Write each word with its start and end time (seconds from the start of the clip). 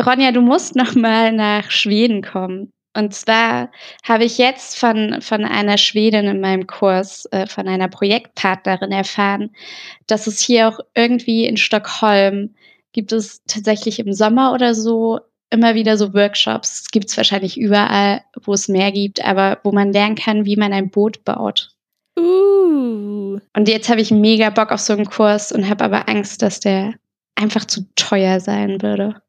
Ronja, 0.00 0.32
du 0.32 0.40
musst 0.40 0.76
noch 0.76 0.94
mal 0.94 1.32
nach 1.32 1.70
Schweden 1.70 2.22
kommen. 2.22 2.72
Und 2.96 3.12
zwar 3.12 3.70
habe 4.04 4.24
ich 4.24 4.38
jetzt 4.38 4.78
von, 4.78 5.20
von 5.20 5.44
einer 5.44 5.78
Schwedin 5.78 6.26
in 6.26 6.40
meinem 6.40 6.66
Kurs, 6.66 7.26
äh, 7.32 7.46
von 7.46 7.66
einer 7.66 7.88
Projektpartnerin 7.88 8.92
erfahren, 8.92 9.50
dass 10.06 10.28
es 10.28 10.40
hier 10.40 10.68
auch 10.68 10.78
irgendwie 10.94 11.44
in 11.44 11.56
Stockholm 11.56 12.54
gibt 12.92 13.12
es 13.12 13.42
tatsächlich 13.46 13.98
im 13.98 14.12
Sommer 14.12 14.52
oder 14.52 14.74
so 14.74 15.18
immer 15.50 15.74
wieder 15.74 15.96
so 15.96 16.14
Workshops. 16.14 16.82
Es 16.82 16.90
gibt 16.90 17.10
es 17.10 17.16
wahrscheinlich 17.16 17.58
überall, 17.58 18.22
wo 18.44 18.52
es 18.52 18.68
mehr 18.68 18.92
gibt, 18.92 19.24
aber 19.24 19.58
wo 19.64 19.72
man 19.72 19.92
lernen 19.92 20.14
kann, 20.14 20.44
wie 20.44 20.56
man 20.56 20.72
ein 20.72 20.90
Boot 20.90 21.24
baut. 21.24 21.70
Uh. 22.18 23.38
Und 23.56 23.68
jetzt 23.68 23.88
habe 23.88 24.00
ich 24.00 24.12
mega 24.12 24.50
Bock 24.50 24.70
auf 24.70 24.80
so 24.80 24.92
einen 24.92 25.06
Kurs 25.06 25.50
und 25.50 25.68
habe 25.68 25.84
aber 25.84 26.08
Angst, 26.08 26.42
dass 26.42 26.60
der 26.60 26.94
einfach 27.34 27.64
zu 27.64 27.86
teuer 27.96 28.38
sein 28.38 28.80
würde. 28.80 29.20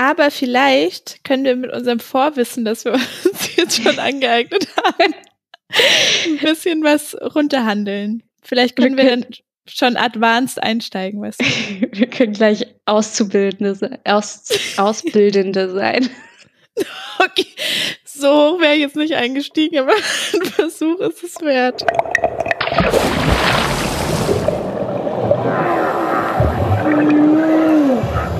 Aber 0.00 0.30
vielleicht 0.30 1.24
können 1.24 1.44
wir 1.44 1.56
mit 1.56 1.70
unserem 1.70 2.00
Vorwissen, 2.00 2.64
das 2.64 2.86
wir 2.86 2.92
uns 2.94 3.54
jetzt 3.54 3.82
schon 3.82 3.98
angeeignet 3.98 4.66
haben, 4.78 5.14
ein 6.24 6.38
bisschen 6.38 6.82
was 6.82 7.14
runterhandeln. 7.14 8.22
Vielleicht 8.42 8.76
können 8.76 8.96
wir, 8.96 9.04
wir 9.04 9.10
dann 9.10 9.26
schon 9.68 9.98
advanced 9.98 10.62
einsteigen, 10.62 11.20
weißt 11.20 11.42
du? 11.42 11.44
wir 11.92 12.06
können 12.06 12.32
gleich 12.32 12.66
Auszubildende, 12.86 14.00
Aus, 14.04 14.44
Ausbildende 14.78 15.70
sein. 15.70 16.08
Okay, 17.18 17.46
so 18.04 18.28
hoch 18.28 18.60
wäre 18.60 18.74
ich 18.74 18.80
jetzt 18.80 18.96
nicht 18.96 19.14
eingestiegen, 19.14 19.80
aber 19.80 19.92
ein 19.92 20.46
Versuch 20.46 20.98
ist 21.00 21.22
es 21.22 21.38
wert. 21.42 21.84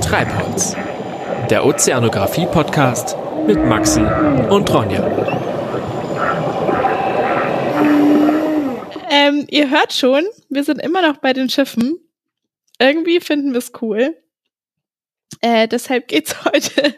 Treibholz, 0.01 0.77
der 1.51 1.67
Ozeanographie-Podcast 1.67 3.17
mit 3.49 3.59
Maxi 3.65 4.01
und 4.01 4.73
Ronja. 4.73 5.05
Ähm, 9.11 9.47
ihr 9.51 9.69
hört 9.69 9.93
schon, 9.93 10.25
wir 10.49 10.63
sind 10.63 10.81
immer 10.81 11.03
noch 11.03 11.17
bei 11.17 11.33
den 11.33 11.51
Schiffen. 11.51 11.99
Irgendwie 12.79 13.19
finden 13.19 13.51
wir 13.51 13.59
es 13.59 13.73
cool. 13.83 14.17
Äh, 15.41 15.67
deshalb 15.67 16.07
geht's 16.07 16.45
heute 16.45 16.95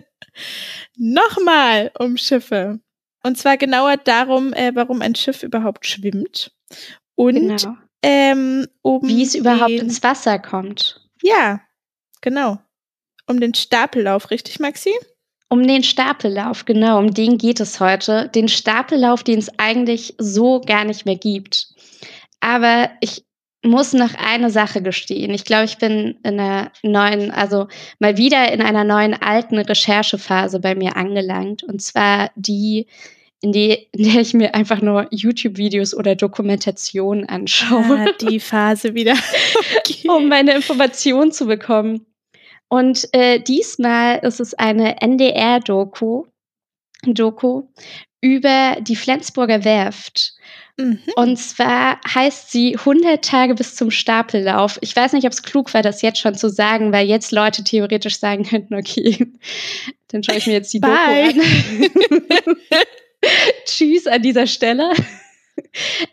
nochmal 0.97 1.91
um 1.99 2.19
Schiffe. 2.19 2.79
Und 3.23 3.39
zwar 3.39 3.57
genauer 3.57 3.97
darum, 3.97 4.53
äh, 4.53 4.73
warum 4.75 5.01
ein 5.01 5.15
Schiff 5.15 5.43
überhaupt 5.43 5.87
schwimmt. 5.87 6.55
Und 7.15 7.57
genau. 7.57 7.77
ähm, 8.03 8.67
um 8.83 9.09
wie 9.09 9.23
es 9.23 9.35
überhaupt 9.35 9.71
ins 9.71 10.03
Wasser 10.03 10.39
kommt. 10.39 11.09
Ja, 11.23 11.63
genau. 12.21 12.59
Um 13.27 13.41
den 13.41 13.55
Stapellauf, 13.55 14.31
richtig, 14.31 14.61
Maxi? 14.61 14.93
Um 15.49 15.67
den 15.67 15.83
Stapellauf, 15.83 16.65
genau, 16.65 16.99
um 16.99 17.13
den 17.13 17.37
geht 17.37 17.61
es 17.61 17.79
heute. 17.79 18.31
Den 18.35 18.49
Stapellauf, 18.49 19.23
den 19.23 19.39
es 19.39 19.51
eigentlich 19.59 20.15
so 20.19 20.61
gar 20.61 20.85
nicht 20.85 21.05
mehr 21.05 21.17
gibt. 21.17 21.69
Aber 22.41 22.91
ich 23.01 23.25
muss 23.65 23.93
noch 23.93 24.15
eine 24.15 24.51
Sache 24.51 24.83
gestehen. 24.83 25.33
Ich 25.33 25.45
glaube, 25.45 25.67
ich 25.67 25.79
bin 25.79 26.19
in 26.25 26.41
einer 26.41 26.73
neuen, 26.83 27.31
also 27.31 27.69
mal 27.99 28.17
wieder 28.17 28.51
in 28.53 28.61
einer 28.61 28.85
neuen 28.85 29.15
alten 29.15 29.59
Recherchephase 29.59 30.59
bei 30.59 30.75
mir 30.75 30.97
angelangt. 30.97 31.63
Und 31.63 31.81
zwar 31.81 32.31
die, 32.35 32.87
in, 33.41 33.53
die, 33.53 33.89
in 33.93 34.05
der 34.05 34.21
ich 34.21 34.35
mir 34.35 34.55
einfach 34.55 34.83
nur 34.83 35.07
YouTube-Videos 35.11 35.95
oder 35.95 36.17
Dokumentationen 36.17 37.29
anschaue. 37.29 38.07
Ah, 38.09 38.13
die 38.21 38.41
Phase 38.41 38.95
wieder. 38.95 39.15
Okay. 39.79 40.09
um 40.17 40.29
meine 40.29 40.55
Informationen 40.55 41.31
zu 41.31 41.47
bekommen. 41.47 42.07
Und 42.73 43.07
äh, 43.13 43.39
diesmal 43.39 44.21
ist 44.21 44.41
es 44.41 44.55
eine 44.55 45.03
NDR-Doku, 45.03 46.25
Doku 47.05 47.65
über 48.23 48.79
die 48.81 48.97
Flensburger 48.97 49.63
Werft. 49.67 50.33
Mhm. 50.79 50.99
Und 51.17 51.37
zwar 51.37 52.01
heißt 52.15 52.51
sie 52.51 52.79
100 52.79 53.23
Tage 53.23 53.55
bis 53.57 53.77
zum 53.77 53.91
Stapellauf. 53.91 54.79
Ich 54.81 54.97
weiß 54.97 55.13
nicht, 55.13 55.27
ob 55.27 55.33
es 55.35 55.43
klug 55.43 55.75
war, 55.75 55.83
das 55.83 56.01
jetzt 56.01 56.19
schon 56.19 56.35
zu 56.35 56.49
sagen, 56.49 56.95
weil 56.95 57.07
jetzt 57.07 57.31
Leute 57.31 57.63
theoretisch 57.63 58.19
sagen 58.19 58.45
könnten, 58.45 58.75
okay, 58.75 59.19
dann 60.09 60.23
schaue 60.23 60.39
ich 60.39 60.47
mir 60.47 60.55
jetzt 60.55 60.73
die 60.73 60.81
Doku 60.81 60.95
an. 60.95 61.43
Tschüss 63.67 64.07
an 64.07 64.23
dieser 64.23 64.47
Stelle. 64.47 64.95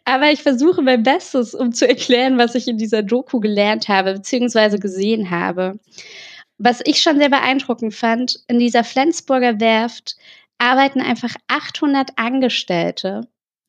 Aber 0.04 0.30
ich 0.30 0.44
versuche 0.44 0.82
mein 0.82 1.04
Bestes, 1.04 1.56
um 1.56 1.72
zu 1.72 1.88
erklären, 1.88 2.38
was 2.38 2.54
ich 2.56 2.68
in 2.68 2.78
dieser 2.78 3.02
Doku 3.02 3.40
gelernt 3.40 3.88
habe, 3.88 4.16
beziehungsweise 4.16 4.78
gesehen 4.78 5.30
habe. 5.30 5.80
Was 6.60 6.82
ich 6.84 7.02
schon 7.02 7.18
sehr 7.18 7.30
beeindruckend 7.30 7.96
fand, 7.96 8.40
in 8.48 8.60
dieser 8.60 8.84
Flensburger 8.84 9.60
Werft 9.60 10.18
arbeiten 10.58 11.02
einfach 11.02 11.34
800 11.48 12.12
Angestellte. 12.18 13.28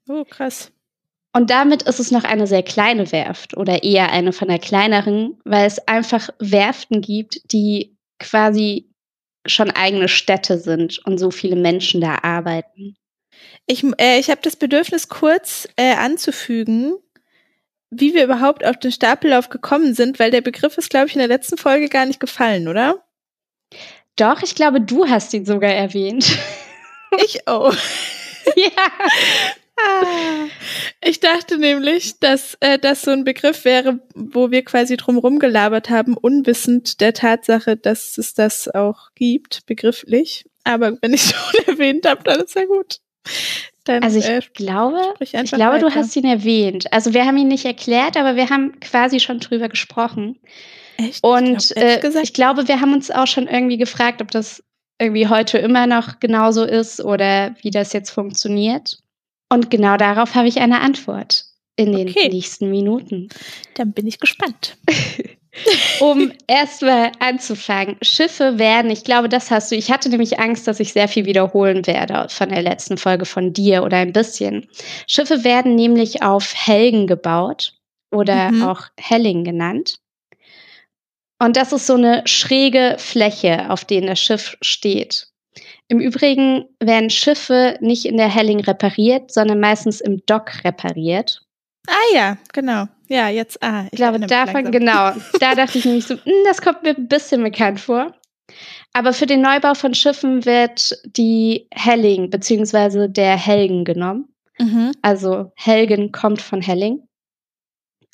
Oh, 0.09 0.25
krass. 0.25 0.73
Und 1.33 1.51
damit 1.51 1.85
ist 1.85 2.01
es 2.01 2.11
noch 2.11 2.25
eine 2.25 2.49
sehr 2.49 2.65
kleine 2.65 3.13
Werft 3.13 3.57
oder 3.57 3.85
eher 3.85 4.11
eine 4.11 4.33
von 4.33 4.49
der 4.49 4.59
kleineren, 4.59 5.39
weil 5.45 5.67
es 5.67 5.79
einfach 5.87 6.31
Werften 6.41 7.01
gibt, 7.01 7.53
die 7.53 7.97
quasi 8.19 8.91
schon 9.47 9.71
eigene 9.71 10.09
Städte 10.09 10.59
sind 10.59 10.99
und 11.07 11.19
so 11.19 11.31
viele 11.31 11.57
Menschen 11.57 12.01
da 12.01 12.19
arbeiten. 12.23 12.97
Ich, 13.67 13.85
äh, 13.99 14.19
ich 14.19 14.31
habe 14.31 14.41
das 14.43 14.57
Bedürfnis, 14.57 15.09
kurz 15.09 15.69
äh, 15.77 15.95
anzufügen, 15.95 16.97
wie 17.91 18.15
wir 18.15 18.25
überhaupt 18.25 18.65
auf 18.65 18.79
den 18.79 18.93
Stapellauf 18.93 19.49
gekommen 19.49 19.95
sind, 19.95 20.19
weil 20.19 20.31
der 20.31 20.41
Begriff 20.41 20.79
ist, 20.79 20.91
glaube 20.91 21.09
ich, 21.09 21.15
in 21.15 21.19
der 21.19 21.29
letzten 21.29 21.57
Folge 21.57 21.89
gar 21.89 22.07
nicht 22.07 22.21
gefallen, 22.21 22.69
oder? 22.69 23.05
Doch, 24.17 24.43
ich 24.43 24.55
glaube, 24.55 24.81
du 24.81 25.09
hast 25.09 25.33
ihn 25.35 25.45
sogar 25.45 25.73
erwähnt. 25.73 26.27
Ich 27.25 27.49
auch. 27.49 27.75
ja. 28.55 28.71
Ah. 29.77 30.47
Ich 31.03 31.19
dachte 31.19 31.59
nämlich, 31.59 32.21
dass 32.21 32.57
äh, 32.61 32.79
das 32.79 33.03
so 33.03 33.11
ein 33.11 33.25
Begriff 33.25 33.65
wäre, 33.65 33.99
wo 34.15 34.53
wir 34.53 34.65
quasi 34.65 34.97
drumherum 34.97 35.41
gelabert 35.41 35.91
haben, 35.91 36.17
unwissend 36.17 37.01
der 37.01 37.13
Tatsache, 37.13 37.77
dass 37.77 38.17
es 38.17 38.35
das 38.35 38.69
auch 38.69 39.09
gibt, 39.17 39.67
begrifflich. 39.67 40.45
Aber 40.63 40.99
wenn 41.01 41.15
ich 41.15 41.23
schon 41.35 41.67
erwähnt 41.67 42.07
habe, 42.07 42.23
dann 42.23 42.41
ist 42.41 42.55
ja 42.55 42.65
gut. 42.67 43.01
Dann, 43.85 44.03
also 44.03 44.19
ich 44.19 44.29
äh, 44.29 44.41
glaube, 44.55 45.01
ich 45.21 45.33
glaube, 45.33 45.79
du 45.79 45.95
hast 45.95 46.15
ihn 46.17 46.25
erwähnt. 46.25 46.93
Also 46.93 47.15
wir 47.15 47.25
haben 47.25 47.37
ihn 47.39 47.49
nicht 47.49 47.65
erklärt, 47.65 48.17
aber 48.17 48.37
wir 48.37 48.51
haben 48.51 48.79
quasi 48.81 49.21
schon 49.21 49.41
drüber 49.41 49.69
gesprochen. 49.69 50.39
Echt? 50.97 51.25
Und 51.25 51.71
ich, 51.71 51.75
glaub, 51.75 52.15
äh, 52.15 52.23
ich 52.23 52.35
glaube, 52.35 52.69
wir 52.69 52.81
haben 52.81 52.93
uns 52.93 53.11
auch 53.11 53.27
schon 53.27 53.49
irgendwie 53.49 53.79
gefragt, 53.79 54.21
ob 54.21 54.31
das 54.31 54.63
irgendwie 55.01 55.29
heute 55.29 55.59
immer 55.59 55.87
noch 55.87 56.21
genauso 56.21 56.65
ist 56.65 57.03
oder 57.03 57.55
wie 57.63 57.71
das 57.71 57.93
jetzt 57.93 58.11
funktioniert. 58.11 58.99
Und 59.49 59.71
genau 59.71 59.97
darauf 59.97 60.35
habe 60.35 60.49
ich 60.49 60.61
eine 60.61 60.81
Antwort 60.81 61.47
in 61.77 61.93
den 61.93 62.09
okay. 62.11 62.29
nächsten 62.29 62.71
Minuten. 62.71 63.31
Dann 63.75 63.93
bin 63.93 64.07
ich 64.07 64.21
gespannt. 64.21 64.77
um 66.01 66.33
erstmal 66.47 67.13
anzufangen. 67.19 67.97
Schiffe 68.03 68.59
werden, 68.59 68.91
ich 68.91 69.05
glaube, 69.05 69.29
das 69.29 69.51
hast 69.51 69.71
du. 69.71 69.77
Ich 69.77 69.91
hatte 69.91 70.09
nämlich 70.09 70.39
Angst, 70.39 70.67
dass 70.67 70.81
ich 70.81 70.93
sehr 70.93 71.09
viel 71.09 71.25
wiederholen 71.25 71.87
werde 71.87 72.29
von 72.29 72.49
der 72.49 72.63
letzten 72.63 72.97
Folge 72.97 73.25
von 73.25 73.53
dir 73.53 73.83
oder 73.83 73.99
ein 73.99 74.13
bisschen. 74.13 74.69
Schiffe 75.07 75.45
werden 75.45 75.75
nämlich 75.75 76.23
auf 76.23 76.55
Helgen 76.55 77.07
gebaut 77.07 77.75
oder 78.13 78.51
mhm. 78.53 78.63
auch 78.63 78.83
Helling 78.99 79.45
genannt. 79.45 79.99
Und 81.43 81.57
das 81.57 81.73
ist 81.73 81.87
so 81.87 81.95
eine 81.95 82.23
schräge 82.27 82.97
Fläche, 82.99 83.71
auf 83.71 83.85
der 83.85 84.03
das 84.03 84.21
Schiff 84.21 84.57
steht. 84.61 85.29
Im 85.89 85.99
Übrigen 85.99 86.67
werden 86.79 87.11
Schiffe 87.11 87.77
nicht 87.81 88.05
in 88.05 88.17
der 88.17 88.29
Helling 88.29 88.61
repariert, 88.61 89.33
sondern 89.33 89.59
meistens 89.59 90.01
im 90.01 90.23
Dock 90.27 90.65
repariert. 90.65 91.43
Ah 91.89 92.15
ja, 92.15 92.39
genau. 92.53 92.87
Ja, 93.11 93.29
jetzt, 93.29 93.61
ah. 93.63 93.83
Ich, 93.87 93.95
ich 93.95 93.97
glaube, 93.97 94.21
davon, 94.21 94.71
genau. 94.71 95.13
Da 95.41 95.55
dachte 95.57 95.79
ich 95.79 95.85
nämlich 95.85 96.07
so, 96.07 96.15
hm, 96.15 96.33
das 96.45 96.63
kommt 96.63 96.85
mir 96.85 96.97
ein 96.97 97.09
bisschen 97.09 97.43
bekannt 97.43 97.81
vor. 97.81 98.15
Aber 98.93 99.13
für 99.13 99.27
den 99.27 99.43
Neubau 99.43 99.75
von 99.75 99.95
Schiffen 99.95 100.45
wird 100.45 100.97
die 101.05 101.69
Helling 101.73 102.31
beziehungsweise 102.31 103.09
der 103.09 103.37
Helgen 103.37 103.85
genommen. 103.85 104.33
Mhm. 104.59 104.93
Also 105.03 105.53
Helgen 105.57 106.13
kommt 106.13 106.41
von 106.41 106.63
Helling. 106.63 107.03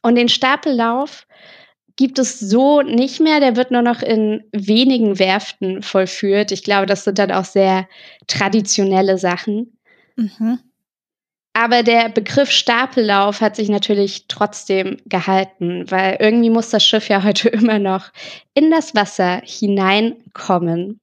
Und 0.03 0.15
den 0.15 0.29
Stapellauf 0.31 1.27
gibt 1.97 2.19
es 2.19 2.41
so 2.41 2.81
nicht 2.81 3.21
mehr. 3.21 3.41
Der 3.41 3.57
wird 3.57 3.71
nur 3.71 3.83
noch 3.83 4.01
in 4.01 4.45
wenigen 4.53 5.19
Werften 5.19 5.83
vollführt. 5.83 6.53
Ich 6.53 6.63
glaube, 6.63 6.87
das 6.87 7.05
sind 7.05 7.19
dann 7.19 7.33
auch 7.33 7.45
sehr 7.45 7.87
traditionelle 8.29 9.19
Sachen. 9.19 9.79
Mhm. 10.17 10.59
Aber 11.57 11.83
der 11.83 12.11
Begriff 12.11 12.51
Stapellauf 12.51 13.41
hat 13.41 13.57
sich 13.57 13.71
natürlich 13.71 14.27
trotzdem 14.29 14.99
gehalten, 15.07 15.91
weil 15.91 16.19
irgendwie 16.21 16.51
muss 16.51 16.69
das 16.69 16.85
Schiff 16.85 17.09
ja 17.09 17.23
heute 17.23 17.49
immer 17.49 17.79
noch 17.79 18.13
in 18.53 18.71
das 18.71 18.95
Wasser 18.95 19.41
hineinkommen. 19.43 21.01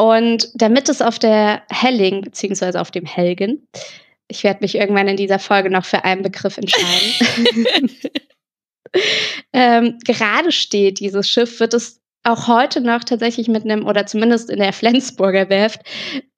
Und 0.00 0.48
damit 0.54 0.88
es 0.88 1.02
auf 1.02 1.18
der 1.18 1.64
Helling 1.70 2.22
beziehungsweise 2.22 2.80
auf 2.80 2.90
dem 2.90 3.04
Helgen, 3.04 3.68
ich 4.26 4.42
werde 4.42 4.60
mich 4.62 4.74
irgendwann 4.74 5.08
in 5.08 5.18
dieser 5.18 5.38
Folge 5.38 5.68
noch 5.68 5.84
für 5.84 6.02
einen 6.02 6.22
Begriff 6.22 6.56
entscheiden, 6.56 7.90
ähm, 9.52 9.98
gerade 10.02 10.50
steht, 10.50 10.98
dieses 10.98 11.28
Schiff, 11.28 11.60
wird 11.60 11.74
es 11.74 12.00
auch 12.24 12.48
heute 12.48 12.80
noch 12.80 13.04
tatsächlich 13.04 13.48
mit 13.48 13.64
einem, 13.64 13.86
oder 13.86 14.06
zumindest 14.06 14.48
in 14.48 14.60
der 14.60 14.72
Flensburger 14.72 15.50
Werft, 15.50 15.82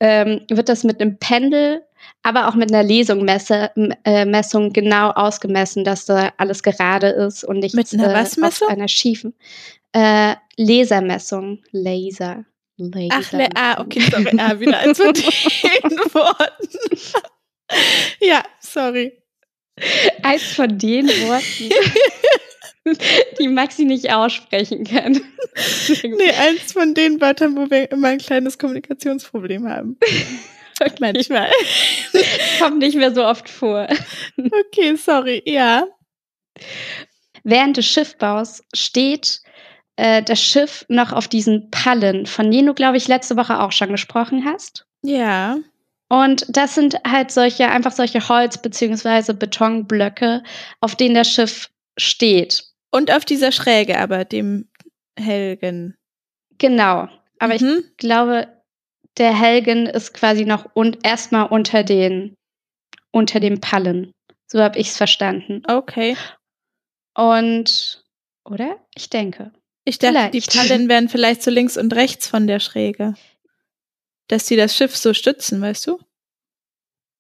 ähm, 0.01 0.41
wird 0.51 0.69
das 0.69 0.83
mit 0.83 1.01
einem 1.01 1.19
Pendel, 1.19 1.83
aber 2.25 2.49
auch 2.49 2.57
mit 2.57 2.73
einer 2.73 2.83
Lesungmesse, 2.83 3.71
äh, 4.05 4.25
Messung 4.25 4.73
genau 4.73 5.11
ausgemessen, 5.11 5.85
dass 5.85 6.07
da 6.07 6.33
alles 6.39 6.63
gerade 6.63 7.09
ist 7.09 7.45
und 7.45 7.61
nicht 7.61 7.77
mit 7.77 7.93
einer 7.95 8.13
was 8.13 8.37
äh, 8.37 8.45
auf 8.45 8.63
einer 8.69 8.89
schiefen 8.89 9.35
äh, 9.95 10.35
Lasermessung. 10.57 11.63
Laser. 11.71 12.45
Laser. 12.77 13.09
Ach, 13.13 13.33
le 13.33 13.49
ah, 13.55 13.81
okay, 13.81 14.01
sorry. 14.11 14.37
Ah, 14.39 14.59
wieder 14.59 14.79
eins 14.79 14.99
von 15.03 15.15
den 15.15 15.99
Worten. 16.13 16.79
ja, 18.21 18.43
sorry. 18.61 19.13
Eins 20.23 20.43
von 20.53 20.77
den 20.79 21.07
Worten. 21.07 21.71
die 23.39 23.49
Maxi 23.49 23.85
nicht 23.85 24.13
aussprechen 24.13 24.85
kann. 24.85 25.21
nee, 26.03 26.33
eins 26.33 26.73
von 26.73 26.95
den 26.95 27.21
Wörtern, 27.21 27.57
wo 27.57 27.71
wir 27.71 27.91
immer 27.91 28.09
ein 28.09 28.19
kleines 28.19 28.59
Kommunikationsproblem 28.59 29.69
haben. 29.69 29.97
Manchmal. 30.99 31.51
Kommt 32.61 32.79
nicht 32.79 32.97
mehr 32.97 33.15
so 33.15 33.25
oft 33.25 33.49
vor. 33.49 33.87
Okay, 34.37 34.97
sorry, 34.97 35.43
ja. 35.47 35.87
Während 37.45 37.77
des 37.77 37.87
Schiffbaus 37.87 38.63
steht 38.75 39.41
äh, 39.97 40.23
das 40.23 40.41
Schiff 40.41 40.85
noch 40.89 41.13
auf 41.13 41.29
diesen 41.29 41.71
Pallen, 41.71 42.27
von 42.27 42.51
denen 42.51 42.67
du, 42.67 42.75
glaube 42.75 42.97
ich, 42.97 43.09
letzte 43.09 43.37
Woche 43.37 43.61
auch 43.61 43.73
schon 43.73 43.91
gesprochen 43.91 44.45
hast. 44.45 44.87
Ja. 45.03 45.59
Und 46.09 46.47
das 46.49 46.75
sind 46.75 46.97
halt 47.07 47.31
solche, 47.31 47.69
einfach 47.69 47.93
solche 47.93 48.29
Holz- 48.29 48.61
bzw. 48.61 49.33
Betonblöcke, 49.33 50.43
auf 50.81 50.97
denen 50.97 51.15
das 51.15 51.31
Schiff 51.31 51.71
steht. 51.97 52.65
Und 52.91 53.11
auf 53.11 53.25
dieser 53.25 53.53
Schräge, 53.53 53.99
aber 53.99 54.25
dem 54.25 54.69
Helgen. 55.19 55.97
Genau. 56.59 57.09
Aber 57.39 57.55
mhm. 57.55 57.85
ich 57.85 57.97
glaube, 57.97 58.49
der 59.19 59.39
Helgen 59.39 59.87
ist 59.87 60.15
quasi 60.15 60.45
noch 60.45 60.67
und 60.75 61.07
erstmal 61.07 61.47
unter 61.47 61.85
den 61.85 62.35
unter 63.13 63.39
dem 63.41 63.61
Pallen. 63.61 64.13
So 64.47 64.61
habe 64.61 64.79
ich 64.79 64.89
es 64.89 64.97
verstanden. 64.97 65.63
Okay. 65.69 66.17
Und 67.15 68.05
oder? 68.45 68.77
Ich 68.95 69.09
denke. 69.09 69.53
Ich 69.85 69.99
dachte, 69.99 70.15
vielleicht. 70.15 70.35
die 70.35 70.59
Pallen 70.59 70.89
wären 70.89 71.09
vielleicht 71.09 71.43
so 71.43 71.51
links 71.51 71.77
und 71.77 71.95
rechts 71.95 72.27
von 72.27 72.47
der 72.47 72.61
Schräge. 72.61 73.15
Dass 74.29 74.47
sie 74.47 74.57
das 74.57 74.77
Schiff 74.77 74.97
so 74.97 75.15
stützen, 75.15 75.61
weißt 75.61 75.87
du? 75.87 75.99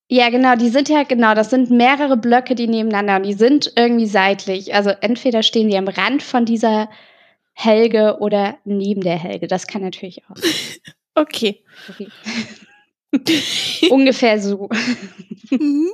Ja, 0.08 0.28
genau, 0.30 0.54
die 0.54 0.68
sind 0.68 0.88
ja, 0.88 1.02
genau, 1.02 1.34
das 1.34 1.50
sind 1.50 1.70
mehrere 1.70 2.16
Blöcke, 2.16 2.54
die 2.54 2.66
nebeneinander 2.66 3.16
und 3.16 3.22
die 3.22 3.32
sind 3.32 3.72
irgendwie 3.74 4.06
seitlich. 4.06 4.74
Also 4.74 4.90
entweder 4.90 5.42
stehen 5.42 5.68
die 5.68 5.78
am 5.78 5.88
Rand 5.88 6.22
von 6.22 6.44
dieser 6.44 6.90
Helge 7.54 8.18
oder 8.20 8.58
neben 8.64 9.00
der 9.00 9.18
Helge. 9.18 9.46
Das 9.46 9.66
kann 9.66 9.82
natürlich 9.82 10.22
auch. 10.28 10.36
Okay. 11.14 11.62
okay. 11.88 12.08
Ungefähr 13.90 14.40
so. 14.40 14.68
Mhm. 15.50 15.90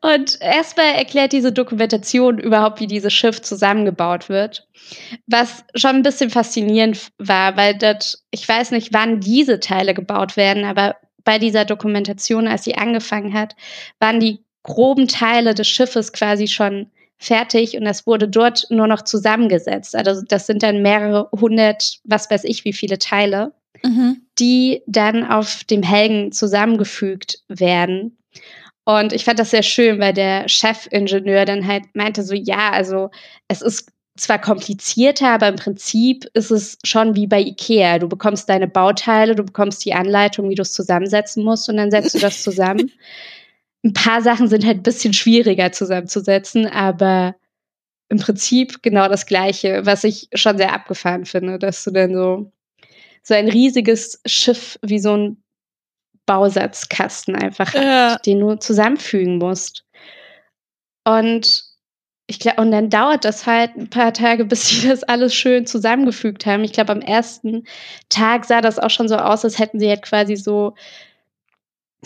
Und 0.00 0.40
erstmal 0.40 0.94
erklärt 0.94 1.32
diese 1.32 1.50
Dokumentation 1.50 2.38
überhaupt, 2.38 2.78
wie 2.78 2.86
dieses 2.86 3.12
Schiff 3.12 3.42
zusammengebaut 3.42 4.28
wird. 4.28 4.68
Was 5.26 5.64
schon 5.74 5.96
ein 5.96 6.02
bisschen 6.02 6.30
faszinierend 6.30 7.08
war, 7.18 7.56
weil 7.56 7.76
das, 7.76 8.24
ich 8.30 8.48
weiß 8.48 8.70
nicht, 8.70 8.92
wann 8.92 9.20
diese 9.20 9.58
Teile 9.58 9.94
gebaut 9.94 10.36
werden, 10.36 10.64
aber 10.64 10.96
bei 11.24 11.38
dieser 11.38 11.64
Dokumentation, 11.64 12.46
als 12.46 12.64
sie 12.64 12.76
angefangen 12.76 13.34
hat, 13.34 13.56
waren 13.98 14.20
die 14.20 14.44
groben 14.62 15.08
Teile 15.08 15.54
des 15.54 15.66
Schiffes 15.66 16.12
quasi 16.12 16.46
schon 16.46 16.90
fertig 17.18 17.76
und 17.76 17.84
das 17.84 18.06
wurde 18.06 18.28
dort 18.28 18.66
nur 18.70 18.86
noch 18.86 19.02
zusammengesetzt. 19.02 19.94
Also 19.94 20.22
das 20.26 20.46
sind 20.46 20.62
dann 20.62 20.82
mehrere 20.82 21.28
hundert, 21.32 21.98
was 22.04 22.30
weiß 22.30 22.44
ich, 22.44 22.64
wie 22.64 22.72
viele 22.72 22.98
Teile, 22.98 23.52
mhm. 23.84 24.22
die 24.38 24.82
dann 24.86 25.24
auf 25.24 25.64
dem 25.64 25.82
Helgen 25.82 26.32
zusammengefügt 26.32 27.40
werden. 27.48 28.18
Und 28.84 29.12
ich 29.12 29.24
fand 29.24 29.38
das 29.38 29.50
sehr 29.50 29.62
schön, 29.62 30.00
weil 30.00 30.12
der 30.12 30.48
Chefingenieur 30.48 31.44
dann 31.44 31.66
halt 31.66 31.84
meinte 31.94 32.22
so, 32.22 32.34
ja, 32.34 32.70
also 32.70 33.10
es 33.48 33.62
ist 33.62 33.92
zwar 34.16 34.40
komplizierter, 34.40 35.28
aber 35.30 35.48
im 35.48 35.56
Prinzip 35.56 36.26
ist 36.34 36.50
es 36.50 36.78
schon 36.84 37.14
wie 37.14 37.26
bei 37.26 37.40
Ikea. 37.40 37.98
Du 37.98 38.08
bekommst 38.08 38.48
deine 38.48 38.68
Bauteile, 38.68 39.34
du 39.34 39.44
bekommst 39.44 39.84
die 39.84 39.94
Anleitung, 39.94 40.50
wie 40.50 40.54
du 40.54 40.62
es 40.62 40.72
zusammensetzen 40.72 41.44
musst 41.44 41.68
und 41.68 41.76
dann 41.76 41.90
setzt 41.90 42.14
du 42.14 42.18
das 42.18 42.42
zusammen. 42.42 42.90
Ein 43.84 43.94
paar 43.94 44.22
Sachen 44.22 44.48
sind 44.48 44.64
halt 44.66 44.78
ein 44.78 44.82
bisschen 44.82 45.12
schwieriger 45.12 45.72
zusammenzusetzen, 45.72 46.66
aber 46.66 47.34
im 48.08 48.18
Prinzip 48.18 48.82
genau 48.82 49.08
das 49.08 49.26
Gleiche, 49.26 49.86
was 49.86 50.04
ich 50.04 50.28
schon 50.34 50.58
sehr 50.58 50.74
abgefahren 50.74 51.24
finde, 51.24 51.58
dass 51.58 51.82
du 51.82 51.90
dann 51.90 52.14
so, 52.14 52.52
so 53.22 53.34
ein 53.34 53.48
riesiges 53.48 54.20
Schiff 54.26 54.78
wie 54.82 54.98
so 54.98 55.16
ein 55.16 55.42
Bausatzkasten 56.26 57.34
einfach 57.34 57.74
ja. 57.74 58.12
hast, 58.12 58.26
den 58.26 58.40
du 58.40 58.56
zusammenfügen 58.56 59.38
musst. 59.38 59.84
Und 61.04 61.64
ich 62.28 62.38
glaube, 62.38 62.60
und 62.62 62.70
dann 62.70 62.90
dauert 62.90 63.24
das 63.24 63.46
halt 63.46 63.76
ein 63.76 63.90
paar 63.90 64.12
Tage, 64.12 64.44
bis 64.46 64.68
sie 64.68 64.88
das 64.88 65.02
alles 65.04 65.34
schön 65.34 65.66
zusammengefügt 65.66 66.46
haben. 66.46 66.64
Ich 66.64 66.72
glaube, 66.72 66.92
am 66.92 67.00
ersten 67.00 67.64
Tag 68.08 68.44
sah 68.44 68.60
das 68.60 68.78
auch 68.78 68.90
schon 68.90 69.08
so 69.08 69.16
aus, 69.16 69.44
als 69.44 69.58
hätten 69.58 69.78
sie 69.78 69.88
halt 69.88 70.02
quasi 70.02 70.36
so 70.36 70.74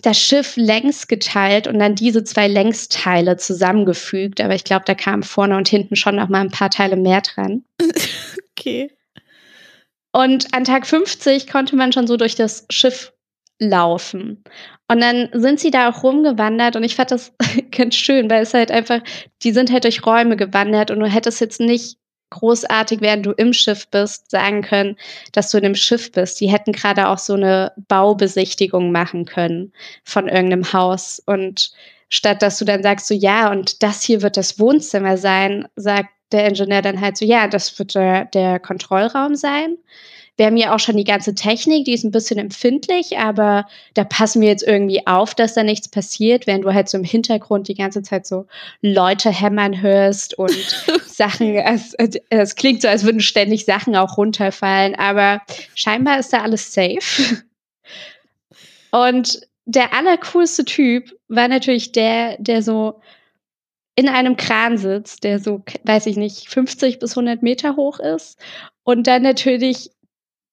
das 0.02 0.18
Schiff 0.18 0.56
längs 0.56 1.08
geteilt 1.08 1.66
und 1.66 1.78
dann 1.78 1.94
diese 1.94 2.22
zwei 2.22 2.48
Längsteile 2.48 3.38
zusammengefügt. 3.38 4.42
Aber 4.42 4.54
ich 4.54 4.64
glaube, 4.64 4.84
da 4.84 4.94
kamen 4.94 5.22
vorne 5.22 5.56
und 5.56 5.68
hinten 5.68 5.96
schon 5.96 6.16
noch 6.16 6.28
mal 6.28 6.40
ein 6.40 6.50
paar 6.50 6.68
Teile 6.68 6.96
mehr 6.96 7.22
dran. 7.22 7.64
okay. 8.50 8.90
Und 10.16 10.54
an 10.54 10.64
Tag 10.64 10.86
50 10.86 11.46
konnte 11.46 11.76
man 11.76 11.92
schon 11.92 12.06
so 12.06 12.16
durch 12.16 12.36
das 12.36 12.64
Schiff 12.70 13.12
laufen. 13.58 14.42
Und 14.88 15.02
dann 15.02 15.28
sind 15.34 15.60
sie 15.60 15.70
da 15.70 15.90
auch 15.90 16.02
rumgewandert 16.02 16.74
und 16.74 16.84
ich 16.84 16.96
fand 16.96 17.10
das 17.10 17.34
ganz 17.70 17.96
schön, 17.96 18.30
weil 18.30 18.42
es 18.42 18.54
halt 18.54 18.70
einfach, 18.70 19.00
die 19.42 19.52
sind 19.52 19.70
halt 19.70 19.84
durch 19.84 20.06
Räume 20.06 20.38
gewandert 20.38 20.90
und 20.90 21.00
du 21.00 21.06
hättest 21.06 21.42
jetzt 21.42 21.60
nicht 21.60 21.98
großartig, 22.30 23.02
während 23.02 23.26
du 23.26 23.32
im 23.32 23.52
Schiff 23.52 23.88
bist, 23.88 24.30
sagen 24.30 24.62
können, 24.62 24.96
dass 25.32 25.50
du 25.50 25.58
in 25.58 25.66
einem 25.66 25.74
Schiff 25.74 26.10
bist. 26.10 26.40
Die 26.40 26.50
hätten 26.50 26.72
gerade 26.72 27.08
auch 27.08 27.18
so 27.18 27.34
eine 27.34 27.72
Baubesichtigung 27.86 28.92
machen 28.92 29.26
können 29.26 29.74
von 30.02 30.28
irgendeinem 30.28 30.72
Haus. 30.72 31.22
Und 31.26 31.72
statt 32.08 32.40
dass 32.40 32.58
du 32.58 32.64
dann 32.64 32.82
sagst, 32.82 33.06
so 33.06 33.12
ja, 33.12 33.50
und 33.50 33.82
das 33.82 34.02
hier 34.02 34.22
wird 34.22 34.38
das 34.38 34.58
Wohnzimmer 34.58 35.18
sein, 35.18 35.68
sagt 35.76 36.08
der 36.32 36.48
Ingenieur 36.48 36.82
dann 36.82 37.00
halt 37.00 37.16
so, 37.16 37.24
ja, 37.24 37.48
das 37.48 37.78
wird 37.78 37.94
der, 37.94 38.26
der 38.26 38.58
Kontrollraum 38.58 39.36
sein. 39.36 39.76
Wir 40.36 40.46
haben 40.46 40.56
ja 40.58 40.74
auch 40.74 40.78
schon 40.78 40.98
die 40.98 41.04
ganze 41.04 41.34
Technik, 41.34 41.86
die 41.86 41.94
ist 41.94 42.04
ein 42.04 42.10
bisschen 42.10 42.38
empfindlich, 42.38 43.16
aber 43.16 43.66
da 43.94 44.04
passen 44.04 44.42
wir 44.42 44.48
jetzt 44.48 44.66
irgendwie 44.66 45.06
auf, 45.06 45.34
dass 45.34 45.54
da 45.54 45.62
nichts 45.62 45.88
passiert, 45.88 46.46
während 46.46 46.64
du 46.64 46.74
halt 46.74 46.90
so 46.90 46.98
im 46.98 47.04
Hintergrund 47.04 47.68
die 47.68 47.74
ganze 47.74 48.02
Zeit 48.02 48.26
so 48.26 48.46
Leute 48.82 49.30
hämmern 49.30 49.80
hörst 49.80 50.38
und 50.38 50.50
Sachen, 51.06 51.56
es, 51.56 51.94
es 52.28 52.54
klingt 52.54 52.82
so, 52.82 52.88
als 52.88 53.04
würden 53.04 53.20
ständig 53.20 53.64
Sachen 53.64 53.96
auch 53.96 54.18
runterfallen, 54.18 54.94
aber 54.94 55.40
scheinbar 55.74 56.18
ist 56.18 56.34
da 56.34 56.42
alles 56.42 56.72
safe. 56.72 57.42
Und 58.90 59.40
der 59.64 59.94
allercoolste 59.94 60.64
Typ 60.64 61.12
war 61.28 61.48
natürlich 61.48 61.92
der, 61.92 62.36
der 62.38 62.62
so 62.62 63.00
in 63.96 64.08
einem 64.08 64.36
Kran 64.36 64.76
sitzt, 64.76 65.24
der 65.24 65.38
so, 65.38 65.62
weiß 65.84 66.06
ich 66.06 66.16
nicht, 66.16 66.48
50 66.48 66.98
bis 66.98 67.12
100 67.12 67.42
Meter 67.42 67.76
hoch 67.76 67.98
ist 67.98 68.38
und 68.84 69.06
dann 69.06 69.22
natürlich 69.22 69.90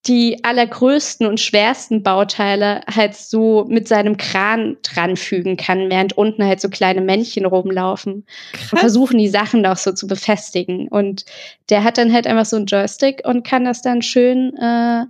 die 0.05 0.43
allergrößten 0.43 1.25
und 1.25 1.39
schwersten 1.39 2.03
Bauteile 2.03 2.81
halt 2.93 3.15
so 3.15 3.65
mit 3.69 3.87
seinem 3.87 4.17
Kran 4.17 4.77
dranfügen 4.81 5.55
kann, 5.55 5.89
während 5.89 6.17
unten 6.17 6.43
halt 6.43 6.59
so 6.59 6.69
kleine 6.69 6.99
Männchen 6.99 7.45
rumlaufen 7.45 8.25
Krass. 8.51 8.73
und 8.73 8.79
versuchen 8.79 9.17
die 9.17 9.29
Sachen 9.29 9.61
noch 9.61 9.77
so 9.77 9.93
zu 9.93 10.07
befestigen. 10.07 10.89
Und 10.89 11.23
der 11.69 11.85
hat 11.85 11.97
dann 11.97 12.11
halt 12.11 12.27
einfach 12.27 12.45
so 12.45 12.57
einen 12.57 12.65
Joystick 12.65 13.21
und 13.25 13.47
kann 13.47 13.63
das 13.63 13.81
dann 13.81 14.01
schön 14.01 14.57
äh, 14.57 15.05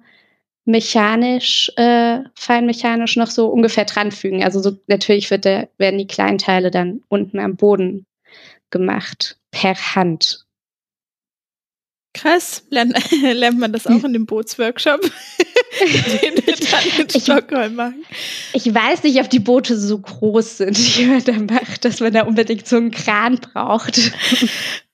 mechanisch, 0.66 1.72
äh, 1.76 2.20
feinmechanisch 2.36 3.16
noch 3.16 3.32
so 3.32 3.48
ungefähr 3.48 3.86
dranfügen. 3.86 4.44
Also 4.44 4.62
so, 4.62 4.78
natürlich 4.86 5.32
wird 5.32 5.46
der, 5.46 5.70
werden 5.80 5.98
die 5.98 6.08
kleinen 6.08 6.38
Teile 6.38 6.70
dann 6.70 7.02
unten 7.10 7.40
am 7.40 7.56
Boden 7.56 8.06
gemacht, 8.74 9.38
per 9.52 9.76
Hand. 9.96 10.46
Krass, 12.14 12.66
lernt, 12.70 12.94
lernt 13.22 13.60
man 13.60 13.72
das 13.72 13.88
auch 13.88 14.04
in 14.04 14.14
dem 14.14 14.26
Bootsworkshop, 14.26 15.00
den 16.22 16.46
wir 16.46 16.56
dann 16.56 17.00
in 17.00 17.22
Stockholm 17.22 17.76
machen. 17.76 18.06
Ich 18.52 18.72
weiß 18.72 19.04
nicht, 19.04 19.20
ob 19.20 19.30
die 19.30 19.40
Boote 19.40 19.78
so 19.78 20.00
groß 20.00 20.58
sind, 20.58 20.78
die 20.98 21.06
man 21.06 21.24
da 21.24 21.34
macht, 21.34 21.86
dass 21.86 22.02
man 22.02 22.14
da 22.14 22.24
unbedingt 22.24 22.68
so 22.68 22.76
einen 22.76 22.92
Kran 22.92 23.38
braucht. 23.38 24.12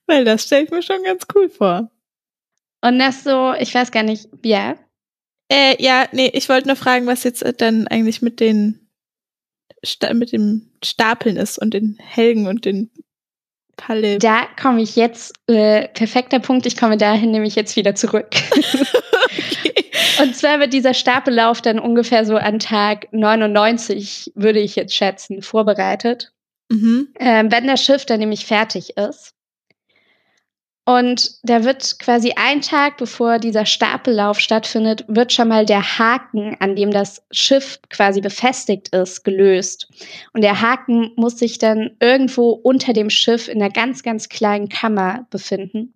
Weil 0.06 0.24
das 0.24 0.44
stelle 0.44 0.64
ich 0.64 0.70
mir 0.70 0.82
schon 0.82 1.02
ganz 1.02 1.26
cool 1.34 1.50
vor. 1.50 1.90
Und 2.82 2.98
das 2.98 3.24
so, 3.24 3.52
ich 3.58 3.74
weiß 3.74 3.90
gar 3.90 4.02
nicht, 4.02 4.28
ja. 4.44 4.76
Äh, 5.52 5.82
ja, 5.82 6.06
nee, 6.12 6.30
ich 6.32 6.48
wollte 6.48 6.68
nur 6.68 6.76
fragen, 6.76 7.06
was 7.06 7.24
jetzt 7.24 7.44
dann 7.58 7.86
eigentlich 7.88 8.22
mit 8.22 8.40
den 8.40 8.86
mit 10.12 10.32
dem 10.32 10.70
Stapeln 10.84 11.36
ist 11.36 11.58
und 11.58 11.72
den 11.72 11.96
Helgen 11.98 12.46
und 12.46 12.66
den 12.66 12.90
Palle. 13.80 14.18
Da 14.18 14.42
komme 14.60 14.82
ich 14.82 14.94
jetzt, 14.94 15.34
äh, 15.48 15.88
perfekter 15.88 16.38
Punkt, 16.38 16.66
ich 16.66 16.76
komme 16.76 16.98
dahin 16.98 17.30
nämlich 17.30 17.54
jetzt 17.54 17.76
wieder 17.76 17.94
zurück. 17.94 18.28
okay. 19.24 19.90
Und 20.22 20.36
zwar 20.36 20.60
wird 20.60 20.74
dieser 20.74 20.92
Stapellauf 20.92 21.62
dann 21.62 21.78
ungefähr 21.78 22.26
so 22.26 22.36
an 22.36 22.58
Tag 22.58 23.08
99, 23.12 24.32
würde 24.34 24.60
ich 24.60 24.76
jetzt 24.76 24.94
schätzen, 24.94 25.40
vorbereitet. 25.40 26.32
Mhm. 26.68 27.08
Ähm, 27.18 27.50
wenn 27.50 27.66
das 27.66 27.82
Schiff 27.82 28.04
dann 28.04 28.20
nämlich 28.20 28.44
fertig 28.44 28.96
ist. 28.96 29.34
Und 30.90 31.38
da 31.48 31.62
wird 31.62 32.00
quasi 32.00 32.32
ein 32.34 32.62
Tag 32.62 32.96
bevor 32.96 33.38
dieser 33.38 33.64
Stapellauf 33.64 34.40
stattfindet, 34.40 35.04
wird 35.06 35.32
schon 35.32 35.46
mal 35.46 35.64
der 35.64 36.00
Haken, 36.00 36.56
an 36.58 36.74
dem 36.74 36.90
das 36.90 37.24
Schiff 37.30 37.78
quasi 37.90 38.20
befestigt 38.20 38.88
ist, 38.88 39.22
gelöst. 39.22 39.88
Und 40.32 40.42
der 40.42 40.60
Haken 40.60 41.12
muss 41.14 41.38
sich 41.38 41.58
dann 41.58 41.96
irgendwo 42.00 42.50
unter 42.50 42.92
dem 42.92 43.08
Schiff 43.08 43.46
in 43.46 43.62
einer 43.62 43.72
ganz, 43.72 44.02
ganz 44.02 44.28
kleinen 44.28 44.68
Kammer 44.68 45.28
befinden 45.30 45.94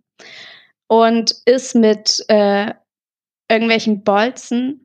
und 0.86 1.34
ist 1.44 1.74
mit 1.74 2.24
äh, 2.28 2.72
irgendwelchen 3.50 4.04
Bolzen 4.04 4.84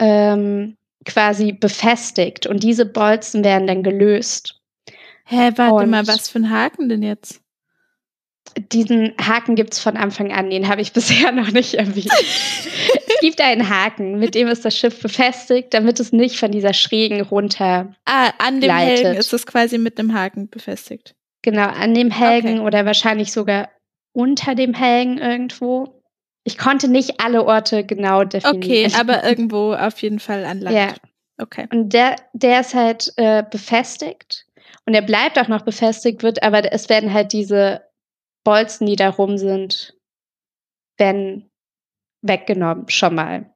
ähm, 0.00 0.76
quasi 1.04 1.52
befestigt. 1.52 2.48
Und 2.48 2.64
diese 2.64 2.86
Bolzen 2.86 3.44
werden 3.44 3.68
dann 3.68 3.84
gelöst. 3.84 4.60
Hä, 5.26 5.52
warte 5.54 5.74
und 5.74 5.90
mal, 5.90 6.08
was 6.08 6.28
für 6.28 6.40
ein 6.40 6.50
Haken 6.50 6.88
denn 6.88 7.04
jetzt? 7.04 7.40
Diesen 8.72 9.14
Haken 9.20 9.54
gibt 9.54 9.74
es 9.74 9.80
von 9.80 9.96
Anfang 9.96 10.32
an, 10.32 10.50
den 10.50 10.68
habe 10.68 10.80
ich 10.80 10.92
bisher 10.94 11.32
noch 11.32 11.50
nicht 11.50 11.74
erwähnt. 11.74 12.10
es 12.12 13.20
gibt 13.20 13.40
einen 13.40 13.68
Haken, 13.68 14.18
mit 14.18 14.34
dem 14.34 14.48
ist 14.48 14.64
das 14.64 14.76
Schiff 14.76 15.00
befestigt, 15.00 15.74
damit 15.74 16.00
es 16.00 16.12
nicht 16.12 16.38
von 16.38 16.52
dieser 16.52 16.72
schrägen 16.72 17.20
runter. 17.20 17.94
Ah, 18.04 18.30
an 18.38 18.60
dem 18.60 18.62
gleitet. 18.62 19.04
Helgen 19.04 19.18
ist 19.18 19.32
es 19.32 19.46
quasi 19.46 19.78
mit 19.78 19.98
einem 19.98 20.14
Haken 20.14 20.48
befestigt. 20.48 21.14
Genau, 21.42 21.68
an 21.68 21.94
dem 21.94 22.10
Helgen 22.10 22.58
okay. 22.58 22.66
oder 22.66 22.84
wahrscheinlich 22.84 23.32
sogar 23.32 23.70
unter 24.12 24.54
dem 24.54 24.74
Helgen 24.74 25.18
irgendwo. 25.18 26.02
Ich 26.44 26.58
konnte 26.58 26.88
nicht 26.88 27.20
alle 27.20 27.44
Orte 27.44 27.84
genau 27.84 28.24
definieren. 28.24 28.62
Okay, 28.62 28.92
aber 28.98 29.24
irgendwo 29.24 29.72
auf 29.72 30.00
jeden 30.02 30.18
Fall 30.18 30.44
an 30.44 30.60
Land. 30.60 30.76
Ja. 30.76 30.94
Okay. 31.38 31.66
Und 31.72 31.92
der, 31.94 32.16
der 32.34 32.60
ist 32.60 32.74
halt 32.74 33.12
äh, 33.16 33.42
befestigt 33.50 34.46
und 34.86 34.94
er 34.94 35.02
bleibt 35.02 35.38
auch 35.38 35.48
noch 35.48 35.62
befestigt, 35.62 36.22
wird, 36.22 36.42
aber 36.42 36.72
es 36.72 36.88
werden 36.88 37.12
halt 37.12 37.32
diese 37.32 37.82
Bolzen, 38.44 38.86
die 38.86 38.96
da 38.96 39.10
rum 39.10 39.38
sind, 39.38 39.96
werden 40.98 41.50
weggenommen, 42.22 42.88
schon 42.88 43.14
mal. 43.14 43.52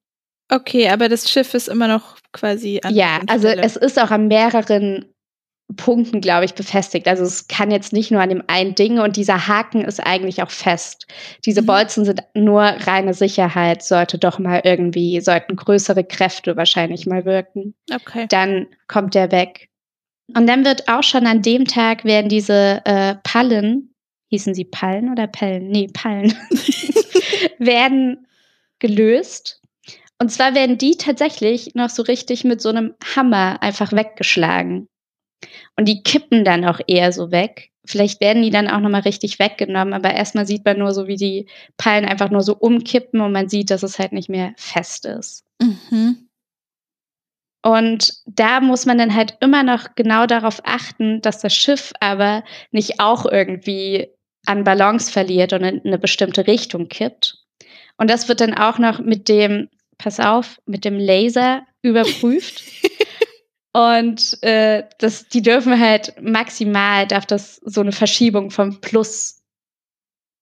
Okay, 0.51 0.89
aber 0.89 1.09
das 1.09 1.31
Schiff 1.31 1.55
ist 1.55 1.69
immer 1.69 1.89
noch 1.89 2.19
quasi 2.33 2.81
an 2.83 2.95
Ja, 2.95 3.21
also 3.29 3.49
es 3.49 3.77
ist 3.77 3.99
auch 3.99 4.11
an 4.11 4.29
mehreren 4.29 5.07
Punkten, 5.77 6.21
glaube 6.21 6.45
ich, 6.45 6.55
befestigt. 6.55 7.09
Also 7.09 7.25
es 7.25 7.49
kann 7.49 7.71
jetzt 7.71 7.93
nicht 7.93 8.11
nur 8.11 8.21
an 8.21 8.29
dem 8.29 8.43
einen 8.49 8.75
Ding 8.75 8.99
und 8.99 9.17
dieser 9.17 9.49
Haken 9.49 9.83
ist 9.83 9.99
eigentlich 10.01 10.43
auch 10.43 10.51
fest. 10.51 11.07
Diese 11.45 11.63
mhm. 11.63 11.67
Bolzen 11.67 12.05
sind 12.05 12.23
nur 12.35 12.61
reine 12.61 13.15
Sicherheit, 13.15 13.83
sollte 13.83 14.19
doch 14.19 14.39
mal 14.39 14.61
irgendwie, 14.65 15.21
sollten 15.21 15.57
größere 15.57 16.05
Kräfte 16.05 16.57
wahrscheinlich 16.57 17.07
mal 17.07 17.25
wirken. 17.25 17.75
Okay. 17.93 18.27
Dann 18.29 18.67
kommt 18.89 19.15
der 19.15 19.33
weg. 19.33 19.71
Und 20.37 20.47
dann 20.47 20.65
wird 20.65 20.89
auch 20.89 21.03
schon 21.03 21.27
an 21.27 21.43
dem 21.43 21.65
Tag 21.65 22.05
werden 22.05 22.29
diese 22.29 22.83
äh, 22.85 23.15
Pallen, 23.23 23.94
hießen 24.31 24.55
sie 24.55 24.65
Pallen 24.65 25.11
oder 25.11 25.27
Pellen? 25.27 25.69
Nee, 25.69 25.89
Pallen, 25.93 26.35
werden 27.59 28.27
gelöst. 28.79 29.61
Und 30.19 30.31
zwar 30.31 30.55
werden 30.55 30.79
die 30.79 30.97
tatsächlich 30.97 31.75
noch 31.75 31.91
so 31.91 32.03
richtig 32.03 32.45
mit 32.45 32.61
so 32.61 32.69
einem 32.69 32.95
Hammer 33.15 33.63
einfach 33.63 33.93
weggeschlagen. 33.93 34.89
Und 35.77 35.87
die 35.87 36.03
kippen 36.03 36.45
dann 36.45 36.65
auch 36.65 36.81
eher 36.87 37.13
so 37.13 37.31
weg. 37.31 37.71
Vielleicht 37.87 38.21
werden 38.21 38.43
die 38.43 38.51
dann 38.51 38.69
auch 38.69 38.81
nochmal 38.81 39.03
richtig 39.03 39.39
weggenommen, 39.39 39.93
aber 39.93 40.15
erstmal 40.15 40.47
sieht 40.47 40.65
man 40.65 40.79
nur 40.79 40.95
so, 40.95 41.07
wie 41.07 41.17
die 41.17 41.47
Pallen 41.77 42.07
einfach 42.07 42.31
nur 42.31 42.43
so 42.43 42.57
umkippen 42.57 43.21
und 43.21 43.33
man 43.33 43.49
sieht, 43.49 43.71
dass 43.71 43.83
es 43.83 43.99
halt 43.99 44.13
nicht 44.13 44.31
mehr 44.31 44.55
fest 44.57 45.05
ist. 45.05 45.45
Mhm. 45.61 46.29
Und 47.63 48.15
da 48.27 48.61
muss 48.61 48.87
man 48.87 48.99
dann 48.99 49.15
halt 49.15 49.37
immer 49.41 49.63
noch 49.63 49.95
genau 49.95 50.27
darauf 50.27 50.61
achten, 50.65 51.23
dass 51.23 51.41
das 51.41 51.55
Schiff 51.55 51.93
aber 52.01 52.45
nicht 52.71 53.01
auch 53.01 53.25
irgendwie 53.25 54.09
an 54.47 54.65
Balance 54.65 55.11
verliert 55.11 55.53
und 55.53 55.63
in 55.63 55.81
eine 55.85 55.99
bestimmte 55.99 56.47
Richtung 56.47 56.89
kippt. 56.89 57.39
Und 57.97 58.11
das 58.11 58.29
wird 58.29 58.41
dann 58.41 58.55
auch 58.55 58.79
noch 58.79 59.01
mit 59.01 59.29
dem, 59.29 59.69
pass 59.99 60.21
auf, 60.21 60.61
mit 60.67 60.85
dem 60.85 60.99
Laser 60.99 61.63
überprüft. 61.83 62.63
und 63.73 64.43
äh, 64.43 64.85
das, 64.99 65.29
die 65.29 65.43
dürfen 65.43 65.79
halt 65.81 66.21
maximal, 66.21 67.07
darf 67.07 67.27
das 67.27 67.57
so 67.57 67.81
eine 67.81 67.93
Verschiebung 67.93 68.51
von 68.51 68.81
plus 68.81 69.43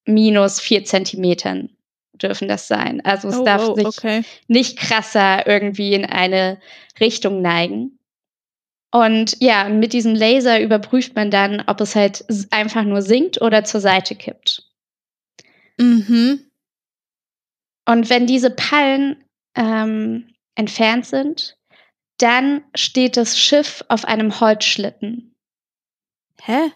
minus 0.04 0.60
vier 0.60 0.84
Zentimetern 0.84 1.70
dürfen 2.14 2.48
das 2.48 2.68
sein. 2.68 3.00
Also 3.04 3.28
es 3.28 3.38
oh, 3.38 3.44
darf 3.44 3.68
oh, 3.68 3.74
sich 3.74 3.86
okay. 3.86 4.22
nicht 4.46 4.78
krasser 4.78 5.46
irgendwie 5.46 5.94
in 5.94 6.04
eine 6.04 6.60
Richtung 7.00 7.42
neigen. 7.42 7.98
Und 8.92 9.36
ja, 9.40 9.68
mit 9.70 9.94
diesem 9.94 10.14
Laser 10.14 10.60
überprüft 10.60 11.16
man 11.16 11.30
dann, 11.30 11.64
ob 11.66 11.80
es 11.80 11.96
halt 11.96 12.24
einfach 12.50 12.84
nur 12.84 13.00
sinkt 13.00 13.40
oder 13.40 13.64
zur 13.64 13.80
Seite 13.80 14.14
kippt. 14.14 14.70
Mhm. 15.78 16.44
Und 17.86 18.10
wenn 18.10 18.26
diese 18.26 18.50
Pallen 18.50 19.24
ähm, 19.56 20.34
entfernt 20.54 21.06
sind, 21.06 21.56
dann 22.18 22.62
steht 22.74 23.16
das 23.16 23.38
Schiff 23.38 23.82
auf 23.88 24.04
einem 24.04 24.40
Holzschlitten. 24.40 25.34
Hä? 26.42 26.70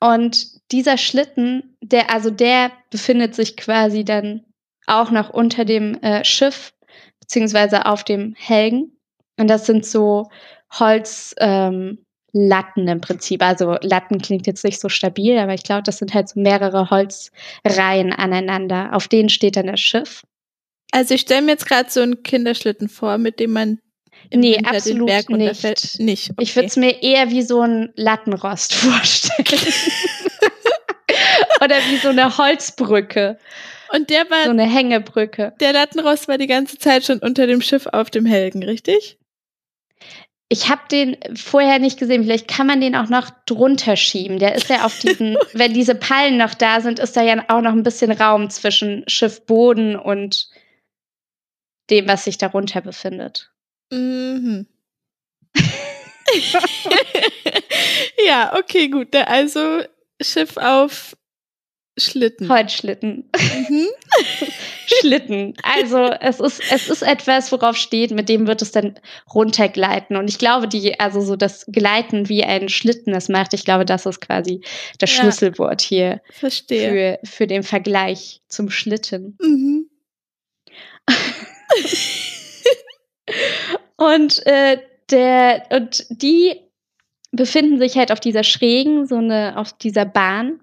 Und 0.00 0.70
dieser 0.70 0.98
Schlitten, 0.98 1.76
der, 1.80 2.10
also 2.10 2.30
der 2.30 2.72
befindet 2.90 3.34
sich 3.34 3.56
quasi 3.56 4.04
dann 4.04 4.44
auch 4.86 5.10
noch 5.10 5.30
unter 5.30 5.64
dem 5.64 5.94
äh, 6.02 6.24
Schiff, 6.24 6.74
beziehungsweise 7.20 7.86
auf 7.86 8.04
dem 8.04 8.34
Helgen. 8.36 8.98
Und 9.38 9.48
das 9.48 9.64
sind 9.64 9.86
so 9.86 10.30
Holzlatten 10.78 11.98
ähm, 12.30 12.88
im 12.88 13.00
Prinzip. 13.00 13.42
Also 13.42 13.76
Latten 13.82 14.20
klingt 14.20 14.46
jetzt 14.46 14.64
nicht 14.64 14.80
so 14.80 14.88
stabil, 14.88 15.38
aber 15.38 15.54
ich 15.54 15.62
glaube, 15.62 15.82
das 15.82 15.98
sind 15.98 16.14
halt 16.14 16.28
so 16.28 16.40
mehrere 16.40 16.90
Holzreihen 16.90 18.12
aneinander. 18.12 18.90
Auf 18.92 19.08
denen 19.08 19.28
steht 19.28 19.56
dann 19.56 19.66
das 19.66 19.80
Schiff. 19.80 20.22
Also 20.92 21.14
ich 21.14 21.22
stelle 21.22 21.42
mir 21.42 21.52
jetzt 21.52 21.66
gerade 21.66 21.90
so 21.90 22.00
einen 22.00 22.22
Kinderschlitten 22.22 22.88
vor, 22.88 23.18
mit 23.18 23.40
dem 23.40 23.52
man 23.52 23.78
im 24.30 24.40
nee, 24.40 24.56
Winter 24.56 24.70
absolut 24.70 25.08
den 25.08 25.26
Berg 25.26 25.30
nicht. 25.30 25.98
Nicht. 26.00 26.30
Okay. 26.30 26.42
Ich 26.42 26.54
würde 26.54 26.68
es 26.68 26.76
mir 26.76 27.02
eher 27.02 27.30
wie 27.30 27.42
so 27.42 27.60
ein 27.62 27.92
Lattenrost 27.96 28.74
vorstellen. 28.74 29.72
Oder 31.62 31.76
wie 31.90 31.96
so 31.96 32.08
eine 32.08 32.36
Holzbrücke. 32.38 33.38
Und 33.92 34.10
der 34.10 34.28
war. 34.30 34.44
So 34.44 34.50
eine 34.50 34.64
Hängebrücke. 34.64 35.54
Der 35.60 35.72
Lattenrost 35.72 36.28
war 36.28 36.38
die 36.38 36.46
ganze 36.46 36.78
Zeit 36.78 37.04
schon 37.04 37.18
unter 37.18 37.46
dem 37.46 37.60
Schiff 37.60 37.86
auf 37.86 38.10
dem 38.10 38.26
Helgen, 38.26 38.62
richtig? 38.62 39.18
Ich 40.52 40.68
habe 40.68 40.82
den 40.90 41.16
vorher 41.34 41.78
nicht 41.78 41.98
gesehen. 41.98 42.24
Vielleicht 42.24 42.46
kann 42.46 42.66
man 42.66 42.82
den 42.82 42.94
auch 42.94 43.08
noch 43.08 43.30
drunter 43.46 43.96
schieben. 43.96 44.38
Der 44.38 44.54
ist 44.54 44.68
ja 44.68 44.84
auf 44.84 44.98
diesen, 44.98 45.38
wenn 45.54 45.72
diese 45.72 45.94
Pallen 45.94 46.36
noch 46.36 46.52
da 46.52 46.82
sind, 46.82 46.98
ist 46.98 47.16
da 47.16 47.22
ja 47.22 47.42
auch 47.48 47.62
noch 47.62 47.72
ein 47.72 47.82
bisschen 47.82 48.12
Raum 48.12 48.50
zwischen 48.50 49.02
Schiffboden 49.06 49.96
und 49.96 50.50
dem, 51.88 52.06
was 52.06 52.24
sich 52.24 52.36
darunter 52.36 52.82
befindet. 52.82 53.50
Mhm. 53.90 54.66
ja, 58.26 58.54
okay, 58.58 58.88
gut. 58.88 59.16
Also 59.16 59.84
Schiff 60.20 60.58
auf 60.58 61.16
Schlitten. 61.98 62.48
Holzschlitten. 62.48 63.30
Mhm. 63.68 63.86
Schlitten. 64.86 65.54
Also 65.62 65.98
es 65.98 66.40
ist, 66.40 66.62
es 66.72 66.88
ist 66.88 67.02
etwas, 67.02 67.52
worauf 67.52 67.76
steht, 67.76 68.12
mit 68.12 68.30
dem 68.30 68.46
wird 68.46 68.62
es 68.62 68.72
dann 68.72 68.98
runtergleiten. 69.32 70.16
Und 70.16 70.28
ich 70.28 70.38
glaube, 70.38 70.68
die, 70.68 70.98
also 70.98 71.20
so 71.20 71.36
das 71.36 71.66
Gleiten 71.66 72.30
wie 72.30 72.44
ein 72.44 72.70
Schlitten 72.70 73.12
das 73.12 73.28
macht, 73.28 73.52
ich 73.52 73.66
glaube, 73.66 73.84
das 73.84 74.06
ist 74.06 74.20
quasi 74.20 74.62
das 74.98 75.14
ja. 75.14 75.22
Schlüsselwort 75.22 75.82
hier 75.82 76.22
Verstehe. 76.30 77.18
Für, 77.22 77.28
für 77.28 77.46
den 77.46 77.62
Vergleich 77.62 78.40
zum 78.48 78.70
Schlitten. 78.70 79.36
Mhm. 79.40 79.90
Und 83.96 84.46
äh, 84.46 84.78
der 85.10 85.66
und 85.70 86.06
die 86.10 86.60
befinden 87.30 87.78
sich 87.78 87.96
halt 87.96 88.12
auf 88.12 88.20
dieser 88.20 88.44
schrägen, 88.44 89.06
so 89.06 89.16
eine 89.16 89.56
auf 89.56 89.72
dieser 89.72 90.04
Bahn, 90.04 90.60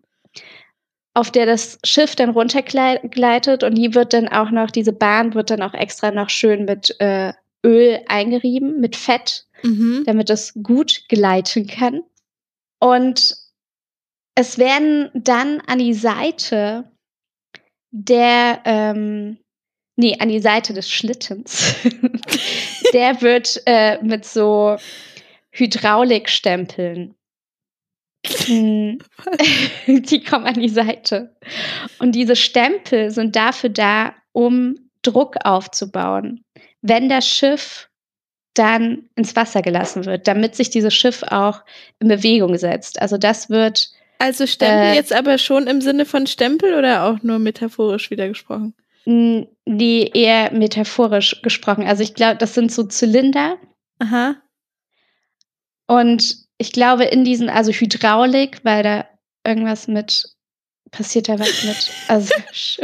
auf 1.19 1.31
der 1.31 1.45
das 1.45 1.77
Schiff 1.83 2.15
dann 2.15 2.29
runtergleitet 2.29 3.63
und 3.63 3.75
die 3.75 3.93
wird 3.93 4.13
dann 4.13 4.29
auch 4.29 4.51
noch 4.51 4.71
diese 4.71 4.93
Bahn 4.93 5.33
wird 5.33 5.49
dann 5.49 5.61
auch 5.61 5.73
extra 5.73 6.11
noch 6.11 6.29
schön 6.29 6.63
mit 6.63 6.95
äh, 6.99 7.33
Öl 7.65 7.99
eingerieben, 8.07 8.79
mit 8.79 8.95
Fett, 8.95 9.45
mhm. 9.61 10.03
damit 10.05 10.29
es 10.29 10.53
gut 10.63 11.03
gleiten 11.09 11.67
kann. 11.67 12.03
Und 12.79 13.35
es 14.35 14.57
werden 14.57 15.09
dann 15.13 15.61
an 15.67 15.79
die 15.79 15.93
Seite 15.93 16.89
der 17.91 18.61
ähm, 18.63 19.39
nee, 19.97 20.15
an 20.19 20.29
die 20.29 20.39
Seite 20.39 20.73
des 20.73 20.89
Schlittens. 20.89 21.75
der 22.93 23.21
wird 23.21 23.61
äh, 23.65 24.01
mit 24.01 24.23
so 24.23 24.77
Hydraulikstempeln. 25.51 27.13
die 28.25 30.23
kommen 30.23 30.45
an 30.45 30.59
die 30.59 30.69
Seite. 30.69 31.35
Und 31.99 32.13
diese 32.13 32.35
Stempel 32.35 33.11
sind 33.11 33.35
dafür 33.35 33.69
da, 33.69 34.13
um 34.31 34.75
Druck 35.01 35.37
aufzubauen. 35.43 36.43
Wenn 36.81 37.09
das 37.09 37.27
Schiff 37.27 37.89
dann 38.53 39.09
ins 39.15 39.35
Wasser 39.35 39.61
gelassen 39.61 40.05
wird, 40.05 40.27
damit 40.27 40.55
sich 40.55 40.69
dieses 40.69 40.93
Schiff 40.93 41.23
auch 41.23 41.63
in 41.99 42.09
Bewegung 42.09 42.57
setzt. 42.57 43.01
Also 43.01 43.17
das 43.17 43.49
wird. 43.49 43.89
Also 44.17 44.45
Stempel 44.45 44.87
äh, 44.87 44.95
jetzt 44.95 45.13
aber 45.13 45.37
schon 45.37 45.67
im 45.67 45.79
Sinne 45.79 46.05
von 46.05 46.27
Stempel 46.27 46.73
oder 46.73 47.05
auch 47.05 47.23
nur 47.23 47.39
metaphorisch 47.39 48.11
wieder 48.11 48.27
gesprochen? 48.27 48.73
Nee, 49.05 50.11
eher 50.13 50.51
metaphorisch 50.51 51.41
gesprochen. 51.41 51.85
Also 51.87 52.03
ich 52.03 52.15
glaube, 52.15 52.35
das 52.35 52.53
sind 52.53 52.71
so 52.71 52.83
Zylinder. 52.83 53.57
Aha. 53.99 54.35
Und 55.87 56.48
ich 56.59 56.71
glaube, 56.73 57.05
in 57.05 57.23
diesen, 57.23 57.49
also 57.49 57.71
Hydraulik, 57.71 58.59
weil 58.63 58.83
da 58.83 59.07
irgendwas 59.43 59.87
mit 59.87 60.23
passiert 60.91 61.29
da 61.29 61.39
was 61.39 61.63
mit. 61.63 61.91
Also, 62.07 62.33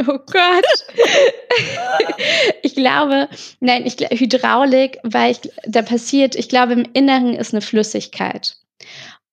oh 0.00 0.18
Gott. 0.26 0.84
ich 2.62 2.74
glaube, 2.74 3.28
nein, 3.60 3.84
ich 3.86 3.96
Hydraulik, 3.96 4.98
weil 5.02 5.32
ich, 5.32 5.40
da 5.66 5.82
passiert, 5.82 6.34
ich 6.34 6.48
glaube, 6.48 6.72
im 6.72 6.86
Inneren 6.94 7.34
ist 7.34 7.52
eine 7.52 7.60
Flüssigkeit. 7.60 8.56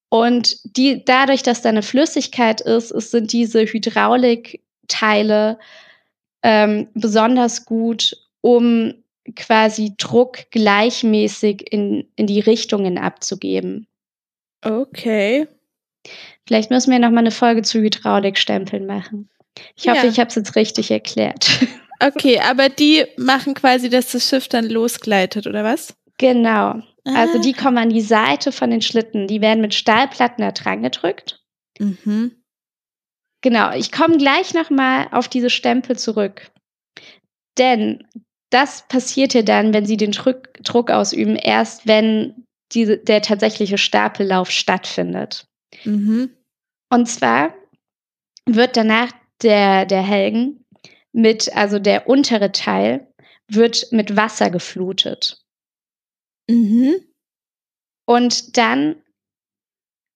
Und 0.09 0.57
die, 0.77 1.03
dadurch, 1.05 1.41
dass 1.41 1.61
da 1.61 1.69
eine 1.69 1.81
Flüssigkeit 1.81 2.61
ist, 2.61 2.91
ist 2.91 3.11
sind 3.11 3.31
diese 3.31 3.61
Hydraulikteile 3.65 5.57
ähm, 6.43 6.87
besonders 6.93 7.65
gut, 7.65 8.17
um 8.41 8.93
quasi 9.35 9.93
Druck 9.97 10.51
gleichmäßig 10.51 11.71
in, 11.71 12.05
in 12.17 12.27
die 12.27 12.41
Richtungen 12.41 12.97
abzugeben. 12.97 13.87
Okay. 14.63 15.47
Vielleicht 16.45 16.69
müssen 16.69 16.91
wir 16.91 16.99
noch 16.99 17.11
mal 17.11 17.19
eine 17.19 17.31
Folge 17.31 17.61
zu 17.61 17.79
Hydraulikstempeln 17.79 18.85
machen. 18.85 19.29
Ich 19.75 19.87
hoffe, 19.87 20.05
ja. 20.05 20.11
ich 20.11 20.19
habe 20.19 20.29
es 20.29 20.35
jetzt 20.35 20.55
richtig 20.55 20.91
erklärt. 20.91 21.49
Okay, 21.99 22.41
aber 22.41 22.67
die 22.67 23.05
machen 23.15 23.53
quasi, 23.53 23.89
dass 23.89 24.11
das 24.11 24.27
Schiff 24.27 24.49
dann 24.49 24.67
losgleitet, 24.67 25.47
oder 25.47 25.63
was? 25.63 25.95
Genau. 26.17 26.81
Ah. 27.05 27.15
Also 27.15 27.39
die 27.39 27.53
kommen 27.53 27.77
an 27.77 27.91
die 27.91 28.01
Seite 28.01 28.51
von 28.51 28.71
den 28.71 28.81
Schlitten. 28.81 29.27
Die 29.27 29.39
werden 29.39 29.61
mit 29.61 29.73
Stahlplatten 29.73 30.43
da 30.43 30.51
dran 30.51 30.83
gedrückt. 30.83 31.41
Mhm. 31.79 32.31
Genau. 33.41 33.73
Ich 33.73 33.91
komme 33.91 34.17
gleich 34.17 34.53
noch 34.53 34.69
mal 34.69 35.07
auf 35.11 35.29
diese 35.29 35.49
Stempel 35.49 35.97
zurück. 35.97 36.51
Denn 37.57 38.05
das 38.49 38.85
passiert 38.87 39.33
ja 39.33 39.41
dann, 39.41 39.73
wenn 39.73 39.85
sie 39.85 39.97
den 39.97 40.11
Druck, 40.11 40.53
Druck 40.61 40.91
ausüben, 40.91 41.35
erst 41.35 41.87
wenn 41.87 42.45
diese, 42.73 42.97
der 42.97 43.21
tatsächliche 43.21 43.77
Stapellauf 43.77 44.49
stattfindet. 44.49 45.47
Mhm. 45.85 46.35
Und 46.89 47.07
zwar 47.07 47.53
wird 48.45 48.77
danach 48.77 49.11
der, 49.41 49.85
der 49.85 50.01
Helgen 50.01 50.65
mit, 51.11 51.55
also 51.55 51.79
der 51.79 52.07
untere 52.07 52.51
Teil, 52.51 53.07
wird 53.47 53.91
mit 53.91 54.15
Wasser 54.15 54.49
geflutet. 54.49 55.43
Mhm. 56.49 56.95
Und 58.05 58.57
dann 58.57 59.01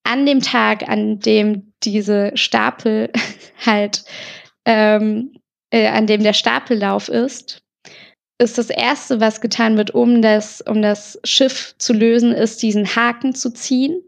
an 0.04 0.26
dem 0.26 0.40
Tag, 0.40 0.88
an 0.88 1.20
dem 1.20 1.72
diese 1.82 2.36
Stapel 2.36 3.12
halt, 3.66 4.04
ähm, 4.64 5.38
äh, 5.70 5.88
an 5.88 6.06
dem 6.06 6.22
der 6.22 6.32
Stapellauf 6.32 7.08
ist, 7.08 7.62
ist 8.38 8.56
das 8.56 8.70
erste, 8.70 9.20
was 9.20 9.40
getan 9.40 9.76
wird, 9.76 9.92
um 9.92 10.22
das, 10.22 10.60
um 10.60 10.80
das 10.80 11.18
Schiff 11.24 11.74
zu 11.78 11.92
lösen, 11.92 12.32
ist 12.32 12.62
diesen 12.62 12.94
Haken 12.94 13.34
zu 13.34 13.52
ziehen. 13.52 14.00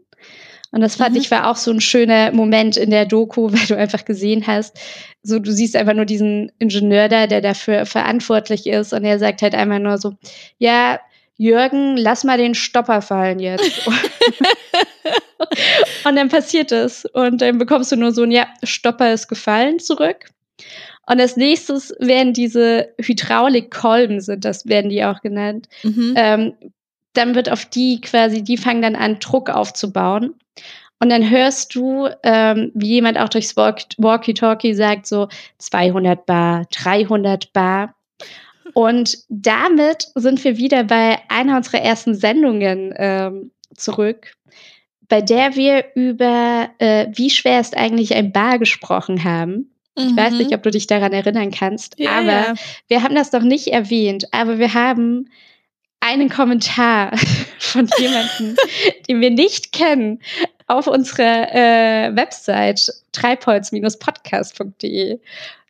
Und 0.71 0.79
das 0.79 0.95
fand 0.95 1.15
mhm. 1.15 1.21
ich 1.21 1.31
war 1.31 1.49
auch 1.49 1.57
so 1.57 1.69
ein 1.69 1.81
schöner 1.81 2.31
Moment 2.31 2.77
in 2.77 2.91
der 2.91 3.05
Doku, 3.05 3.47
weil 3.51 3.65
du 3.67 3.75
einfach 3.75 4.05
gesehen 4.05 4.47
hast, 4.47 4.79
so 5.21 5.39
du 5.39 5.51
siehst 5.51 5.75
einfach 5.75 5.93
nur 5.93 6.05
diesen 6.05 6.51
Ingenieur 6.59 7.09
da, 7.09 7.27
der 7.27 7.41
dafür 7.41 7.85
verantwortlich 7.85 8.67
ist 8.67 8.93
und 8.93 9.03
er 9.03 9.19
sagt 9.19 9.41
halt 9.41 9.53
einmal 9.53 9.79
nur 9.79 9.97
so, 9.97 10.13
ja, 10.57 10.99
Jürgen, 11.37 11.97
lass 11.97 12.23
mal 12.23 12.37
den 12.37 12.55
Stopper 12.55 13.01
fallen 13.01 13.39
jetzt. 13.39 13.87
und 16.05 16.15
dann 16.15 16.29
passiert 16.29 16.71
es 16.71 17.05
und 17.05 17.41
dann 17.41 17.57
bekommst 17.57 17.91
du 17.91 17.95
nur 17.95 18.11
so 18.11 18.23
ein, 18.23 18.31
ja, 18.31 18.47
Stopper 18.63 19.11
ist 19.11 19.27
gefallen 19.27 19.79
zurück. 19.79 20.27
Und 21.07 21.19
als 21.19 21.35
nächstes 21.37 21.93
werden 21.99 22.33
diese 22.33 22.89
Hydraulikkolben, 22.99 24.21
sind 24.21 24.45
das 24.45 24.67
werden 24.67 24.89
die 24.89 25.03
auch 25.03 25.21
genannt. 25.21 25.67
Mhm. 25.83 26.13
Ähm, 26.15 26.53
dann 27.13 27.35
wird 27.35 27.51
auf 27.51 27.65
die 27.65 27.99
quasi, 28.01 28.43
die 28.43 28.57
fangen 28.57 28.81
dann 28.81 28.95
an, 28.95 29.19
Druck 29.19 29.49
aufzubauen. 29.49 30.35
Und 30.99 31.09
dann 31.09 31.29
hörst 31.29 31.73
du, 31.73 32.07
ähm, 32.21 32.71
wie 32.75 32.89
jemand 32.89 33.17
auch 33.17 33.29
durchs 33.29 33.57
Walkie-Talkie 33.57 34.75
sagt, 34.75 35.07
so 35.07 35.27
200 35.57 36.25
Bar, 36.27 36.67
300 36.69 37.51
Bar. 37.53 37.95
Und 38.73 39.17
damit 39.27 40.09
sind 40.13 40.43
wir 40.43 40.57
wieder 40.57 40.83
bei 40.83 41.17
einer 41.27 41.57
unserer 41.57 41.81
ersten 41.81 42.13
Sendungen 42.13 42.93
ähm, 42.97 43.51
zurück, 43.75 44.33
bei 45.09 45.21
der 45.21 45.55
wir 45.55 45.85
über, 45.95 46.69
äh, 46.77 47.07
wie 47.13 47.31
schwer 47.31 47.59
ist 47.59 47.75
eigentlich 47.75 48.15
ein 48.15 48.31
Bar 48.31 48.59
gesprochen 48.59 49.23
haben. 49.23 49.70
Ich 50.07 50.15
weiß 50.15 50.33
nicht, 50.33 50.51
mhm. 50.51 50.55
ob 50.55 50.63
du 50.63 50.71
dich 50.71 50.87
daran 50.87 51.13
erinnern 51.13 51.51
kannst, 51.51 51.99
ja, 51.99 52.11
aber 52.11 52.53
wir 52.87 53.03
haben 53.03 53.15
das 53.15 53.31
doch 53.31 53.43
nicht 53.43 53.67
erwähnt, 53.67 54.27
aber 54.31 54.59
wir 54.59 54.73
haben 54.73 55.27
einen 56.01 56.29
Kommentar 56.29 57.17
von 57.59 57.89
jemandem, 57.97 58.57
den 59.07 59.21
wir 59.21 59.31
nicht 59.31 59.71
kennen, 59.71 60.19
auf 60.67 60.87
unserer 60.87 61.53
äh, 61.53 62.13
Website 62.15 62.91
treibholz-podcast.de. 63.13 65.19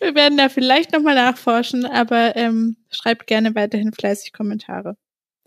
Wir 0.00 0.14
werden 0.14 0.38
da 0.38 0.48
vielleicht 0.48 0.92
nochmal 0.92 1.14
nachforschen, 1.14 1.84
aber 1.84 2.34
ähm, 2.36 2.76
schreibt 2.90 3.26
gerne 3.26 3.54
weiterhin 3.54 3.92
fleißig 3.92 4.32
Kommentare. 4.32 4.96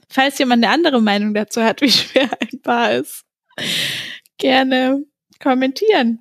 Falls 0.09 0.37
jemand 0.37 0.63
eine 0.63 0.73
andere 0.73 1.01
Meinung 1.01 1.33
dazu 1.33 1.63
hat, 1.63 1.81
wie 1.81 1.91
schwer 1.91 2.29
ein 2.39 2.61
Paar 2.61 2.93
ist, 2.93 3.23
gerne 4.37 5.03
kommentieren. 5.41 6.19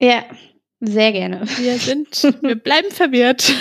Ja, 0.00 0.24
sehr 0.80 1.12
gerne. 1.12 1.42
Wir 1.58 1.78
sind, 1.78 2.22
wir 2.42 2.56
bleiben 2.56 2.90
verwirrt. 2.90 3.54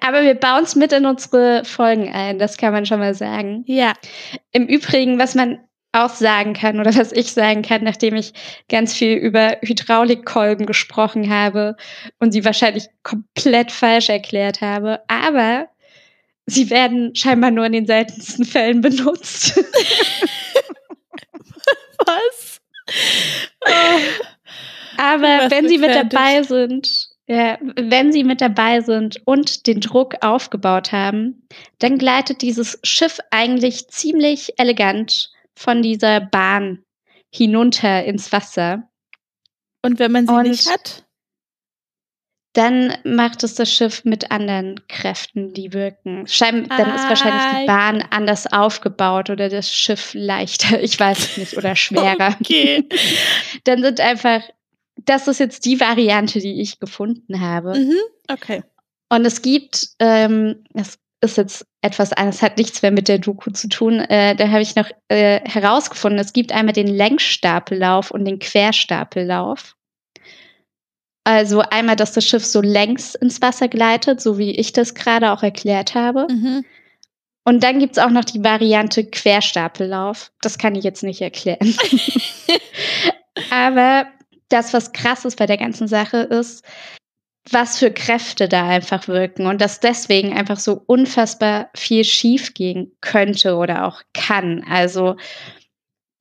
Aber 0.00 0.22
wir 0.22 0.34
bauen 0.34 0.64
es 0.64 0.74
mit 0.74 0.92
in 0.92 1.06
unsere 1.06 1.64
Folgen 1.64 2.12
ein, 2.12 2.38
das 2.38 2.56
kann 2.56 2.72
man 2.72 2.86
schon 2.86 2.98
mal 2.98 3.14
sagen. 3.14 3.64
Ja. 3.66 3.92
Im 4.52 4.66
Übrigen, 4.66 5.18
was 5.18 5.34
man 5.34 5.60
auch 5.92 6.10
sagen 6.10 6.54
kann 6.54 6.80
oder 6.80 6.94
was 6.96 7.12
ich 7.12 7.32
sagen 7.32 7.62
kann, 7.62 7.84
nachdem 7.84 8.16
ich 8.16 8.32
ganz 8.68 8.94
viel 8.94 9.16
über 9.16 9.58
Hydraulikkolben 9.62 10.66
gesprochen 10.66 11.30
habe 11.30 11.76
und 12.18 12.32
sie 12.32 12.44
wahrscheinlich 12.44 12.88
komplett 13.04 13.70
falsch 13.70 14.08
erklärt 14.08 14.60
habe, 14.60 15.00
aber 15.06 15.68
sie 16.46 16.68
werden 16.70 17.14
scheinbar 17.14 17.52
nur 17.52 17.66
in 17.66 17.72
den 17.72 17.86
seltensten 17.86 18.44
Fällen 18.44 18.80
benutzt. 18.80 19.56
was? 22.06 22.60
Oh. 23.64 24.00
Aber 24.96 25.50
wenn 25.50 25.68
Sie 25.68 25.78
mit 25.78 25.90
dabei 25.90 26.42
sind, 26.42 27.03
ja, 27.26 27.58
wenn 27.60 28.12
Sie 28.12 28.24
mit 28.24 28.40
dabei 28.40 28.80
sind 28.80 29.22
und 29.24 29.66
den 29.66 29.80
Druck 29.80 30.16
aufgebaut 30.20 30.92
haben, 30.92 31.46
dann 31.78 31.98
gleitet 31.98 32.42
dieses 32.42 32.78
Schiff 32.82 33.18
eigentlich 33.30 33.88
ziemlich 33.88 34.58
elegant 34.58 35.30
von 35.54 35.82
dieser 35.82 36.20
Bahn 36.20 36.84
hinunter 37.32 38.04
ins 38.04 38.30
Wasser. 38.32 38.88
Und 39.82 39.98
wenn 39.98 40.12
man 40.12 40.26
sie 40.26 40.32
und 40.32 40.48
nicht 40.48 40.70
hat? 40.70 41.04
Dann 42.54 42.96
macht 43.02 43.42
es 43.42 43.56
das 43.56 43.72
Schiff 43.72 44.04
mit 44.04 44.30
anderen 44.30 44.80
Kräften, 44.86 45.52
die 45.54 45.72
wirken. 45.72 46.28
Schein, 46.28 46.68
dann 46.68 46.94
ist 46.94 47.08
wahrscheinlich 47.08 47.42
die 47.50 47.62
ah, 47.62 47.66
Bahn 47.66 48.04
anders 48.10 48.46
aufgebaut 48.52 49.28
oder 49.28 49.48
das 49.48 49.74
Schiff 49.74 50.12
leichter, 50.14 50.80
ich 50.80 51.00
weiß 51.00 51.18
es 51.18 51.36
nicht, 51.36 51.56
oder 51.56 51.74
schwerer. 51.74 52.36
Okay. 52.40 52.88
dann 53.64 53.82
sind 53.82 54.00
einfach 54.00 54.42
das 55.06 55.28
ist 55.28 55.40
jetzt 55.40 55.64
die 55.64 55.80
Variante, 55.80 56.40
die 56.40 56.60
ich 56.60 56.80
gefunden 56.80 57.40
habe. 57.40 57.78
Mhm, 57.78 57.98
okay. 58.30 58.62
Und 59.08 59.24
es 59.24 59.42
gibt, 59.42 59.90
ähm, 59.98 60.64
es 60.74 60.98
ist 61.20 61.36
jetzt 61.36 61.66
etwas, 61.82 62.10
es 62.12 62.42
hat 62.42 62.58
nichts 62.58 62.82
mehr 62.82 62.90
mit 62.90 63.08
der 63.08 63.18
Doku 63.18 63.50
zu 63.50 63.68
tun. 63.68 64.00
Äh, 64.00 64.36
da 64.36 64.48
habe 64.48 64.62
ich 64.62 64.76
noch 64.76 64.90
äh, 65.08 65.40
herausgefunden, 65.48 66.18
es 66.18 66.32
gibt 66.32 66.52
einmal 66.52 66.72
den 66.72 66.86
Längsstapellauf 66.86 68.10
und 68.10 68.24
den 68.24 68.38
Querstapellauf. 68.38 69.76
Also 71.24 71.60
einmal, 71.60 71.96
dass 71.96 72.12
das 72.12 72.26
Schiff 72.26 72.44
so 72.44 72.60
längs 72.60 73.14
ins 73.14 73.40
Wasser 73.40 73.68
gleitet, 73.68 74.20
so 74.20 74.36
wie 74.36 74.50
ich 74.50 74.72
das 74.72 74.94
gerade 74.94 75.32
auch 75.32 75.42
erklärt 75.42 75.94
habe. 75.94 76.26
Mhm. 76.30 76.64
Und 77.44 77.62
dann 77.62 77.78
gibt 77.78 77.96
es 77.96 78.02
auch 78.02 78.10
noch 78.10 78.24
die 78.24 78.42
Variante 78.42 79.04
Querstapellauf. 79.04 80.32
Das 80.40 80.58
kann 80.58 80.74
ich 80.74 80.84
jetzt 80.84 81.02
nicht 81.02 81.20
erklären. 81.20 81.74
Aber 83.50 84.06
das, 84.48 84.72
was 84.72 84.92
krass 84.92 85.24
ist 85.24 85.36
bei 85.36 85.46
der 85.46 85.58
ganzen 85.58 85.88
Sache, 85.88 86.18
ist, 86.18 86.64
was 87.50 87.78
für 87.78 87.90
Kräfte 87.90 88.48
da 88.48 88.68
einfach 88.68 89.06
wirken 89.06 89.46
und 89.46 89.60
dass 89.60 89.80
deswegen 89.80 90.32
einfach 90.32 90.58
so 90.58 90.82
unfassbar 90.86 91.68
viel 91.74 92.04
schief 92.04 92.54
gehen 92.54 92.92
könnte 93.00 93.56
oder 93.56 93.86
auch 93.86 94.02
kann. 94.14 94.64
Also 94.68 95.16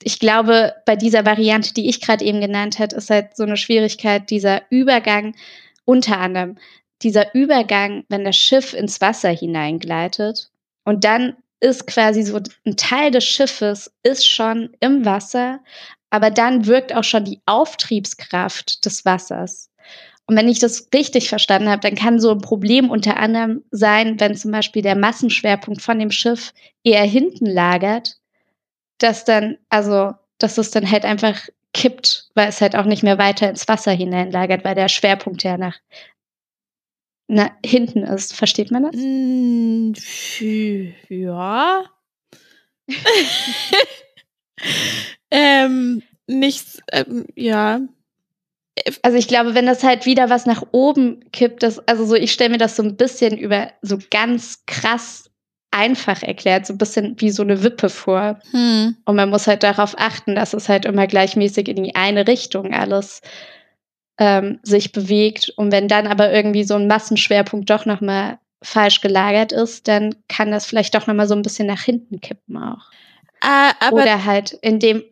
ich 0.03 0.19
glaube, 0.19 0.73
bei 0.85 0.97
dieser 0.97 1.25
Variante, 1.25 1.73
die 1.73 1.87
ich 1.87 2.01
gerade 2.01 2.25
eben 2.25 2.41
genannt 2.41 2.79
habe, 2.79 2.95
ist 2.95 3.09
halt 3.09 3.37
so 3.37 3.43
eine 3.43 3.55
Schwierigkeit, 3.55 4.29
dieser 4.29 4.63
Übergang, 4.69 5.35
unter 5.85 6.19
anderem 6.19 6.57
dieser 7.03 7.33
Übergang, 7.35 8.05
wenn 8.09 8.23
das 8.23 8.37
Schiff 8.37 8.73
ins 8.73 9.01
Wasser 9.01 9.29
hineingleitet 9.29 10.49
und 10.85 11.03
dann 11.03 11.35
ist 11.59 11.87
quasi 11.87 12.23
so 12.23 12.39
ein 12.65 12.75
Teil 12.75 13.11
des 13.11 13.23
Schiffes 13.23 13.93
ist 14.03 14.27
schon 14.27 14.75
im 14.79 15.05
Wasser, 15.05 15.61
aber 16.13 16.29
dann 16.29 16.67
wirkt 16.67 16.93
auch 16.93 17.03
schon 17.03 17.25
die 17.25 17.41
Auftriebskraft 17.47 18.85
des 18.85 19.03
Wassers. 19.03 19.71
Und 20.27 20.35
wenn 20.37 20.47
ich 20.47 20.59
das 20.59 20.89
richtig 20.93 21.27
verstanden 21.27 21.69
habe, 21.69 21.81
dann 21.81 21.95
kann 21.95 22.19
so 22.19 22.29
ein 22.29 22.37
Problem 22.37 22.91
unter 22.91 23.17
anderem 23.17 23.63
sein, 23.71 24.19
wenn 24.19 24.35
zum 24.35 24.51
Beispiel 24.51 24.83
der 24.83 24.95
Massenschwerpunkt 24.95 25.81
von 25.81 25.97
dem 25.97 26.11
Schiff 26.11 26.53
eher 26.83 27.03
hinten 27.03 27.47
lagert, 27.47 28.17
dass 28.99 29.25
dann, 29.25 29.57
also, 29.69 30.13
dass 30.37 30.59
es 30.59 30.69
dann 30.69 30.91
halt 30.91 31.03
einfach 31.03 31.47
kippt, 31.73 32.29
weil 32.35 32.49
es 32.49 32.61
halt 32.61 32.75
auch 32.75 32.85
nicht 32.85 33.01
mehr 33.01 33.17
weiter 33.17 33.49
ins 33.49 33.67
Wasser 33.67 33.91
hineinlagert, 33.91 34.63
weil 34.63 34.75
der 34.75 34.89
Schwerpunkt 34.89 35.41
ja 35.41 35.57
nach, 35.57 35.79
nach 37.27 37.49
hinten 37.65 38.03
ist. 38.03 38.35
Versteht 38.35 38.69
man 38.69 38.83
das? 38.83 38.95
Mm, 38.95 39.93
ja. 41.09 41.85
ähm, 45.31 46.01
nichts, 46.27 46.79
ähm, 46.91 47.25
ja. 47.35 47.81
Also 49.03 49.17
ich 49.17 49.27
glaube, 49.27 49.53
wenn 49.53 49.67
das 49.67 49.83
halt 49.83 50.05
wieder 50.05 50.29
was 50.29 50.45
nach 50.45 50.63
oben 50.71 51.29
kippt, 51.31 51.61
das, 51.61 51.79
also 51.87 52.05
so, 52.05 52.15
ich 52.15 52.31
stelle 52.31 52.49
mir 52.49 52.57
das 52.57 52.75
so 52.75 52.83
ein 52.83 52.97
bisschen 52.97 53.37
über 53.37 53.71
so 53.81 53.99
ganz 54.09 54.63
krass 54.65 55.29
einfach 55.73 56.21
erklärt, 56.23 56.65
so 56.65 56.73
ein 56.73 56.77
bisschen 56.77 57.19
wie 57.19 57.31
so 57.31 57.43
eine 57.43 57.63
Wippe 57.63 57.89
vor. 57.89 58.39
Hm. 58.51 58.95
Und 59.05 59.15
man 59.15 59.29
muss 59.29 59.47
halt 59.47 59.63
darauf 59.63 59.95
achten, 59.97 60.35
dass 60.35 60.53
es 60.53 60.69
halt 60.69 60.85
immer 60.85 61.07
gleichmäßig 61.07 61.67
in 61.67 61.83
die 61.83 61.95
eine 61.95 62.27
Richtung 62.27 62.73
alles 62.73 63.21
ähm, 64.19 64.59
sich 64.63 64.91
bewegt. 64.91 65.49
Und 65.55 65.71
wenn 65.71 65.87
dann 65.87 66.07
aber 66.07 66.31
irgendwie 66.31 66.63
so 66.63 66.75
ein 66.75 66.87
Massenschwerpunkt 66.87 67.69
doch 67.69 67.85
nochmal 67.85 68.37
falsch 68.61 69.01
gelagert 69.01 69.51
ist, 69.51 69.87
dann 69.87 70.15
kann 70.27 70.51
das 70.51 70.65
vielleicht 70.65 70.95
doch 70.95 71.07
nochmal 71.07 71.27
so 71.27 71.35
ein 71.35 71.41
bisschen 71.41 71.67
nach 71.67 71.81
hinten 71.81 72.21
kippen 72.21 72.57
auch. 72.57 72.91
Ah, 73.45 73.73
oder 73.91 74.23
halt 74.23 74.53
in 74.53 74.79
dem, 74.79 75.03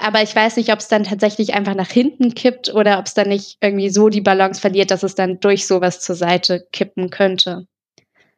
aber 0.00 0.20
ich 0.20 0.34
weiß 0.34 0.56
nicht, 0.56 0.72
ob 0.72 0.80
es 0.80 0.88
dann 0.88 1.04
tatsächlich 1.04 1.54
einfach 1.54 1.74
nach 1.74 1.90
hinten 1.90 2.34
kippt 2.34 2.74
oder 2.74 2.98
ob 2.98 3.06
es 3.06 3.14
dann 3.14 3.28
nicht 3.28 3.58
irgendwie 3.60 3.90
so 3.90 4.08
die 4.08 4.20
Balance 4.20 4.60
verliert, 4.60 4.90
dass 4.90 5.04
es 5.04 5.14
dann 5.14 5.38
durch 5.38 5.68
sowas 5.68 6.00
zur 6.00 6.16
Seite 6.16 6.66
kippen 6.72 7.10
könnte. 7.10 7.68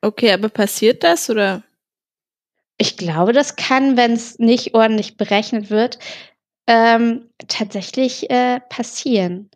Okay, 0.02 0.32
aber 0.32 0.50
passiert 0.50 1.02
das 1.02 1.30
oder? 1.30 1.64
Ich 2.76 2.98
glaube, 2.98 3.32
das 3.32 3.56
kann, 3.56 3.96
wenn 3.96 4.12
es 4.12 4.38
nicht 4.38 4.74
ordentlich 4.74 5.16
berechnet 5.16 5.70
wird, 5.70 5.98
ähm, 6.66 7.30
tatsächlich 7.48 8.30
äh, 8.30 8.60
passieren. 8.68 9.50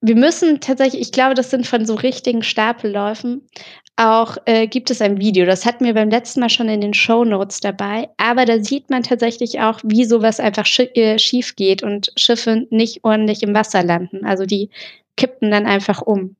Wir 0.00 0.14
müssen 0.14 0.60
tatsächlich, 0.60 1.02
ich 1.02 1.12
glaube, 1.12 1.34
das 1.34 1.50
sind 1.50 1.66
von 1.66 1.84
so 1.84 1.94
richtigen 1.94 2.42
Stapelläufen, 2.42 3.48
auch 3.96 4.36
äh, 4.46 4.66
gibt 4.66 4.90
es 4.90 5.00
ein 5.00 5.18
Video. 5.20 5.46
Das 5.46 5.64
hatten 5.64 5.84
wir 5.84 5.94
beim 5.94 6.10
letzten 6.10 6.40
Mal 6.40 6.48
schon 6.48 6.68
in 6.68 6.80
den 6.80 6.94
Show 6.94 7.24
Notes 7.24 7.60
dabei. 7.60 8.08
Aber 8.16 8.44
da 8.44 8.62
sieht 8.62 8.90
man 8.90 9.04
tatsächlich 9.04 9.60
auch, 9.60 9.80
wie 9.84 10.04
sowas 10.04 10.40
einfach 10.40 10.66
sch 10.66 10.80
äh, 10.94 11.18
schief 11.18 11.54
geht 11.54 11.82
und 11.82 12.12
Schiffe 12.16 12.66
nicht 12.70 13.04
ordentlich 13.04 13.42
im 13.42 13.54
Wasser 13.54 13.84
landen. 13.84 14.24
Also 14.24 14.46
die 14.46 14.70
kippten 15.16 15.50
dann 15.50 15.66
einfach 15.66 16.02
um. 16.02 16.36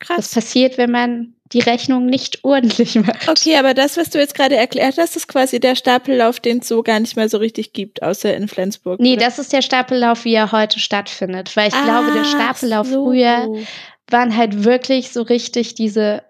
Krass. 0.00 0.16
Das 0.16 0.34
passiert, 0.34 0.78
wenn 0.78 0.90
man 0.90 1.34
die 1.52 1.60
Rechnung 1.60 2.06
nicht 2.06 2.44
ordentlich 2.44 2.94
macht. 2.94 3.28
Okay, 3.28 3.56
aber 3.56 3.74
das, 3.74 3.98
was 3.98 4.08
du 4.08 4.18
jetzt 4.18 4.34
gerade 4.34 4.56
erklärt 4.56 4.96
hast, 4.96 5.16
ist 5.16 5.28
quasi 5.28 5.60
der 5.60 5.74
Stapellauf, 5.74 6.40
den 6.40 6.58
es 6.58 6.68
so 6.68 6.82
gar 6.82 7.00
nicht 7.00 7.16
mehr 7.16 7.28
so 7.28 7.38
richtig 7.38 7.74
gibt, 7.74 8.02
außer 8.02 8.34
in 8.34 8.48
Flensburg. 8.48 9.00
Nee, 9.00 9.14
oder? 9.14 9.24
das 9.26 9.38
ist 9.38 9.52
der 9.52 9.62
Stapellauf, 9.62 10.24
wie 10.24 10.34
er 10.34 10.52
heute 10.52 10.78
stattfindet. 10.78 11.56
Weil 11.56 11.68
ich 11.68 11.74
ah, 11.74 11.84
glaube, 11.84 12.12
der 12.12 12.24
Stapellauf 12.24 12.86
so. 12.86 13.04
früher 13.04 13.48
waren 14.10 14.34
halt 14.36 14.64
wirklich 14.64 15.10
so 15.10 15.22
richtig 15.22 15.74
diese 15.74 16.22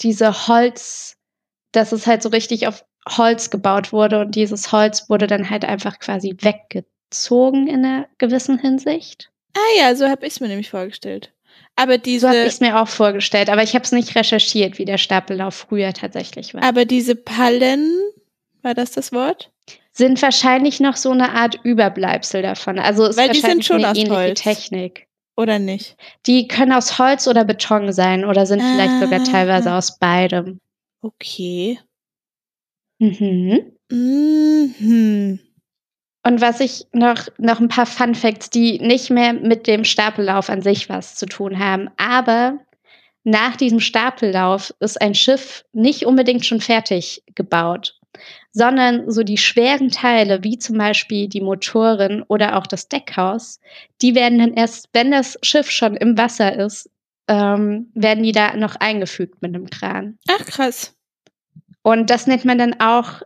diese 0.00 0.48
Holz, 0.48 1.16
dass 1.72 1.92
es 1.92 2.06
halt 2.06 2.22
so 2.22 2.28
richtig 2.30 2.66
auf 2.66 2.84
Holz 3.08 3.50
gebaut 3.50 3.92
wurde 3.92 4.20
und 4.20 4.34
dieses 4.34 4.72
Holz 4.72 5.08
wurde 5.08 5.26
dann 5.26 5.50
halt 5.50 5.64
einfach 5.64 5.98
quasi 5.98 6.36
weggezogen 6.40 7.68
in 7.68 7.84
einer 7.84 8.06
gewissen 8.18 8.58
Hinsicht. 8.58 9.30
Ah 9.54 9.80
ja, 9.80 9.94
so 9.94 10.08
habe 10.08 10.26
ich 10.26 10.34
es 10.34 10.40
mir 10.40 10.48
nämlich 10.48 10.70
vorgestellt. 10.70 11.32
Aber 11.76 11.98
diese. 11.98 12.20
So 12.20 12.28
habe 12.28 12.40
ich 12.40 12.46
es 12.46 12.60
mir 12.60 12.80
auch 12.80 12.88
vorgestellt, 12.88 13.50
aber 13.50 13.62
ich 13.62 13.74
habe 13.74 13.84
es 13.84 13.92
nicht 13.92 14.14
recherchiert, 14.14 14.78
wie 14.78 14.84
der 14.84 14.98
Stapellauf 14.98 15.54
früher 15.54 15.92
tatsächlich 15.92 16.54
war. 16.54 16.62
Aber 16.62 16.84
diese 16.84 17.14
Pallen, 17.14 17.88
war 18.62 18.74
das 18.74 18.92
das 18.92 19.12
Wort? 19.12 19.50
Sind 19.92 20.20
wahrscheinlich 20.22 20.80
noch 20.80 20.96
so 20.96 21.10
eine 21.10 21.32
Art 21.32 21.58
Überbleibsel 21.62 22.42
davon. 22.42 22.78
Also 22.78 23.06
ist 23.06 23.16
Weil 23.16 23.28
wahrscheinlich 23.28 23.42
die 23.42 23.50
sind 23.50 23.64
schon 23.64 23.84
eine 23.84 23.98
ähnliche 23.98 24.16
Holz. 24.16 24.42
Technik. 24.42 25.07
Oder 25.38 25.60
nicht? 25.60 25.96
Die 26.26 26.48
können 26.48 26.72
aus 26.72 26.98
Holz 26.98 27.28
oder 27.28 27.44
Beton 27.44 27.92
sein 27.92 28.24
oder 28.24 28.44
sind 28.44 28.60
ah. 28.60 28.72
vielleicht 28.72 29.00
sogar 29.00 29.22
teilweise 29.22 29.72
aus 29.72 29.96
beidem. 29.96 30.58
Okay. 31.00 31.78
Mhm. 32.98 33.70
Mhm. 33.88 35.38
Und 36.24 36.40
was 36.40 36.58
ich 36.58 36.86
noch, 36.92 37.28
noch 37.38 37.60
ein 37.60 37.68
paar 37.68 37.86
Fun 37.86 38.16
Facts, 38.16 38.50
die 38.50 38.80
nicht 38.80 39.10
mehr 39.10 39.32
mit 39.32 39.68
dem 39.68 39.84
Stapellauf 39.84 40.50
an 40.50 40.60
sich 40.60 40.88
was 40.88 41.14
zu 41.14 41.26
tun 41.26 41.60
haben, 41.60 41.88
aber 41.96 42.58
nach 43.22 43.54
diesem 43.54 43.78
Stapellauf 43.78 44.74
ist 44.80 45.00
ein 45.00 45.14
Schiff 45.14 45.64
nicht 45.72 46.04
unbedingt 46.04 46.46
schon 46.46 46.60
fertig 46.60 47.22
gebaut 47.36 47.97
sondern 48.52 49.10
so 49.10 49.22
die 49.22 49.38
schweren 49.38 49.90
Teile, 49.90 50.42
wie 50.42 50.58
zum 50.58 50.78
Beispiel 50.78 51.28
die 51.28 51.40
Motoren 51.40 52.22
oder 52.22 52.56
auch 52.56 52.66
das 52.66 52.88
Deckhaus, 52.88 53.60
die 54.02 54.14
werden 54.14 54.38
dann 54.38 54.54
erst, 54.54 54.88
wenn 54.92 55.10
das 55.10 55.38
Schiff 55.42 55.70
schon 55.70 55.96
im 55.96 56.16
Wasser 56.18 56.56
ist, 56.56 56.90
ähm, 57.28 57.90
werden 57.94 58.24
die 58.24 58.32
da 58.32 58.56
noch 58.56 58.76
eingefügt 58.76 59.42
mit 59.42 59.54
einem 59.54 59.68
Kran. 59.68 60.18
Ach, 60.28 60.44
krass. 60.46 60.94
Und 61.82 62.10
das 62.10 62.26
nennt 62.26 62.44
man 62.44 62.58
dann 62.58 62.80
auch 62.80 63.22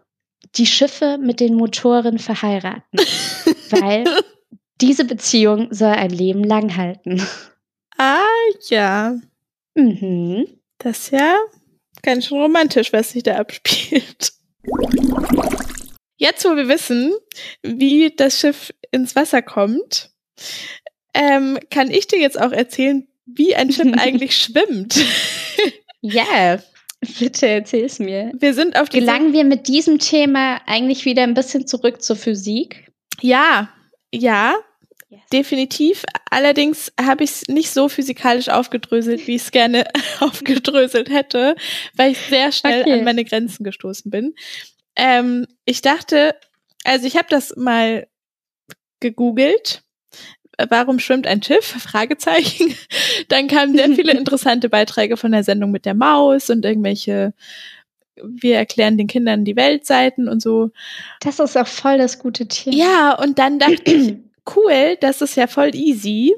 die 0.57 0.66
Schiffe 0.66 1.18
mit 1.21 1.40
den 1.40 1.55
Motoren 1.55 2.18
verheiraten, 2.18 2.99
weil 3.71 4.05
diese 4.81 5.05
Beziehung 5.05 5.73
soll 5.73 5.92
ein 5.92 6.11
Leben 6.11 6.45
lang 6.45 6.77
halten. 6.77 7.27
Ah, 7.97 8.27
ja. 8.68 9.16
Mhm. 9.75 10.47
Das 10.79 10.99
ist 10.99 11.12
ja 11.12 11.37
ganz 12.03 12.27
schön 12.27 12.40
romantisch, 12.40 12.92
was 12.92 13.12
sich 13.12 13.23
da 13.23 13.37
abspielt. 13.37 14.33
Jetzt, 16.16 16.44
wo 16.44 16.57
wir 16.57 16.68
wissen, 16.68 17.12
wie 17.62 18.14
das 18.14 18.38
Schiff 18.38 18.72
ins 18.90 19.16
Wasser 19.16 19.42
kommt, 19.42 20.11
ähm, 21.14 21.59
kann 21.70 21.90
ich 21.90 22.07
dir 22.07 22.20
jetzt 22.20 22.40
auch 22.40 22.53
erzählen, 22.53 23.09
wie 23.27 23.55
ein 23.55 23.72
Schiff 23.72 23.92
eigentlich 23.98 24.37
schwimmt. 24.37 24.96
Ja, 26.05 26.61
bitte 27.20 27.46
erzähl's 27.46 28.01
mir. 28.01 28.33
Wir 28.37 28.55
sind 28.55 28.77
auf 28.77 28.88
Gelangen 28.88 29.33
wir 29.33 29.44
mit 29.44 29.68
diesem 29.68 30.01
Thema 30.01 30.61
eigentlich 30.66 31.05
wieder 31.05 31.22
ein 31.22 31.35
bisschen 31.35 31.64
zurück 31.64 32.03
zur 32.03 32.16
Physik? 32.16 32.90
Ja, 33.20 33.68
ja. 34.12 34.57
Definitiv. 35.33 36.05
Allerdings 36.31 36.92
habe 37.01 37.25
ich 37.25 37.31
es 37.31 37.48
nicht 37.48 37.70
so 37.70 37.88
physikalisch 37.88 38.48
aufgedröselt, 38.48 39.27
wie 39.27 39.37
ich 39.37 39.42
es 39.42 39.51
gerne 39.51 39.85
aufgedröselt 40.20 41.11
hätte, 41.11 41.57
weil 41.94 42.12
ich 42.12 42.18
sehr 42.18 42.53
schnell 42.53 42.83
okay. 42.83 42.92
an 42.92 43.05
meine 43.05 43.25
Grenzen 43.25 43.64
gestoßen 43.64 44.11
bin. 44.11 44.35
Ähm, 44.96 45.46
ich 45.64 45.83
dachte, 45.83 46.37
also 46.85 47.07
ich 47.07 47.16
habe 47.16 47.29
das 47.31 47.57
mal 47.57 48.07
gegoogelt. 49.01 49.83
Warum 50.68 50.98
schwimmt 50.98 51.27
ein 51.27 51.42
Schiff? 51.42 51.64
Fragezeichen. 51.79 52.75
Dann 53.29 53.48
kamen 53.48 53.75
sehr 53.75 53.88
viele 53.94 54.12
interessante 54.12 54.68
Beiträge 54.68 55.16
von 55.16 55.33
der 55.33 55.44
Sendung 55.44 55.70
mit 55.70 55.85
der 55.85 55.94
Maus 55.94 56.51
und 56.51 56.64
irgendwelche 56.64 57.35
wir 58.22 58.57
erklären 58.57 58.98
den 58.98 59.07
Kindern 59.07 59.44
die 59.44 59.57
Weltseiten 59.57 60.29
und 60.29 60.42
so. 60.42 60.70
Das 61.20 61.40
ist 61.40 61.57
auch 61.57 61.66
voll 61.66 61.96
das 61.96 62.18
gute 62.18 62.46
Thema. 62.46 62.77
Ja, 62.77 63.14
und 63.14 63.38
dann 63.38 63.59
dachte 63.59 63.83
ich, 63.85 64.16
cool, 64.57 64.96
das 65.00 65.20
ist 65.20 65.37
ja 65.37 65.46
voll 65.46 65.74
easy. 65.74 66.35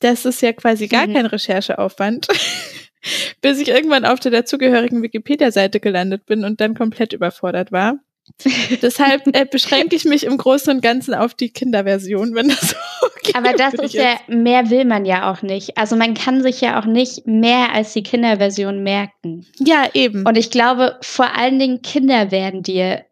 Das 0.00 0.24
ist 0.24 0.42
ja 0.42 0.52
quasi 0.52 0.88
gar 0.88 1.06
mhm. 1.06 1.14
kein 1.14 1.26
Rechercheaufwand. 1.26 2.28
Bis 3.40 3.60
ich 3.60 3.68
irgendwann 3.68 4.04
auf 4.04 4.20
der 4.20 4.32
dazugehörigen 4.32 5.02
Wikipedia-Seite 5.02 5.80
gelandet 5.80 6.26
bin 6.26 6.44
und 6.44 6.60
dann 6.60 6.74
komplett 6.74 7.12
überfordert 7.12 7.70
war. 7.72 7.98
Deshalb 8.82 9.26
äh, 9.28 9.44
beschränke 9.44 9.94
ich 9.94 10.04
mich 10.04 10.24
im 10.24 10.36
Großen 10.36 10.74
und 10.74 10.82
Ganzen 10.82 11.14
auf 11.14 11.34
die 11.34 11.50
Kinderversion, 11.50 12.34
wenn 12.34 12.48
das 12.48 12.74
okay 13.02 13.32
Aber 13.34 13.52
das 13.52 13.74
ist 13.74 13.94
ja, 13.94 14.16
mehr 14.26 14.70
will 14.70 14.84
man 14.84 15.04
ja 15.04 15.30
auch 15.30 15.42
nicht. 15.42 15.78
Also 15.78 15.96
man 15.96 16.14
kann 16.14 16.42
sich 16.42 16.60
ja 16.60 16.80
auch 16.80 16.86
nicht 16.86 17.26
mehr 17.26 17.72
als 17.72 17.92
die 17.92 18.02
Kinderversion 18.02 18.82
merken. 18.82 19.46
Ja, 19.60 19.84
eben. 19.94 20.26
Und 20.26 20.36
ich 20.36 20.50
glaube, 20.50 20.98
vor 21.02 21.36
allen 21.36 21.58
Dingen 21.58 21.82
Kinder 21.82 22.30
werden 22.30 22.62
dir 22.62 23.05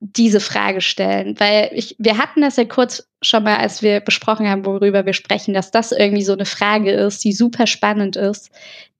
diese 0.00 0.40
Frage 0.40 0.80
stellen, 0.80 1.38
weil 1.38 1.70
ich, 1.74 1.94
wir 1.98 2.16
hatten 2.16 2.40
das 2.40 2.56
ja 2.56 2.64
kurz 2.64 3.06
schon 3.20 3.44
mal, 3.44 3.58
als 3.58 3.82
wir 3.82 4.00
besprochen 4.00 4.48
haben, 4.48 4.64
worüber 4.64 5.04
wir 5.04 5.12
sprechen, 5.12 5.52
dass 5.52 5.70
das 5.70 5.92
irgendwie 5.92 6.22
so 6.22 6.32
eine 6.32 6.46
Frage 6.46 6.92
ist, 6.92 7.22
die 7.22 7.32
super 7.32 7.66
spannend 7.66 8.16
ist, 8.16 8.50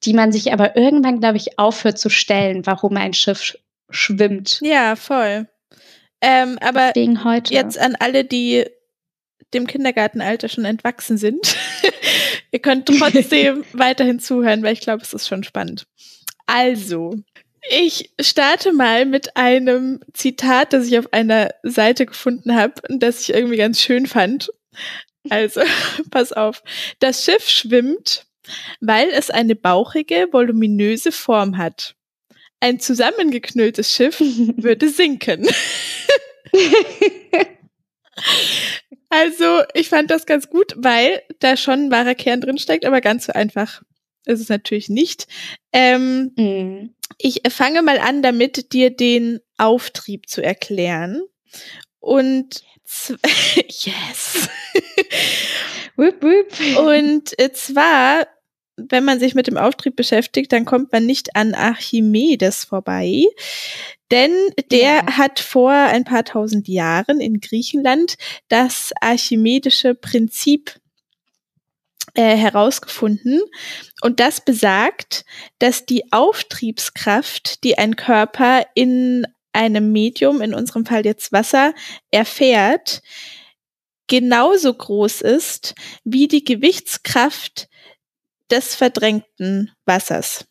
die 0.04 0.12
man 0.12 0.30
sich 0.30 0.52
aber 0.52 0.76
irgendwann, 0.76 1.20
glaube 1.20 1.38
ich, 1.38 1.58
aufhört 1.58 1.98
zu 1.98 2.10
stellen, 2.10 2.66
warum 2.66 2.98
ein 2.98 3.14
Schiff 3.14 3.56
schwimmt. 3.88 4.60
Ja, 4.62 4.94
voll. 4.94 5.48
Ähm, 6.20 6.58
aber 6.60 6.92
jetzt 6.96 7.78
an 7.78 7.96
alle, 7.98 8.24
die 8.24 8.66
dem 9.54 9.66
Kindergartenalter 9.66 10.50
schon 10.50 10.66
entwachsen 10.66 11.16
sind, 11.16 11.56
ihr 12.52 12.58
könnt 12.58 12.86
trotzdem 12.86 13.64
weiterhin 13.72 14.20
zuhören, 14.20 14.62
weil 14.62 14.74
ich 14.74 14.80
glaube, 14.80 15.02
es 15.02 15.14
ist 15.14 15.28
schon 15.28 15.44
spannend. 15.44 15.86
Also, 16.46 17.14
ich 17.70 18.10
starte 18.20 18.72
mal 18.72 19.06
mit 19.06 19.36
einem 19.36 20.00
Zitat, 20.12 20.72
das 20.72 20.88
ich 20.88 20.98
auf 20.98 21.12
einer 21.12 21.54
Seite 21.62 22.04
gefunden 22.04 22.56
habe 22.56 22.74
und 22.88 23.00
das 23.00 23.20
ich 23.20 23.32
irgendwie 23.32 23.56
ganz 23.56 23.80
schön 23.80 24.06
fand. 24.06 24.50
Also, 25.28 25.60
pass 26.10 26.32
auf. 26.32 26.64
Das 26.98 27.24
Schiff 27.24 27.48
schwimmt, 27.48 28.26
weil 28.80 29.08
es 29.10 29.30
eine 29.30 29.54
bauchige, 29.54 30.26
voluminöse 30.32 31.12
Form 31.12 31.58
hat. 31.58 31.94
Ein 32.58 32.80
zusammengeknülltes 32.80 33.94
Schiff 33.94 34.18
würde 34.56 34.88
sinken. 34.88 35.48
also, 39.10 39.62
ich 39.74 39.88
fand 39.88 40.10
das 40.10 40.26
ganz 40.26 40.50
gut, 40.50 40.74
weil 40.76 41.22
da 41.38 41.56
schon 41.56 41.86
ein 41.86 41.90
wahrer 41.92 42.16
Kern 42.16 42.40
drin 42.40 42.58
steckt, 42.58 42.84
aber 42.84 43.00
ganz 43.00 43.26
so 43.26 43.32
einfach 43.32 43.80
ist 44.26 44.40
es 44.40 44.48
natürlich 44.48 44.88
nicht. 44.88 45.26
Ähm, 45.72 46.32
mm. 46.36 46.94
Ich 47.18 47.42
fange 47.50 47.82
mal 47.82 47.98
an, 47.98 48.22
damit 48.22 48.72
dir 48.72 48.90
den 48.90 49.40
Auftrieb 49.58 50.28
zu 50.28 50.42
erklären. 50.42 51.22
Und 51.98 52.62
yes. 53.68 54.48
whoop, 55.96 56.22
whoop. 56.22 56.78
Und 56.78 57.38
äh, 57.38 57.52
zwar, 57.52 58.26
wenn 58.76 59.04
man 59.04 59.20
sich 59.20 59.34
mit 59.34 59.46
dem 59.46 59.58
Auftrieb 59.58 59.96
beschäftigt, 59.96 60.52
dann 60.52 60.64
kommt 60.64 60.92
man 60.92 61.06
nicht 61.06 61.36
an 61.36 61.54
Archimedes 61.54 62.64
vorbei. 62.64 63.24
Denn 64.10 64.32
der 64.70 65.04
ja. 65.06 65.18
hat 65.18 65.38
vor 65.38 65.70
ein 65.70 66.04
paar 66.04 66.24
tausend 66.24 66.66
Jahren 66.66 67.20
in 67.20 67.40
Griechenland 67.40 68.16
das 68.48 68.92
archimedische 69.00 69.94
Prinzip 69.94 70.79
äh, 72.14 72.36
herausgefunden. 72.36 73.40
Und 74.02 74.20
das 74.20 74.44
besagt, 74.44 75.24
dass 75.58 75.86
die 75.86 76.12
Auftriebskraft, 76.12 77.64
die 77.64 77.78
ein 77.78 77.96
Körper 77.96 78.66
in 78.74 79.26
einem 79.52 79.92
Medium, 79.92 80.40
in 80.40 80.54
unserem 80.54 80.86
Fall 80.86 81.04
jetzt 81.04 81.32
Wasser, 81.32 81.74
erfährt, 82.10 83.02
genauso 84.06 84.74
groß 84.74 85.20
ist 85.20 85.74
wie 86.04 86.28
die 86.28 86.44
Gewichtskraft 86.44 87.68
des 88.50 88.74
verdrängten 88.74 89.70
Wassers 89.86 90.46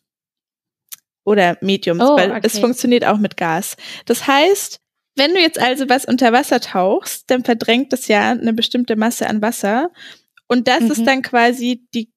oder 1.24 1.58
Mediums, 1.60 2.02
oh, 2.02 2.16
weil 2.16 2.30
okay. 2.30 2.40
es 2.42 2.58
funktioniert 2.58 3.04
auch 3.04 3.18
mit 3.18 3.36
Gas. 3.36 3.76
Das 4.06 4.26
heißt, 4.26 4.80
wenn 5.16 5.34
du 5.34 5.40
jetzt 5.40 5.58
also 5.58 5.88
was 5.88 6.06
unter 6.06 6.32
Wasser 6.32 6.60
tauchst, 6.60 7.30
dann 7.30 7.44
verdrängt 7.44 7.92
es 7.92 8.08
ja 8.08 8.30
eine 8.30 8.52
bestimmte 8.52 8.96
Masse 8.96 9.28
an 9.28 9.42
Wasser 9.42 9.90
und 10.50 10.66
das 10.66 10.80
mhm. 10.80 10.90
ist 10.90 11.04
dann 11.06 11.22
quasi 11.22 11.86
die 11.94 12.12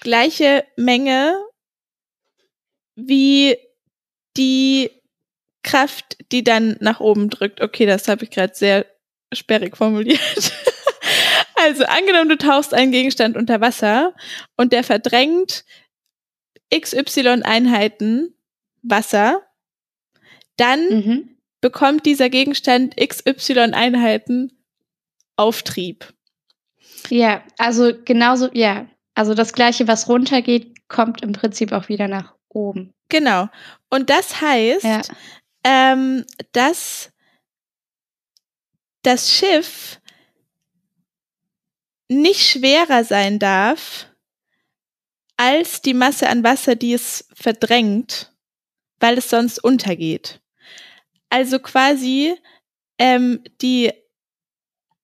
gleiche 0.00 0.66
Menge 0.76 1.34
wie 2.94 3.56
die 4.36 4.90
Kraft, 5.62 6.18
die 6.30 6.44
dann 6.44 6.76
nach 6.80 7.00
oben 7.00 7.30
drückt. 7.30 7.62
Okay, 7.62 7.86
das 7.86 8.06
habe 8.06 8.24
ich 8.24 8.30
gerade 8.30 8.54
sehr 8.54 8.84
sperrig 9.32 9.78
formuliert. 9.78 10.20
also 11.54 11.84
angenommen, 11.84 12.28
du 12.28 12.36
tauchst 12.36 12.74
einen 12.74 12.92
Gegenstand 12.92 13.38
unter 13.38 13.62
Wasser 13.62 14.14
und 14.58 14.74
der 14.74 14.84
verdrängt 14.84 15.64
XY 16.74 17.44
Einheiten 17.44 18.34
Wasser, 18.82 19.42
dann 20.58 20.88
mhm. 20.88 21.36
bekommt 21.62 22.04
dieser 22.04 22.28
Gegenstand 22.28 22.94
XY 22.98 23.72
Einheiten 23.72 24.52
Auftrieb. 25.36 26.12
Ja, 27.10 27.42
also 27.58 27.92
genauso, 28.04 28.50
ja. 28.52 28.86
Also 29.14 29.34
das 29.34 29.52
Gleiche, 29.52 29.88
was 29.88 30.08
runtergeht, 30.08 30.88
kommt 30.88 31.22
im 31.22 31.32
Prinzip 31.32 31.72
auch 31.72 31.88
wieder 31.88 32.08
nach 32.08 32.34
oben. 32.48 32.94
Genau. 33.08 33.48
Und 33.90 34.08
das 34.08 34.40
heißt, 34.40 34.84
ja. 34.84 35.02
ähm, 35.64 36.24
dass 36.52 37.12
das 39.02 39.32
Schiff 39.32 40.00
nicht 42.08 42.48
schwerer 42.48 43.04
sein 43.04 43.38
darf 43.38 44.06
als 45.36 45.80
die 45.80 45.94
Masse 45.94 46.28
an 46.28 46.44
Wasser, 46.44 46.76
die 46.76 46.92
es 46.92 47.26
verdrängt, 47.32 48.32
weil 48.98 49.18
es 49.18 49.30
sonst 49.30 49.62
untergeht. 49.62 50.40
Also 51.30 51.58
quasi 51.60 52.36
ähm, 52.98 53.42
die 53.62 53.92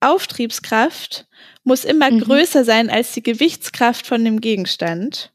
Auftriebskraft 0.00 1.26
muss 1.66 1.84
immer 1.84 2.10
mhm. 2.10 2.20
größer 2.20 2.64
sein 2.64 2.88
als 2.88 3.12
die 3.12 3.22
Gewichtskraft 3.22 4.06
von 4.06 4.24
dem 4.24 4.40
Gegenstand, 4.40 5.32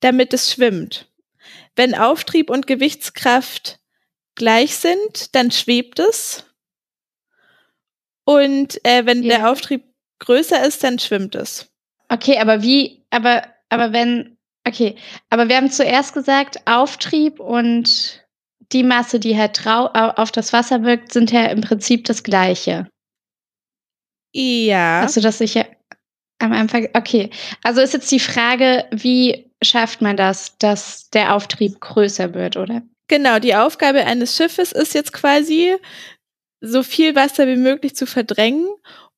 damit 0.00 0.34
es 0.34 0.52
schwimmt. 0.52 1.10
Wenn 1.74 1.94
Auftrieb 1.94 2.50
und 2.50 2.66
Gewichtskraft 2.66 3.80
gleich 4.34 4.76
sind, 4.76 5.34
dann 5.34 5.50
schwebt 5.50 5.98
es. 5.98 6.44
Und 8.24 8.84
äh, 8.84 9.06
wenn 9.06 9.22
ja. 9.22 9.38
der 9.38 9.50
Auftrieb 9.50 9.84
größer 10.18 10.64
ist, 10.64 10.84
dann 10.84 10.98
schwimmt 10.98 11.34
es. 11.34 11.70
Okay, 12.10 12.38
aber 12.38 12.62
wie, 12.62 13.02
aber, 13.08 13.46
aber 13.70 13.94
wenn, 13.94 14.36
okay, 14.66 14.96
aber 15.30 15.48
wir 15.48 15.56
haben 15.56 15.70
zuerst 15.70 16.12
gesagt, 16.12 16.66
Auftrieb 16.66 17.40
und 17.40 18.22
die 18.72 18.82
Masse, 18.82 19.20
die 19.20 19.38
halt 19.38 19.66
auf 19.66 20.32
das 20.32 20.52
Wasser 20.52 20.82
wirkt, 20.82 21.12
sind 21.12 21.32
ja 21.32 21.46
im 21.46 21.62
Prinzip 21.62 22.04
das 22.04 22.22
gleiche. 22.22 22.88
Ja. 24.34 25.02
Hast 25.02 25.16
du 25.16 25.20
das 25.20 25.38
sicher 25.38 25.66
am 26.38 26.52
Anfang? 26.52 26.88
Okay. 26.92 27.30
Also 27.62 27.80
ist 27.80 27.94
jetzt 27.94 28.10
die 28.10 28.20
Frage, 28.20 28.84
wie 28.90 29.50
schafft 29.62 30.02
man 30.02 30.16
das, 30.16 30.58
dass 30.58 31.08
der 31.10 31.34
Auftrieb 31.34 31.80
größer 31.80 32.34
wird, 32.34 32.56
oder? 32.56 32.82
Genau, 33.08 33.38
die 33.38 33.54
Aufgabe 33.54 34.04
eines 34.04 34.36
Schiffes 34.36 34.72
ist 34.72 34.94
jetzt 34.94 35.12
quasi, 35.12 35.76
so 36.60 36.82
viel 36.82 37.14
Wasser 37.14 37.46
wie 37.46 37.56
möglich 37.56 37.94
zu 37.94 38.06
verdrängen, 38.06 38.66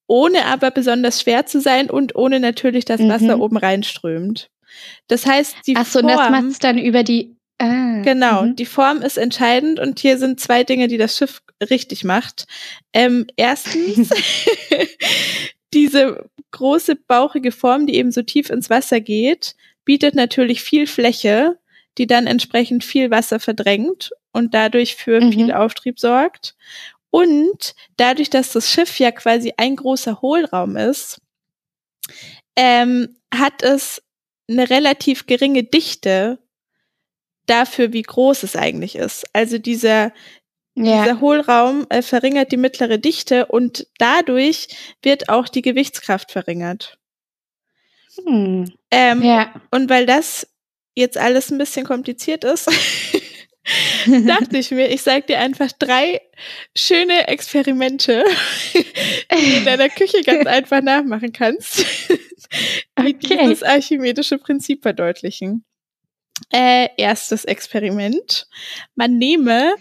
ohne 0.08 0.44
aber 0.46 0.70
besonders 0.70 1.22
schwer 1.22 1.46
zu 1.46 1.60
sein 1.60 1.90
und 1.90 2.14
ohne 2.16 2.40
natürlich, 2.40 2.84
dass 2.84 3.00
mhm. 3.00 3.08
Wasser 3.08 3.40
oben 3.40 3.56
reinströmt. 3.56 4.50
Das 5.08 5.26
heißt, 5.26 5.56
die 5.66 5.76
Ach 5.76 5.86
so, 5.86 6.00
Form, 6.00 6.08
das 6.08 6.30
macht 6.30 6.44
es 6.50 6.58
dann 6.58 6.78
über 6.78 7.02
die 7.02 7.36
Ah, 7.58 8.02
genau, 8.02 8.42
mhm. 8.42 8.56
die 8.56 8.66
Form 8.66 9.00
ist 9.00 9.16
entscheidend 9.16 9.80
und 9.80 9.98
hier 9.98 10.18
sind 10.18 10.38
zwei 10.40 10.62
Dinge, 10.62 10.88
die 10.88 10.98
das 10.98 11.16
Schiff 11.16 11.40
richtig 11.62 12.04
macht. 12.04 12.46
Ähm, 12.92 13.26
erstens, 13.36 14.10
diese 15.74 16.28
große 16.50 16.96
bauchige 16.96 17.52
Form, 17.52 17.86
die 17.86 17.96
eben 17.96 18.12
so 18.12 18.22
tief 18.22 18.50
ins 18.50 18.70
Wasser 18.70 19.00
geht, 19.00 19.56
bietet 19.84 20.14
natürlich 20.14 20.62
viel 20.62 20.86
Fläche, 20.86 21.58
die 21.98 22.06
dann 22.06 22.26
entsprechend 22.26 22.84
viel 22.84 23.10
Wasser 23.10 23.40
verdrängt 23.40 24.10
und 24.32 24.54
dadurch 24.54 24.96
für 24.96 25.20
mhm. 25.20 25.32
viel 25.32 25.52
Auftrieb 25.52 25.98
sorgt. 25.98 26.56
Und 27.10 27.74
dadurch, 27.96 28.28
dass 28.28 28.52
das 28.52 28.70
Schiff 28.70 28.98
ja 28.98 29.10
quasi 29.12 29.54
ein 29.56 29.76
großer 29.76 30.20
Hohlraum 30.20 30.76
ist, 30.76 31.20
ähm, 32.56 33.16
hat 33.32 33.62
es 33.62 34.02
eine 34.48 34.68
relativ 34.68 35.26
geringe 35.26 35.64
Dichte 35.64 36.38
dafür, 37.46 37.92
wie 37.92 38.02
groß 38.02 38.42
es 38.42 38.56
eigentlich 38.56 38.96
ist. 38.96 39.24
Also 39.32 39.58
dieser, 39.58 40.12
ja. 40.76 41.02
dieser 41.02 41.20
Hohlraum 41.20 41.86
äh, 41.88 42.02
verringert 42.02 42.52
die 42.52 42.56
mittlere 42.56 42.98
Dichte 42.98 43.46
und 43.46 43.86
dadurch 43.98 44.68
wird 45.02 45.28
auch 45.28 45.48
die 45.48 45.62
Gewichtskraft 45.62 46.32
verringert. 46.32 46.98
Hm. 48.24 48.72
Ähm, 48.90 49.22
ja. 49.22 49.54
Und 49.70 49.90
weil 49.90 50.06
das 50.06 50.46
jetzt 50.94 51.18
alles 51.18 51.50
ein 51.50 51.58
bisschen 51.58 51.84
kompliziert 51.84 52.44
ist, 52.44 52.70
dachte 54.26 54.58
ich 54.58 54.70
mir, 54.70 54.88
ich 54.88 55.02
sag 55.02 55.26
dir 55.26 55.38
einfach 55.38 55.72
drei 55.72 56.20
schöne 56.76 57.28
Experimente, 57.28 58.24
die 58.74 59.50
du 59.50 59.56
in 59.58 59.64
deiner 59.64 59.88
Küche 59.88 60.22
ganz 60.22 60.46
einfach 60.46 60.82
nachmachen 60.82 61.32
kannst, 61.32 61.84
die 62.98 63.16
okay. 63.16 63.38
dieses 63.42 63.62
archimedische 63.62 64.38
Prinzip 64.38 64.82
verdeutlichen. 64.82 65.64
Äh, 66.52 66.88
erstes 66.98 67.46
Experiment. 67.46 68.46
Man 68.94 69.16
nehme 69.16 69.74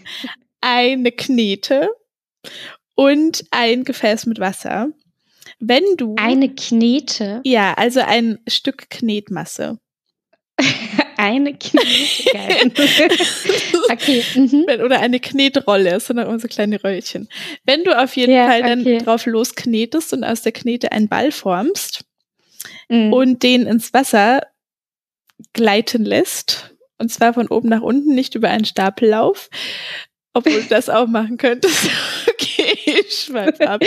eine 0.66 1.12
Knete 1.12 1.90
und 2.96 3.46
ein 3.52 3.84
Gefäß 3.84 4.26
mit 4.26 4.40
Wasser. 4.40 4.90
Wenn 5.60 5.84
du. 5.96 6.16
Eine 6.18 6.54
Knete? 6.56 7.42
Ja, 7.44 7.76
also 7.76 8.00
ein 8.00 8.40
Stück 8.48 8.90
Knetmasse. 8.90 9.78
eine 11.18 11.54
Knete. 11.54 12.72
okay. 13.92 14.24
Mhm. 14.34 14.66
Oder 14.84 15.02
eine 15.02 15.20
Knetrolle, 15.20 16.00
sondern 16.00 16.28
unsere 16.28 16.50
kleine 16.50 16.84
Röllchen. 16.84 17.30
Wenn 17.64 17.84
du 17.84 17.98
auf 17.98 18.16
jeden 18.16 18.34
ja, 18.34 18.48
Fall 18.48 18.64
dann 18.64 18.82
okay. 18.82 18.98
drauf 18.98 19.28
losknetest 19.28 20.14
und 20.14 20.24
aus 20.24 20.42
der 20.42 20.52
Knete 20.52 20.92
einen 20.92 21.10
Ball 21.10 21.32
formst 21.32 22.06
mhm. 22.90 23.14
und 23.14 23.44
den 23.44 23.68
ins 23.68 23.94
Wasser 23.94 24.42
gleiten 25.54 26.06
lässt, 26.06 26.74
und 26.98 27.12
zwar 27.12 27.34
von 27.36 27.50
oben 27.50 27.70
nach 27.70 27.82
unten, 27.82 28.16
nicht 28.16 28.34
über 28.34 28.50
einen 28.50 28.66
Stapellauf, 28.66 29.50
obwohl 30.36 30.62
du 30.62 30.68
das 30.70 30.90
auch 30.90 31.08
machen 31.08 31.38
könntest. 31.38 31.90
okay, 32.30 32.78
ich 32.86 33.26
schweif 33.26 33.60
ab. 33.62 33.82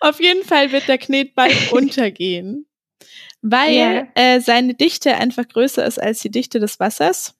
Auf 0.00 0.20
jeden 0.20 0.44
Fall 0.44 0.72
wird 0.72 0.88
der 0.88 0.98
Knetball 0.98 1.50
untergehen 1.72 2.66
weil 3.42 3.72
yeah. 3.72 4.08
äh, 4.14 4.40
seine 4.40 4.74
Dichte 4.74 5.16
einfach 5.16 5.48
größer 5.48 5.84
ist 5.84 6.00
als 6.00 6.20
die 6.20 6.30
Dichte 6.30 6.60
des 6.60 6.78
Wassers. 6.80 7.34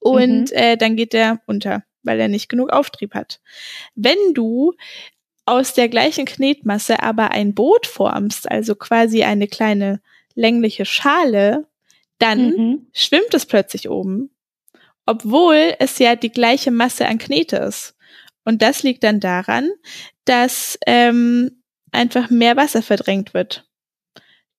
Und 0.00 0.50
mhm. 0.50 0.56
äh, 0.56 0.76
dann 0.76 0.96
geht 0.96 1.14
er 1.14 1.40
unter, 1.46 1.84
weil 2.02 2.18
er 2.18 2.28
nicht 2.28 2.48
genug 2.48 2.70
Auftrieb 2.70 3.14
hat. 3.14 3.40
Wenn 3.94 4.18
du 4.34 4.74
aus 5.44 5.74
der 5.74 5.88
gleichen 5.88 6.24
Knetmasse 6.24 7.02
aber 7.02 7.30
ein 7.30 7.54
Boot 7.54 7.86
formst, 7.86 8.50
also 8.50 8.74
quasi 8.74 9.22
eine 9.22 9.46
kleine 9.46 10.00
längliche 10.34 10.84
Schale, 10.84 11.68
dann 12.18 12.50
mhm. 12.50 12.86
schwimmt 12.92 13.32
es 13.32 13.46
plötzlich 13.46 13.88
oben, 13.88 14.30
obwohl 15.06 15.74
es 15.78 15.98
ja 15.98 16.16
die 16.16 16.30
gleiche 16.30 16.70
Masse 16.70 17.06
an 17.06 17.18
Knete 17.18 17.56
ist. 17.56 17.94
Und 18.44 18.62
das 18.62 18.82
liegt 18.82 19.02
dann 19.04 19.20
daran, 19.20 19.70
dass 20.24 20.78
ähm, 20.86 21.62
einfach 21.92 22.30
mehr 22.30 22.56
Wasser 22.56 22.82
verdrängt 22.82 23.34
wird 23.34 23.66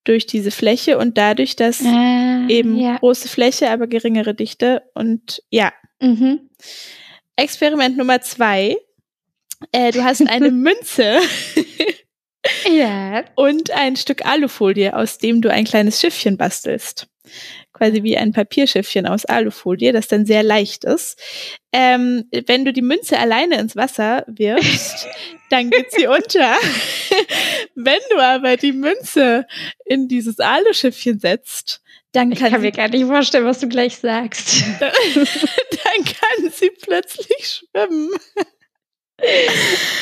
durch 0.03 0.25
diese 0.25 0.51
Fläche 0.51 0.97
und 0.97 1.17
dadurch, 1.17 1.55
dass 1.57 1.81
äh, 1.81 2.47
eben 2.47 2.77
ja. 2.77 2.97
große 2.97 3.27
Fläche, 3.27 3.69
aber 3.69 3.87
geringere 3.87 4.33
Dichte 4.33 4.83
und 4.93 5.43
ja. 5.49 5.73
Mhm. 6.01 6.49
Experiment 7.35 7.97
Nummer 7.97 8.21
zwei. 8.21 8.77
Äh, 9.71 9.91
du 9.91 10.03
hast 10.03 10.25
eine 10.27 10.51
Münze 10.51 11.19
ja. 12.69 13.25
und 13.35 13.71
ein 13.71 13.95
Stück 13.95 14.25
Alufolie, 14.25 14.95
aus 14.95 15.17
dem 15.17 15.41
du 15.41 15.51
ein 15.51 15.65
kleines 15.65 15.99
Schiffchen 15.99 16.37
bastelst 16.37 17.07
quasi 17.73 18.03
wie 18.03 18.17
ein 18.17 18.31
Papierschiffchen 18.31 19.05
aus 19.05 19.25
Alufolie, 19.25 19.93
das 19.93 20.07
dann 20.07 20.25
sehr 20.25 20.43
leicht 20.43 20.83
ist. 20.83 21.19
Ähm, 21.71 22.25
wenn 22.47 22.65
du 22.65 22.73
die 22.73 22.81
Münze 22.81 23.19
alleine 23.19 23.59
ins 23.59 23.75
Wasser 23.75 24.23
wirfst, 24.27 25.07
dann 25.49 25.69
geht 25.69 25.91
sie 25.91 26.07
unter. 26.07 26.55
wenn 27.75 27.99
du 28.09 28.19
aber 28.19 28.57
die 28.57 28.73
Münze 28.73 29.45
in 29.85 30.07
dieses 30.07 30.39
Aluschiffchen 30.39 31.19
setzt, 31.19 31.81
dann 32.13 32.33
kann, 32.33 32.47
ich 32.47 32.51
kann 32.51 32.61
mir 32.61 32.71
gar 32.71 32.89
nicht 32.89 33.05
vorstellen, 33.05 33.45
was 33.45 33.59
du 33.59 33.67
gleich 33.67 33.97
sagst. 33.97 34.63
dann, 34.79 34.91
dann 35.13 36.03
kann 36.05 36.51
sie 36.51 36.71
plötzlich 36.81 37.61
schwimmen. 37.71 38.09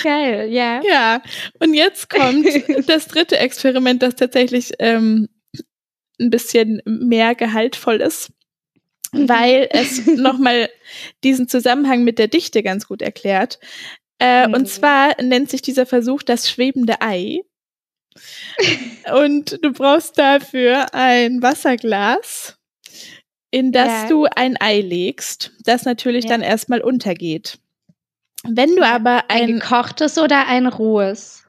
Geil, 0.03 0.49
ja. 0.51 0.81
Ja, 0.83 1.21
und 1.59 1.73
jetzt 1.73 2.09
kommt 2.09 2.47
das 2.87 3.07
dritte 3.07 3.37
Experiment, 3.37 4.01
das 4.01 4.15
tatsächlich 4.15 4.73
ähm, 4.79 5.29
ein 6.19 6.29
bisschen 6.29 6.81
mehr 6.85 7.35
gehaltvoll 7.35 8.01
ist, 8.01 8.31
mhm. 9.11 9.29
weil 9.29 9.67
es 9.71 10.05
nochmal 10.17 10.69
diesen 11.23 11.47
Zusammenhang 11.47 12.03
mit 12.03 12.19
der 12.19 12.27
Dichte 12.27 12.63
ganz 12.63 12.87
gut 12.87 13.01
erklärt. 13.01 13.59
Äh, 14.19 14.47
mhm. 14.47 14.53
Und 14.53 14.69
zwar 14.69 15.21
nennt 15.21 15.49
sich 15.49 15.61
dieser 15.61 15.85
Versuch 15.85 16.23
das 16.23 16.49
schwebende 16.49 17.01
Ei. 17.01 17.41
und 19.13 19.59
du 19.61 19.73
brauchst 19.73 20.17
dafür 20.17 20.93
ein 20.93 21.41
Wasserglas, 21.41 22.57
in 23.51 23.71
das 23.71 24.03
ja. 24.03 24.07
du 24.07 24.25
ein 24.25 24.55
Ei 24.59 24.79
legst, 24.79 25.51
das 25.63 25.83
natürlich 25.83 26.25
ja. 26.25 26.31
dann 26.31 26.41
erstmal 26.41 26.81
untergeht. 26.81 27.59
Wenn 28.47 28.75
du 28.75 28.85
aber 28.85 29.29
ein, 29.29 29.43
ein 29.43 29.59
gekochtes 29.59 30.17
oder 30.17 30.47
ein 30.47 30.67
rohes? 30.67 31.45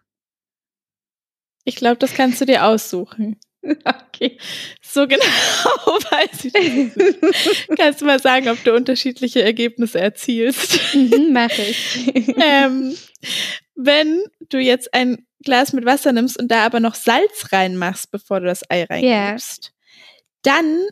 Ich 1.65 1.77
glaube, 1.77 1.97
das 1.97 2.15
kannst 2.15 2.41
du 2.41 2.47
dir 2.47 2.65
aussuchen. 2.65 3.39
Okay. 4.17 4.39
So 4.81 5.07
genau 5.07 5.23
weiß 5.25 6.45
ich 6.47 6.55
nicht. 6.55 7.79
Kannst 7.79 8.01
du 8.01 8.07
mal 8.07 8.19
sagen, 8.19 8.49
ob 8.49 8.63
du 8.65 8.75
unterschiedliche 8.75 9.43
Ergebnisse 9.43 10.01
erzielst? 10.01 10.95
Mhm, 10.95 11.33
Mache 11.33 11.61
ich. 11.63 12.09
ähm, 12.43 12.97
wenn 13.75 14.23
du 14.49 14.59
jetzt 14.59 14.95
ein 14.95 15.27
Glas 15.45 15.75
mit 15.75 15.85
Wasser 15.85 16.13
nimmst 16.13 16.39
und 16.39 16.49
da 16.51 16.65
aber 16.65 16.81
noch 16.81 16.95
Salz 16.95 17.53
reinmachst, 17.53 18.11
bevor 18.11 18.41
du 18.41 18.47
das 18.47 18.63
Ei 18.71 18.85
reingibst, 18.85 19.65
yeah. 19.65 20.55
dann 20.57 20.87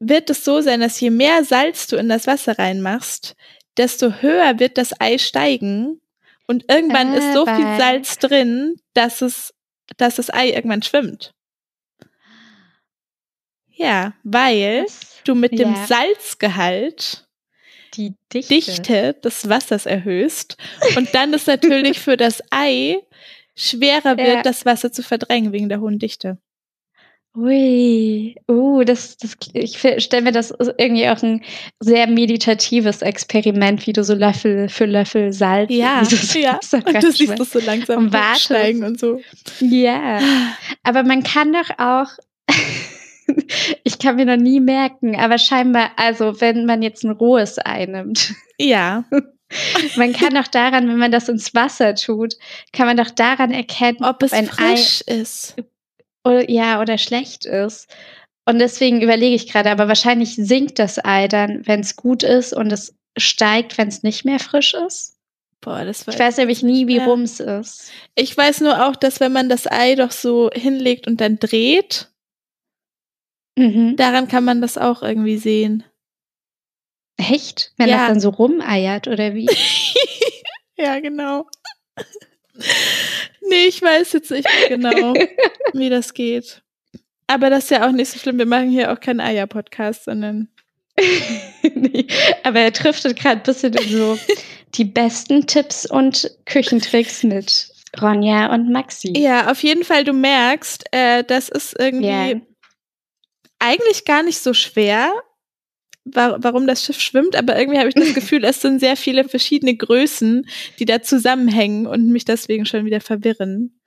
wird 0.00 0.28
es 0.30 0.44
so 0.44 0.60
sein, 0.60 0.80
dass 0.80 1.00
je 1.00 1.10
mehr 1.10 1.44
Salz 1.44 1.86
du 1.86 1.96
in 1.96 2.08
das 2.08 2.26
Wasser 2.26 2.58
reinmachst, 2.58 3.36
desto 3.76 4.22
höher 4.22 4.58
wird 4.58 4.76
das 4.76 5.00
Ei 5.00 5.18
steigen 5.18 6.00
und 6.46 6.70
irgendwann 6.70 7.12
ah, 7.12 7.16
ist 7.16 7.32
so 7.32 7.46
viel 7.46 7.78
Salz 7.78 8.18
drin, 8.18 8.76
dass 8.92 9.22
es, 9.22 9.54
dass 9.96 10.16
das 10.16 10.32
Ei 10.32 10.50
irgendwann 10.50 10.82
schwimmt. 10.82 11.34
Ja, 13.76 14.14
weil 14.22 14.86
du 15.24 15.34
mit 15.34 15.58
dem 15.58 15.74
ja. 15.74 15.86
Salzgehalt 15.86 17.26
die 17.94 18.14
Dichte. 18.32 18.54
Dichte. 18.54 19.14
des 19.14 19.48
Wassers 19.48 19.86
erhöhst 19.86 20.56
und 20.96 21.14
dann 21.14 21.32
ist 21.32 21.46
natürlich 21.46 22.00
für 22.00 22.16
das 22.16 22.42
Ei 22.50 22.98
schwerer 23.54 24.16
wird, 24.16 24.36
ja. 24.36 24.42
das 24.42 24.64
Wasser 24.66 24.92
zu 24.92 25.02
verdrängen 25.02 25.52
wegen 25.52 25.68
der 25.68 25.80
hohen 25.80 25.98
Dichte. 25.98 26.38
Ui, 27.36 28.36
uh, 28.48 28.84
das, 28.84 29.16
das, 29.16 29.36
ich 29.54 29.78
stelle 29.78 30.22
mir 30.22 30.30
das 30.30 30.54
irgendwie 30.78 31.08
auch 31.08 31.20
ein 31.20 31.42
sehr 31.80 32.06
meditatives 32.06 33.02
Experiment, 33.02 33.88
wie 33.88 33.92
du 33.92 34.04
so 34.04 34.14
Löffel 34.14 34.68
für 34.68 34.84
Löffel 34.84 35.32
Salz. 35.32 35.68
Ja, 35.72 36.04
so 36.04 36.38
ja. 36.38 36.60
Und 36.72 37.02
du 37.02 37.10
siehst 37.10 37.36
das 37.36 37.50
so 37.50 37.58
langsam 37.58 38.12
steigen 38.36 38.84
und 38.84 39.00
so. 39.00 39.20
Ja, 39.58 40.20
aber 40.84 41.02
man 41.02 41.24
kann 41.24 41.52
doch 41.52 41.70
auch 41.78 42.06
ich 43.84 43.98
kann 43.98 44.16
mir 44.16 44.26
noch 44.26 44.36
nie 44.36 44.60
merken, 44.60 45.16
aber 45.16 45.38
scheinbar, 45.38 45.90
also 45.96 46.40
wenn 46.40 46.66
man 46.66 46.82
jetzt 46.82 47.04
ein 47.04 47.10
rohes 47.10 47.58
Ei 47.64 47.86
nimmt. 47.86 48.34
Ja. 48.58 49.04
Man 49.96 50.12
kann 50.12 50.34
doch 50.34 50.48
daran, 50.48 50.88
wenn 50.88 50.96
man 50.96 51.12
das 51.12 51.28
ins 51.28 51.54
Wasser 51.54 51.94
tut, 51.94 52.34
kann 52.72 52.86
man 52.86 52.96
doch 52.96 53.10
daran 53.10 53.52
erkennen, 53.52 54.02
ob 54.02 54.22
es 54.22 54.32
ein 54.32 54.46
frisch 54.46 55.04
Ei 55.06 55.12
ist. 55.14 55.56
Oder, 56.24 56.50
ja, 56.50 56.80
oder 56.80 56.98
schlecht 56.98 57.44
ist. 57.44 57.86
Und 58.46 58.58
deswegen 58.58 59.00
überlege 59.00 59.36
ich 59.36 59.46
gerade, 59.46 59.70
aber 59.70 59.86
wahrscheinlich 59.86 60.34
sinkt 60.34 60.78
das 60.78 61.04
Ei 61.04 61.28
dann, 61.28 61.66
wenn 61.66 61.80
es 61.80 61.94
gut 61.94 62.22
ist 62.22 62.52
und 62.52 62.72
es 62.72 62.94
steigt, 63.16 63.78
wenn 63.78 63.88
es 63.88 64.02
nicht 64.02 64.24
mehr 64.24 64.40
frisch 64.40 64.74
ist. 64.74 65.14
Boah, 65.60 65.84
das 65.84 66.06
weiß 66.06 66.14
ich 66.14 66.20
weiß 66.20 66.36
nämlich 66.38 66.62
nie, 66.62 66.86
wie 66.86 66.98
rum 66.98 67.22
es 67.22 67.40
ist. 67.40 67.90
Ich 68.14 68.36
weiß 68.36 68.60
nur 68.60 68.86
auch, 68.86 68.96
dass 68.96 69.20
wenn 69.20 69.32
man 69.32 69.48
das 69.48 69.70
Ei 69.70 69.94
doch 69.94 70.10
so 70.10 70.50
hinlegt 70.52 71.06
und 71.06 71.22
dann 71.22 71.38
dreht, 71.38 72.10
Mhm. 73.56 73.96
Daran 73.96 74.28
kann 74.28 74.44
man 74.44 74.60
das 74.60 74.78
auch 74.78 75.02
irgendwie 75.02 75.36
sehen. 75.36 75.84
Echt? 77.16 77.72
Wenn 77.76 77.88
ja. 77.88 77.98
das 77.98 78.08
dann 78.08 78.20
so 78.20 78.30
rumeiert 78.30 79.06
oder 79.06 79.34
wie? 79.34 79.48
ja, 80.76 80.98
genau. 81.00 81.46
nee, 83.48 83.66
ich 83.66 83.80
weiß 83.80 84.12
jetzt 84.12 84.30
nicht 84.30 84.48
genau, 84.68 85.14
wie 85.72 85.90
das 85.90 86.14
geht. 86.14 86.62
Aber 87.26 87.50
das 87.50 87.64
ist 87.64 87.70
ja 87.70 87.86
auch 87.86 87.92
nicht 87.92 88.10
so 88.10 88.18
schlimm. 88.18 88.38
Wir 88.38 88.46
machen 88.46 88.70
hier 88.70 88.92
auch 88.92 89.00
keinen 89.00 89.20
Eier-Podcast, 89.20 90.04
sondern 90.04 90.48
nee, 91.62 92.06
aber 92.42 92.60
er 92.60 92.70
driftet 92.70 93.18
gerade 93.18 93.40
ein 93.40 93.42
bisschen 93.42 93.74
in 93.74 93.88
so 93.88 94.18
die 94.74 94.84
besten 94.84 95.46
Tipps 95.46 95.86
und 95.86 96.30
Küchentricks 96.46 97.22
mit 97.22 97.68
Ronja 98.00 98.52
und 98.52 98.70
Maxi. 98.70 99.12
Ja, 99.16 99.50
auf 99.50 99.62
jeden 99.62 99.84
Fall, 99.84 100.04
du 100.04 100.12
merkst, 100.12 100.84
äh, 100.92 101.24
das 101.24 101.48
ist 101.48 101.76
irgendwie 101.78 102.06
yeah. 102.06 102.40
Eigentlich 103.64 104.04
gar 104.04 104.22
nicht 104.22 104.38
so 104.38 104.52
schwer, 104.52 105.12
wa 106.04 106.36
warum 106.40 106.66
das 106.66 106.84
Schiff 106.84 107.00
schwimmt, 107.00 107.34
aber 107.34 107.58
irgendwie 107.58 107.78
habe 107.78 107.88
ich 107.88 107.94
das 107.94 108.14
Gefühl, 108.14 108.44
es 108.44 108.60
sind 108.60 108.78
sehr 108.78 108.96
viele 108.96 109.28
verschiedene 109.28 109.76
Größen, 109.76 110.46
die 110.78 110.84
da 110.84 111.02
zusammenhängen 111.02 111.86
und 111.86 112.08
mich 112.08 112.24
deswegen 112.24 112.66
schon 112.66 112.84
wieder 112.84 113.00
verwirren. 113.00 113.80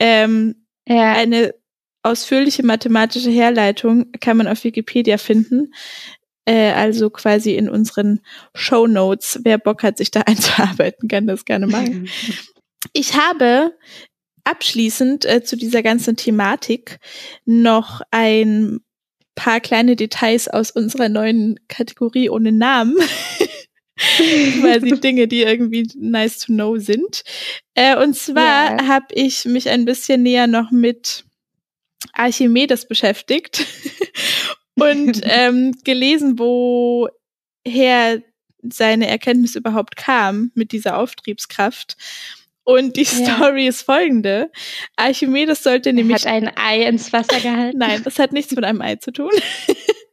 Ähm, 0.00 0.66
ja. 0.88 1.12
Eine 1.12 1.54
ausführliche 2.02 2.64
mathematische 2.64 3.30
Herleitung 3.30 4.12
kann 4.20 4.36
man 4.36 4.46
auf 4.46 4.64
Wikipedia 4.64 5.18
finden. 5.18 5.72
Äh, 6.44 6.72
also 6.72 7.10
quasi 7.10 7.54
in 7.54 7.68
unseren 7.68 8.20
Show 8.54 8.86
Notes. 8.86 9.40
Wer 9.42 9.58
Bock 9.58 9.82
hat, 9.82 9.98
sich 9.98 10.10
da 10.10 10.20
einzuarbeiten, 10.26 11.08
kann 11.08 11.26
das 11.26 11.44
gerne 11.44 11.66
machen. 11.66 12.08
Ich 12.92 13.14
habe 13.14 13.74
abschließend 14.44 15.24
äh, 15.24 15.42
zu 15.42 15.56
dieser 15.56 15.82
ganzen 15.82 16.16
Thematik 16.16 17.00
noch 17.44 18.00
ein 18.12 18.78
paar 19.36 19.60
kleine 19.60 19.94
Details 19.94 20.48
aus 20.48 20.72
unserer 20.72 21.08
neuen 21.08 21.60
Kategorie 21.68 22.28
ohne 22.28 22.50
Namen. 22.50 22.96
quasi 23.96 25.00
Dinge, 25.00 25.26
die 25.26 25.42
irgendwie 25.42 25.88
nice 25.96 26.40
to 26.40 26.52
know 26.52 26.76
sind. 26.76 27.22
Äh, 27.74 27.96
und 27.96 28.14
zwar 28.14 28.72
yeah. 28.72 28.86
habe 28.88 29.06
ich 29.14 29.44
mich 29.46 29.68
ein 29.70 29.84
bisschen 29.84 30.22
näher 30.22 30.46
noch 30.46 30.70
mit 30.70 31.24
Archimedes 32.12 32.86
beschäftigt 32.86 33.66
und 34.74 35.20
ähm, 35.24 35.72
gelesen, 35.84 36.38
woher 36.38 38.22
seine 38.62 39.06
Erkenntnis 39.06 39.54
überhaupt 39.54 39.96
kam 39.96 40.50
mit 40.54 40.72
dieser 40.72 40.98
Auftriebskraft. 40.98 41.96
Und 42.66 42.96
die 42.96 43.04
ja. 43.04 43.36
Story 43.36 43.68
ist 43.68 43.82
folgende. 43.82 44.50
Archimedes 44.96 45.62
sollte 45.62 45.92
nämlich. 45.92 46.24
Hat 46.24 46.26
ein 46.26 46.50
Ei 46.56 46.82
ins 46.82 47.12
Wasser 47.12 47.38
gehalten? 47.38 47.78
Nein, 47.78 48.02
das 48.02 48.18
hat 48.18 48.32
nichts 48.32 48.52
mit 48.56 48.64
einem 48.64 48.82
Ei 48.82 48.96
zu 48.96 49.12
tun. 49.12 49.30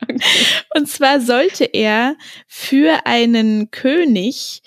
Okay. 0.05 0.19
Und 0.75 0.89
zwar 0.89 1.21
sollte 1.21 1.63
er 1.63 2.17
für 2.45 3.05
einen 3.05 3.71
König 3.71 4.61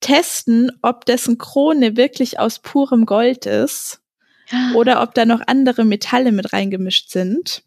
testen, 0.00 0.72
ob 0.80 1.04
dessen 1.04 1.36
Krone 1.36 1.94
wirklich 1.98 2.40
aus 2.40 2.58
purem 2.60 3.04
Gold 3.04 3.44
ist 3.44 4.00
ah. 4.50 4.72
oder 4.74 5.02
ob 5.02 5.12
da 5.12 5.26
noch 5.26 5.42
andere 5.46 5.84
Metalle 5.84 6.32
mit 6.32 6.54
reingemischt 6.54 7.10
sind. 7.10 7.64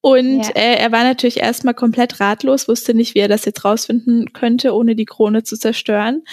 Und 0.00 0.46
ja. 0.46 0.50
äh, 0.56 0.78
er 0.78 0.90
war 0.90 1.04
natürlich 1.04 1.36
erstmal 1.36 1.74
komplett 1.74 2.18
ratlos, 2.18 2.66
wusste 2.66 2.92
nicht, 2.92 3.14
wie 3.14 3.20
er 3.20 3.28
das 3.28 3.44
jetzt 3.44 3.64
rausfinden 3.64 4.32
könnte, 4.32 4.74
ohne 4.74 4.96
die 4.96 5.04
Krone 5.06 5.44
zu 5.44 5.56
zerstören. 5.56 6.24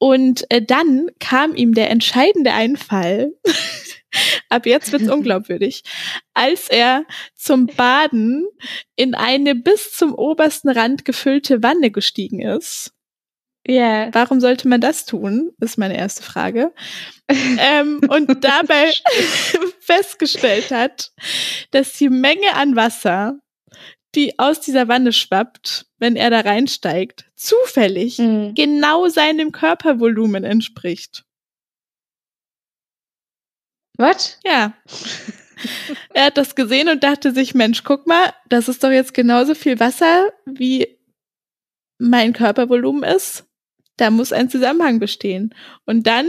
Und 0.00 0.50
äh, 0.50 0.62
dann 0.62 1.10
kam 1.20 1.54
ihm 1.54 1.74
der 1.74 1.90
entscheidende 1.90 2.52
Einfall. 2.52 3.34
Ab 4.48 4.64
jetzt 4.64 4.92
wird's 4.92 5.08
unglaubwürdig. 5.10 5.82
Als 6.32 6.70
er 6.70 7.04
zum 7.34 7.66
Baden 7.66 8.46
in 8.96 9.14
eine 9.14 9.54
bis 9.54 9.92
zum 9.92 10.14
obersten 10.14 10.70
Rand 10.70 11.04
gefüllte 11.04 11.62
Wanne 11.62 11.90
gestiegen 11.90 12.40
ist. 12.40 12.92
Ja. 13.66 13.74
Yeah. 13.74 14.08
Warum 14.12 14.40
sollte 14.40 14.68
man 14.68 14.80
das 14.80 15.04
tun? 15.04 15.50
Ist 15.60 15.76
meine 15.76 15.98
erste 15.98 16.22
Frage. 16.22 16.72
ähm, 17.28 18.00
und 18.08 18.42
dabei 18.42 18.90
festgestellt 19.80 20.70
hat, 20.70 21.12
dass 21.72 21.92
die 21.92 22.08
Menge 22.08 22.54
an 22.54 22.74
Wasser, 22.74 23.38
die 24.14 24.38
aus 24.38 24.60
dieser 24.60 24.88
Wanne 24.88 25.12
schwappt, 25.12 25.86
wenn 25.98 26.16
er 26.16 26.30
da 26.30 26.40
reinsteigt, 26.40 27.30
zufällig 27.36 28.18
mhm. 28.18 28.54
genau 28.54 29.08
seinem 29.08 29.52
Körpervolumen 29.52 30.44
entspricht. 30.44 31.24
Was? 33.96 34.38
Ja. 34.44 34.74
er 36.14 36.26
hat 36.26 36.38
das 36.38 36.54
gesehen 36.54 36.88
und 36.88 37.04
dachte 37.04 37.32
sich, 37.32 37.54
Mensch, 37.54 37.84
guck 37.84 38.06
mal, 38.06 38.32
das 38.48 38.68
ist 38.68 38.82
doch 38.82 38.90
jetzt 38.90 39.14
genauso 39.14 39.54
viel 39.54 39.78
Wasser, 39.78 40.32
wie 40.46 40.98
mein 41.98 42.32
Körpervolumen 42.32 43.02
ist 43.02 43.49
da 44.00 44.10
muss 44.10 44.32
ein 44.32 44.48
Zusammenhang 44.48 44.98
bestehen. 44.98 45.54
Und 45.84 46.06
dann 46.06 46.28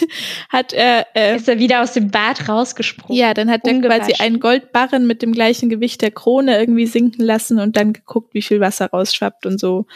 hat 0.48 0.72
er. 0.72 1.06
Äh, 1.14 1.36
ist 1.36 1.48
er 1.48 1.58
wieder 1.58 1.82
aus 1.82 1.92
dem 1.92 2.10
Bad 2.10 2.48
rausgesprungen? 2.48 3.16
Ja, 3.16 3.32
dann 3.32 3.50
hat 3.50 3.66
er 3.66 3.80
quasi 3.80 4.14
einen 4.14 4.38
Goldbarren 4.40 5.06
mit 5.06 5.22
dem 5.22 5.32
gleichen 5.32 5.68
Gewicht 5.68 6.02
der 6.02 6.10
Krone 6.10 6.58
irgendwie 6.58 6.86
sinken 6.86 7.24
lassen 7.24 7.58
und 7.58 7.76
dann 7.76 7.92
geguckt, 7.92 8.34
wie 8.34 8.42
viel 8.42 8.60
Wasser 8.60 8.86
rausschwappt 8.86 9.46
und 9.46 9.58
so. 9.58 9.86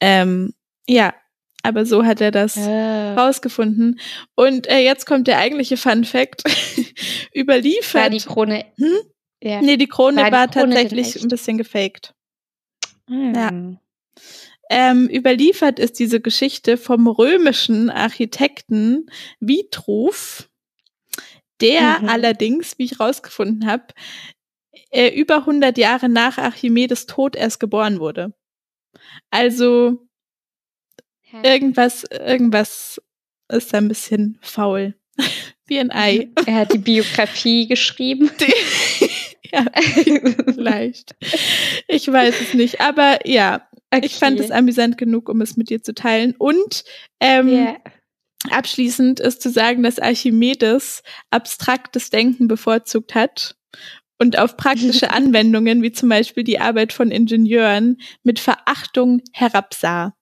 Ähm, 0.00 0.54
ja, 0.88 1.14
aber 1.62 1.86
so 1.86 2.04
hat 2.04 2.20
er 2.20 2.30
das 2.30 2.56
ah. 2.56 3.14
rausgefunden. 3.14 4.00
Und 4.34 4.68
äh, 4.68 4.78
jetzt 4.78 5.06
kommt 5.06 5.28
der 5.28 5.38
eigentliche 5.38 5.76
Fun 5.76 6.04
Fact. 6.04 6.42
Überliefert. 7.36 8.02
War 8.02 8.10
die 8.10 8.20
Krone. 8.20 8.64
Hm? 8.76 8.98
Ja. 9.42 9.60
Nee, 9.60 9.76
die 9.76 9.86
Krone 9.86 10.16
war, 10.16 10.26
die 10.26 10.32
war 10.32 10.48
Krone 10.48 10.74
tatsächlich 10.74 11.22
ein 11.22 11.28
bisschen 11.28 11.58
gefaked. 11.58 12.14
Hm. 13.08 13.34
Ja. 13.34 13.78
Ähm, 14.70 15.08
überliefert 15.08 15.78
ist 15.78 15.98
diese 15.98 16.20
Geschichte 16.20 16.76
vom 16.76 17.06
römischen 17.06 17.90
Architekten 17.90 19.10
Vitruv, 19.40 20.48
der 21.60 22.00
mhm. 22.00 22.08
allerdings, 22.08 22.78
wie 22.78 22.84
ich 22.84 23.00
rausgefunden 23.00 23.66
habe, 23.66 23.86
äh, 24.90 25.08
über 25.08 25.38
100 25.38 25.76
Jahre 25.78 26.08
nach 26.08 26.38
Archimedes 26.38 27.06
Tod 27.06 27.36
erst 27.36 27.60
geboren 27.60 28.00
wurde. 28.00 28.34
Also 29.30 30.06
irgendwas, 31.42 32.04
irgendwas 32.04 33.00
ist 33.48 33.72
da 33.72 33.78
ein 33.78 33.88
bisschen 33.88 34.38
faul. 34.40 34.94
Wie 35.66 35.78
ein 35.78 35.90
Ei. 35.90 36.28
Er 36.46 36.54
hat 36.54 36.72
die 36.72 36.78
Biografie 36.78 37.66
geschrieben. 37.66 38.30
Die, 38.40 39.10
ja, 39.50 39.64
vielleicht. 40.44 41.14
Ich 41.86 42.10
weiß 42.10 42.40
es 42.40 42.54
nicht. 42.54 42.80
Aber 42.80 43.26
ja, 43.26 43.67
Okay. 43.90 44.04
Ich 44.04 44.16
fand 44.16 44.38
es 44.38 44.50
amüsant 44.50 44.98
genug, 44.98 45.28
um 45.28 45.40
es 45.40 45.56
mit 45.56 45.70
dir 45.70 45.82
zu 45.82 45.94
teilen. 45.94 46.34
Und 46.38 46.84
ähm, 47.20 47.48
yeah. 47.48 47.76
abschließend 48.50 49.20
ist 49.20 49.40
zu 49.40 49.50
sagen, 49.50 49.82
dass 49.82 49.98
Archimedes 49.98 51.02
abstraktes 51.30 52.10
Denken 52.10 52.48
bevorzugt 52.48 53.14
hat 53.14 53.56
und 54.18 54.38
auf 54.38 54.56
praktische 54.56 55.10
Anwendungen, 55.12 55.82
wie 55.82 55.92
zum 55.92 56.08
Beispiel 56.10 56.44
die 56.44 56.60
Arbeit 56.60 56.92
von 56.92 57.10
Ingenieuren, 57.10 57.98
mit 58.22 58.38
Verachtung 58.38 59.22
herabsah. 59.32 60.14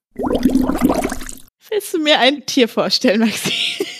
Willst 1.69 1.93
du 1.93 1.99
mir 1.99 2.19
ein 2.19 2.45
Tier 2.45 2.67
vorstellen, 2.67 3.19
Maxi? 3.21 3.83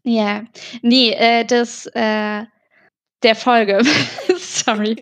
Ja, 0.04 0.44
nee, 0.82 1.12
äh, 1.12 1.46
das 1.46 1.86
äh, 1.88 2.44
der 3.24 3.36
Folge. 3.36 3.82
Sorry, 4.38 5.02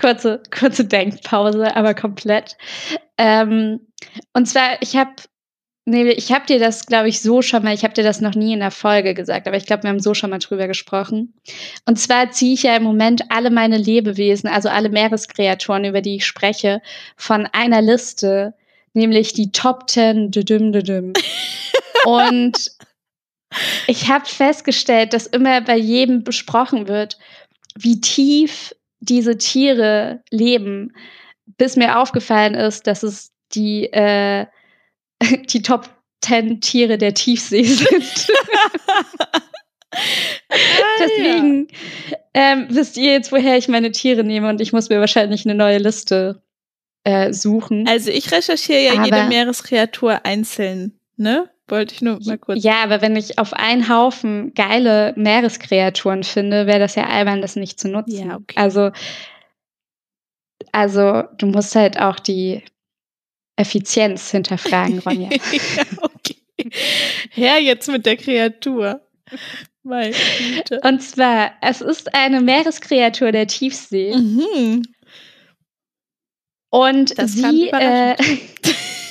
kurze 0.00 0.42
kurze 0.50 0.84
Denkpause, 0.84 1.76
aber 1.76 1.94
komplett. 1.94 2.56
Ähm, 3.18 3.80
und 4.32 4.46
zwar, 4.46 4.80
ich 4.80 4.96
habe 4.96 5.12
Nee, 5.90 6.10
ich 6.10 6.32
habe 6.32 6.44
dir 6.44 6.58
das, 6.58 6.84
glaube 6.84 7.08
ich, 7.08 7.22
so 7.22 7.40
schon 7.40 7.62
mal, 7.62 7.72
ich 7.72 7.82
habe 7.82 7.94
dir 7.94 8.04
das 8.04 8.20
noch 8.20 8.34
nie 8.34 8.52
in 8.52 8.60
der 8.60 8.70
Folge 8.70 9.14
gesagt, 9.14 9.48
aber 9.48 9.56
ich 9.56 9.64
glaube, 9.64 9.84
wir 9.84 9.88
haben 9.88 10.00
so 10.00 10.12
schon 10.12 10.28
mal 10.28 10.38
drüber 10.38 10.66
gesprochen. 10.68 11.32
Und 11.86 11.98
zwar 11.98 12.30
ziehe 12.30 12.52
ich 12.52 12.64
ja 12.64 12.76
im 12.76 12.82
Moment 12.82 13.22
alle 13.30 13.50
meine 13.50 13.78
Lebewesen, 13.78 14.50
also 14.50 14.68
alle 14.68 14.90
Meereskreaturen, 14.90 15.86
über 15.86 16.02
die 16.02 16.16
ich 16.16 16.26
spreche, 16.26 16.82
von 17.16 17.48
einer 17.52 17.80
Liste, 17.80 18.52
nämlich 18.92 19.32
die 19.32 19.50
Top 19.50 19.88
10 19.88 20.30
düdüm, 20.30 20.72
düdüm. 20.72 21.14
Und 22.04 22.70
ich 23.86 24.08
habe 24.08 24.26
festgestellt, 24.26 25.12
dass 25.12 25.26
immer 25.26 25.60
bei 25.60 25.76
jedem 25.76 26.24
besprochen 26.24 26.88
wird, 26.88 27.18
wie 27.76 28.00
tief 28.00 28.74
diese 29.00 29.38
Tiere 29.38 30.22
leben, 30.30 30.92
bis 31.56 31.76
mir 31.76 31.98
aufgefallen 31.98 32.54
ist, 32.54 32.86
dass 32.86 33.02
es 33.02 33.32
die, 33.52 33.84
äh, 33.92 34.46
die 35.48 35.62
Top 35.62 35.88
10 36.22 36.60
Tiere 36.60 36.98
der 36.98 37.14
Tiefsee 37.14 37.62
sind. 37.64 38.28
Ah, 39.90 40.56
Deswegen 41.00 41.68
ähm, 42.34 42.66
wisst 42.68 42.96
ihr 42.96 43.12
jetzt, 43.12 43.32
woher 43.32 43.56
ich 43.56 43.68
meine 43.68 43.90
Tiere 43.90 44.22
nehme 44.24 44.48
und 44.48 44.60
ich 44.60 44.72
muss 44.72 44.90
mir 44.90 45.00
wahrscheinlich 45.00 45.46
eine 45.46 45.54
neue 45.54 45.78
Liste 45.78 46.42
äh, 47.04 47.32
suchen. 47.32 47.88
Also 47.88 48.10
ich 48.10 48.30
recherchiere 48.30 48.82
ja 48.82 48.92
aber, 48.92 49.04
jede 49.04 49.28
Meereskreatur 49.28 50.24
einzeln, 50.24 50.98
ne? 51.16 51.48
Wollte 51.68 51.94
ich 51.94 52.02
nur 52.02 52.18
mal 52.24 52.38
kurz. 52.38 52.62
Ja, 52.62 52.82
aber 52.82 53.02
wenn 53.02 53.14
ich 53.16 53.38
auf 53.38 53.52
einen 53.52 53.88
Haufen 53.88 54.54
geile 54.54 55.12
Meereskreaturen 55.16 56.24
finde, 56.24 56.66
wäre 56.66 56.78
das 56.78 56.94
ja 56.94 57.06
albern, 57.06 57.42
das 57.42 57.56
nicht 57.56 57.78
zu 57.78 57.88
nutzen. 57.88 58.28
Ja, 58.28 58.36
okay. 58.36 58.54
Also, 58.56 58.90
also 60.72 61.24
du 61.36 61.46
musst 61.46 61.74
halt 61.74 62.00
auch 62.00 62.18
die 62.18 62.62
Effizienz 63.56 64.30
hinterfragen, 64.30 64.98
Ronja. 65.06 65.28
ja, 65.30 65.84
okay. 66.02 66.36
Her 67.30 67.60
jetzt 67.60 67.88
mit 67.88 68.06
der 68.06 68.16
Kreatur. 68.16 69.00
Meine 69.82 70.14
Und 70.82 71.02
zwar, 71.02 71.52
es 71.60 71.80
ist 71.80 72.14
eine 72.14 72.40
Meereskreatur 72.40 73.32
der 73.32 73.46
Tiefsee. 73.46 74.16
Mhm. 74.16 74.82
Und 76.70 77.18
das 77.18 77.32
sie, 77.32 77.68
äh, 77.70 78.14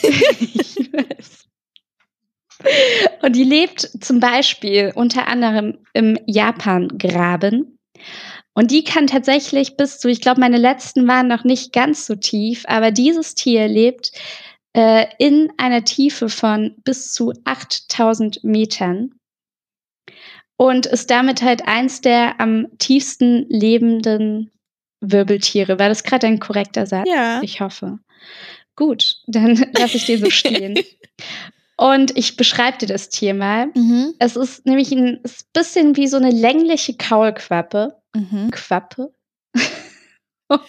ich 0.04 0.94
weiß. 0.94 1.47
Und 3.22 3.36
die 3.36 3.44
lebt 3.44 3.82
zum 4.04 4.20
Beispiel 4.20 4.92
unter 4.96 5.28
anderem 5.28 5.78
im 5.94 6.18
Japan-Graben. 6.26 7.78
Und 8.54 8.72
die 8.72 8.84
kann 8.84 9.06
tatsächlich 9.06 9.78
bis 9.78 10.00
zu, 10.00 10.08
ich 10.08 10.22
glaube, 10.22 10.40
meine 10.40 10.58
letzten 10.58 11.08
waren 11.08 11.28
noch 11.28 11.44
nicht 11.44 11.74
ganz 11.74 12.08
so 12.08 12.16
tief, 12.16 12.64
aber 12.68 12.90
dieses 12.90 13.36
Tier 13.36 13.68
lebt 13.68 14.12
äh, 14.74 15.06
in 15.20 15.52
einer 15.58 15.84
Tiefe 15.84 16.30
von 16.30 16.76
bis 16.84 17.12
zu 17.12 17.34
8000 17.46 18.44
Metern 18.44 19.12
und 20.58 20.88
ist 20.88 21.12
damit 21.12 21.44
halt 21.44 21.68
eins 21.68 22.02
der 22.02 22.40
am 22.40 22.68
tiefsten 22.80 23.46
lebenden 23.48 24.52
Wirbeltiere. 25.02 25.78
War 25.78 25.90
das 25.90 26.04
gerade 26.04 26.26
ein 26.26 26.40
korrekter 26.40 26.88
Satz? 26.88 27.08
Ja. 27.08 27.42
Ich 27.44 27.62
hoffe. 27.62 28.00
Gut, 28.76 29.18
dann 29.28 29.56
lasse 29.78 29.98
ich 29.98 30.06
dir 30.06 30.18
so 30.18 30.30
stehen. 30.32 30.80
Und 31.78 32.18
ich 32.18 32.38
beschreibe 32.38 32.80
dir 32.80 32.88
das 32.88 33.10
Tier 33.10 33.36
mal. 33.36 33.68
Mhm. 33.76 34.16
Es 34.20 34.36
ist 34.36 34.66
nämlich 34.66 34.92
ein, 34.92 35.20
ist 35.24 35.54
bisschen 35.54 35.96
wie 35.96 36.08
so 36.08 36.18
eine 36.18 36.32
längliche 36.32 36.96
Kaulquappe. 36.96 37.96
Mhm. 38.16 38.50
Quappe. 38.52 39.14
und 40.48 40.62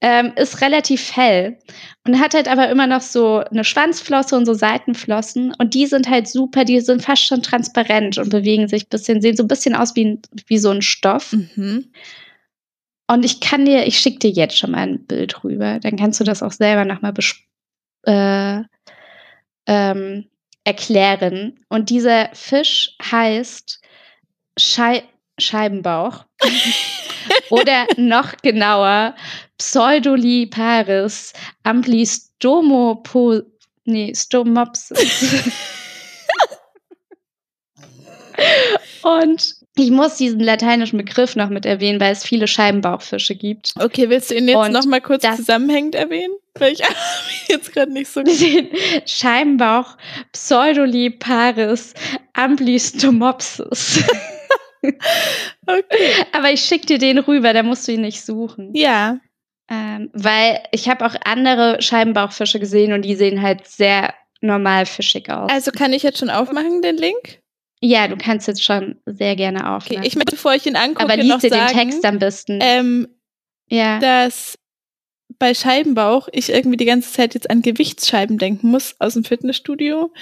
ähm, 0.00 0.32
ist 0.36 0.60
relativ 0.60 1.14
hell 1.14 1.58
und 2.06 2.20
hat 2.20 2.34
halt 2.34 2.48
aber 2.48 2.68
immer 2.70 2.86
noch 2.86 3.00
so 3.00 3.38
eine 3.38 3.64
Schwanzflosse 3.64 4.36
und 4.36 4.46
so 4.46 4.54
Seitenflossen 4.54 5.54
und 5.58 5.74
die 5.74 5.86
sind 5.86 6.08
halt 6.08 6.28
super, 6.28 6.64
die 6.64 6.80
sind 6.80 7.02
fast 7.02 7.24
schon 7.24 7.42
transparent 7.42 8.18
und 8.18 8.30
bewegen 8.30 8.68
sich 8.68 8.84
ein 8.84 8.90
bisschen, 8.90 9.20
sehen 9.20 9.36
so 9.36 9.42
ein 9.42 9.48
bisschen 9.48 9.74
aus 9.74 9.96
wie, 9.96 10.20
wie 10.46 10.58
so 10.58 10.70
ein 10.70 10.82
Stoff. 10.82 11.32
Mhm. 11.32 11.90
Und 13.08 13.24
ich 13.24 13.40
kann 13.40 13.66
dir, 13.66 13.86
ich 13.86 13.98
schicke 13.98 14.20
dir 14.20 14.30
jetzt 14.30 14.56
schon 14.56 14.70
mal 14.70 14.78
ein 14.78 15.04
Bild 15.04 15.42
rüber, 15.44 15.80
dann 15.80 15.96
kannst 15.96 16.20
du 16.20 16.24
das 16.24 16.42
auch 16.42 16.52
selber 16.52 16.84
nochmal 16.84 17.12
äh, 18.04 18.62
ähm, 19.66 20.28
erklären. 20.64 21.60
Und 21.68 21.90
dieser 21.90 22.30
Fisch 22.34 22.96
heißt 23.02 23.80
Schei 24.58 25.02
Scheibenbauch. 25.38 26.24
Oder 27.50 27.86
noch 27.96 28.36
genauer, 28.42 29.14
Pseudoliparis 29.56 31.32
amblistomopo, 31.62 33.42
nee, 33.84 34.12
Stomopsis. 34.14 35.52
Und 39.02 39.56
ich 39.76 39.90
muss 39.90 40.16
diesen 40.16 40.40
lateinischen 40.40 40.98
Begriff 40.98 41.34
noch 41.34 41.48
mit 41.48 41.64
erwähnen, 41.64 42.00
weil 42.00 42.12
es 42.12 42.24
viele 42.24 42.46
Scheibenbauchfische 42.46 43.34
gibt. 43.34 43.72
Okay, 43.80 44.10
willst 44.10 44.30
du 44.30 44.34
ihn 44.34 44.48
jetzt 44.48 44.56
Und 44.56 44.72
noch 44.72 44.84
mal 44.84 45.00
kurz 45.00 45.24
zusammenhängend 45.36 45.94
erwähnen? 45.94 46.34
Weil 46.54 46.74
ich 46.74 46.82
jetzt 47.48 47.72
gerade 47.72 47.92
nicht 47.92 48.10
so 48.10 48.22
Den 48.22 48.68
Scheibenbauch 49.06 49.96
Pseudoliparis 50.32 51.94
amblistomopsis. 52.34 54.04
okay. 54.82 56.26
Aber 56.32 56.50
ich 56.50 56.60
schicke 56.60 56.86
dir 56.86 56.98
den 56.98 57.18
rüber, 57.18 57.54
da 57.54 57.62
musst 57.62 57.88
du 57.88 57.92
ihn 57.92 58.02
nicht 58.02 58.22
suchen. 58.24 58.74
Ja. 58.74 59.18
Ähm, 59.70 60.10
weil 60.12 60.62
ich 60.72 60.90
habe 60.90 61.06
auch 61.06 61.14
andere 61.24 61.80
Scheibenbauchfische 61.80 62.60
gesehen 62.60 62.92
und 62.92 63.02
die 63.02 63.14
sehen 63.14 63.40
halt 63.40 63.66
sehr 63.66 64.12
normal 64.42 64.84
fischig 64.84 65.30
aus. 65.30 65.50
Also 65.50 65.70
kann 65.70 65.94
ich 65.94 66.02
jetzt 66.02 66.18
schon 66.18 66.30
aufmachen, 66.30 66.82
den 66.82 66.98
Link? 66.98 67.41
Ja, 67.84 68.06
du 68.06 68.16
kannst 68.16 68.46
jetzt 68.46 68.62
schon 68.62 69.00
sehr 69.06 69.34
gerne 69.34 69.74
aufmachen. 69.74 69.98
Okay, 69.98 70.06
ich 70.06 70.14
möchte, 70.14 70.36
bevor 70.36 70.54
ich 70.54 70.66
ihn 70.66 70.76
angucke, 70.76 71.04
Aber 71.04 71.16
liest 71.16 71.42
dir 71.42 71.50
den 71.50 71.66
Text 71.66 72.04
am 72.04 72.18
besten. 72.20 72.60
Ähm, 72.62 73.08
ja. 73.68 73.98
Dass 73.98 74.56
bei 75.38 75.52
Scheibenbauch 75.52 76.28
ich 76.30 76.50
irgendwie 76.50 76.76
die 76.76 76.84
ganze 76.84 77.12
Zeit 77.12 77.34
jetzt 77.34 77.50
an 77.50 77.62
Gewichtsscheiben 77.62 78.38
denken 78.38 78.70
muss 78.70 78.94
aus 79.00 79.14
dem 79.14 79.24
Fitnessstudio 79.24 80.12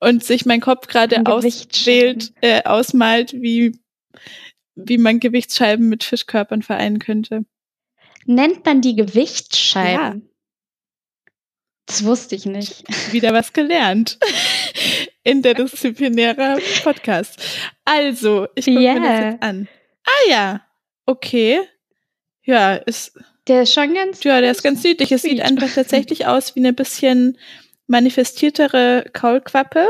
und 0.00 0.22
sich 0.22 0.44
mein 0.44 0.60
Kopf 0.60 0.88
gerade 0.88 1.22
auswählt, 1.24 2.34
äh, 2.42 2.62
ausmalt, 2.64 3.32
wie, 3.32 3.78
wie 4.74 4.98
man 4.98 5.18
Gewichtsscheiben 5.18 5.88
mit 5.88 6.04
Fischkörpern 6.04 6.62
vereinen 6.62 6.98
könnte. 6.98 7.46
Nennt 8.26 8.66
man 8.66 8.82
die 8.82 8.94
Gewichtsscheiben? 8.94 10.20
Ja. 10.20 10.30
Das 11.86 12.04
wusste 12.04 12.34
ich 12.34 12.44
nicht. 12.44 12.84
Wieder 13.12 13.32
was 13.32 13.54
gelernt. 13.54 14.18
Interdisziplinärer 15.26 16.58
Podcast. 16.82 17.42
Also, 17.84 18.46
ich 18.54 18.66
gucke 18.66 18.80
yeah. 18.80 18.94
mir 18.94 19.00
das 19.00 19.32
jetzt 19.32 19.42
an. 19.42 19.68
Ah 20.04 20.30
ja, 20.30 20.60
okay. 21.04 21.60
Ja, 22.42 22.76
ist. 22.76 23.18
Der 23.48 23.62
ist 23.62 23.74
schon 23.74 23.94
ganz. 23.94 24.22
Ja, 24.24 24.40
der 24.40 24.52
ist 24.52 24.62
ganz 24.62 24.82
südlich. 24.82 25.10
Es 25.10 25.22
sieht 25.22 25.40
einfach 25.40 25.68
tatsächlich 25.74 26.26
aus 26.26 26.54
wie 26.54 26.60
eine 26.60 26.72
bisschen 26.72 27.38
manifestiertere 27.88 29.06
Kaulquappe. 29.12 29.88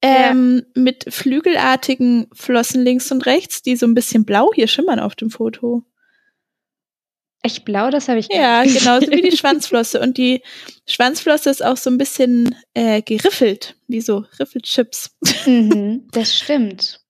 Ähm, 0.00 0.64
ja. 0.74 0.82
Mit 0.82 1.04
flügelartigen 1.12 2.28
Flossen 2.32 2.82
links 2.82 3.12
und 3.12 3.26
rechts, 3.26 3.62
die 3.62 3.76
so 3.76 3.86
ein 3.86 3.94
bisschen 3.94 4.24
blau 4.24 4.50
hier 4.54 4.66
schimmern 4.66 4.98
auf 4.98 5.14
dem 5.14 5.30
Foto. 5.30 5.84
Echt 7.44 7.64
blau, 7.64 7.90
das 7.90 8.08
habe 8.08 8.20
ich 8.20 8.28
Ja, 8.30 8.62
genauso 8.62 9.10
wie 9.10 9.20
die 9.20 9.36
Schwanzflosse. 9.36 10.00
Und 10.00 10.16
die 10.16 10.42
Schwanzflosse 10.86 11.50
ist 11.50 11.64
auch 11.64 11.76
so 11.76 11.90
ein 11.90 11.98
bisschen 11.98 12.54
äh, 12.74 13.02
geriffelt, 13.02 13.76
wie 13.88 14.00
so 14.00 14.24
Riffelchips. 14.38 15.10
Mhm, 15.46 16.08
das 16.12 16.36
stimmt. 16.36 17.00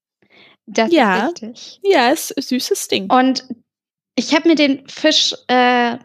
Das 0.66 0.91
ja, 0.91 1.26
ist 1.26 1.43
richtig. 1.43 1.80
Ja, 1.83 2.11
ist 2.11 2.37
ein 2.37 2.43
süßes 2.43 2.89
Ding. 2.89 3.12
Und 3.12 3.45
ich 4.14 4.35
habe 4.35 4.49
mir 4.49 4.55
den 4.55 4.89
Fisch 4.89 5.35
äh, 5.49 5.99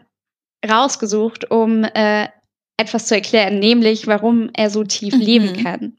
rausgesucht, 0.68 1.50
um 1.50 1.84
äh, 1.84 2.28
etwas 2.76 3.06
zu 3.06 3.14
erklären, 3.14 3.58
nämlich 3.58 4.06
warum 4.06 4.50
er 4.54 4.70
so 4.70 4.84
tief 4.84 5.14
mhm. 5.14 5.20
leben 5.20 5.62
kann. 5.62 5.96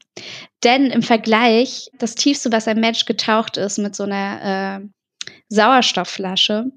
Denn 0.62 0.86
im 0.86 1.02
Vergleich, 1.02 1.90
das 1.98 2.14
tiefste, 2.14 2.52
was 2.52 2.68
ein 2.68 2.80
Mensch 2.80 3.06
getaucht 3.06 3.56
ist 3.56 3.78
mit 3.78 3.96
so 3.96 4.04
einer 4.04 4.80
äh, 4.82 4.86
Sauerstoffflasche, 5.48 6.70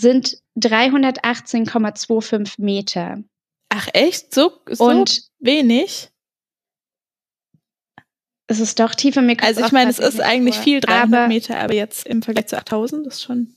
sind 0.00 0.38
318,25 0.60 2.54
Meter. 2.58 3.22
Ach 3.68 3.88
echt? 3.92 4.34
So, 4.34 4.52
so 4.68 4.84
Und 4.84 5.22
wenig? 5.38 6.08
Es 8.46 8.58
ist 8.58 8.80
doch 8.80 8.94
tiefer. 8.94 9.20
Mir 9.22 9.36
also 9.42 9.64
ich 9.64 9.72
meine, 9.72 9.90
es 9.90 10.00
ist 10.00 10.20
eigentlich 10.20 10.56
vor. 10.56 10.64
viel, 10.64 10.80
300 10.80 11.04
aber, 11.04 11.28
Meter, 11.28 11.58
aber 11.58 11.74
jetzt 11.74 12.06
im 12.06 12.22
Vergleich 12.22 12.48
zu 12.48 12.58
8000 12.58 13.06
ist 13.06 13.22
schon... 13.22 13.54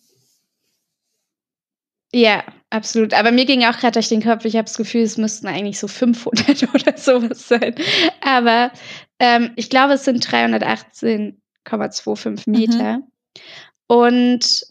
Ja, 2.16 2.44
absolut. 2.70 3.16
Aber 3.16 3.32
mir 3.32 3.46
ging 3.46 3.66
auch 3.66 3.80
gerade 3.80 3.94
durch 3.94 4.10
den 4.10 4.22
Kopf, 4.22 4.46
ich 4.46 4.56
habe 4.56 4.66
das 4.66 4.78
Gefühl, 4.78 5.02
es 5.02 5.18
müssten 5.18 5.48
eigentlich 5.48 5.80
so 5.80 5.88
500 5.88 6.62
oder 6.76 6.96
sowas 6.96 7.48
sein. 7.48 7.74
Aber 8.22 8.72
ähm, 9.18 9.50
ich 9.56 9.72
glaube, 9.72 9.94
es 9.94 10.06
sind 10.06 10.24
318,25 10.24 12.48
Meter. 12.48 13.00
Mhm. 13.00 13.08
Und 13.88 14.64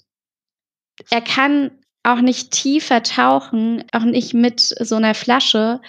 er 1.11 1.21
kann 1.21 1.82
auch 2.03 2.21
nicht 2.21 2.51
tiefer 2.51 3.03
tauchen, 3.03 3.85
auch 3.93 4.05
nicht 4.05 4.35
mit 4.35 4.61
so 4.61 4.97
einer 4.97 5.15
Flasche, 5.15 5.81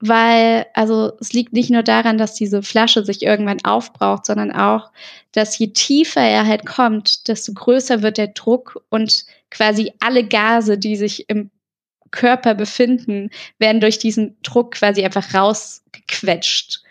weil, 0.00 0.66
also 0.74 1.12
es 1.20 1.32
liegt 1.32 1.52
nicht 1.52 1.70
nur 1.70 1.82
daran, 1.82 2.16
dass 2.16 2.34
diese 2.34 2.62
Flasche 2.62 3.04
sich 3.04 3.22
irgendwann 3.22 3.62
aufbraucht, 3.64 4.24
sondern 4.26 4.50
auch, 4.50 4.90
dass 5.32 5.58
je 5.58 5.68
tiefer 5.68 6.22
er 6.22 6.46
halt 6.46 6.64
kommt, 6.64 7.28
desto 7.28 7.52
größer 7.52 8.02
wird 8.02 8.16
der 8.16 8.28
Druck 8.28 8.82
und 8.88 9.24
quasi 9.50 9.92
alle 10.00 10.24
Gase, 10.24 10.78
die 10.78 10.96
sich 10.96 11.28
im 11.28 11.50
Körper 12.10 12.54
befinden, 12.54 13.30
werden 13.58 13.80
durch 13.80 13.98
diesen 13.98 14.36
Druck 14.42 14.72
quasi 14.72 15.04
einfach 15.04 15.34
rausgequetscht. 15.34 16.82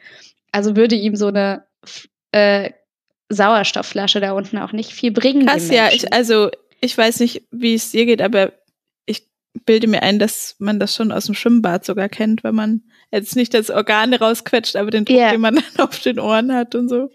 Also 0.52 0.76
würde 0.76 0.96
ihm 0.96 1.16
so 1.16 1.28
eine 1.28 1.66
äh, 2.32 2.72
Sauerstoffflasche 3.30 4.20
da 4.20 4.32
unten 4.32 4.58
auch 4.58 4.72
nicht 4.72 4.92
viel 4.92 5.12
bringen. 5.12 5.48
Krass, 5.48 5.70
ja, 5.70 5.90
ich, 5.92 6.14
also 6.14 6.50
ich 6.80 6.98
weiß 6.98 7.20
nicht, 7.20 7.44
wie 7.52 7.74
es 7.74 7.92
dir 7.92 8.06
geht, 8.06 8.22
aber 8.22 8.54
bilde 9.66 9.88
mir 9.88 10.04
ein, 10.04 10.20
dass 10.20 10.56
man 10.60 10.80
das 10.80 10.96
schon 10.96 11.12
aus 11.12 11.26
dem 11.26 11.36
Schwimmbad 11.36 11.86
sogar 11.86 12.10
kennt, 12.10 12.44
wenn 12.44 12.56
man 12.56 12.84
jetzt 13.12 13.36
nicht 13.36 13.54
das 13.54 13.70
Organe 13.70 14.20
rausquetscht, 14.20 14.76
aber 14.76 14.92
den 14.92 15.06
Druck, 15.06 15.18
yeah. 15.18 15.32
den 15.32 15.42
man 15.42 15.56
dann 15.76 15.88
auf 15.88 16.00
den 16.00 16.20
Ohren 16.20 16.54
hat 16.54 16.76
und 16.76 16.90
so. 16.90 17.10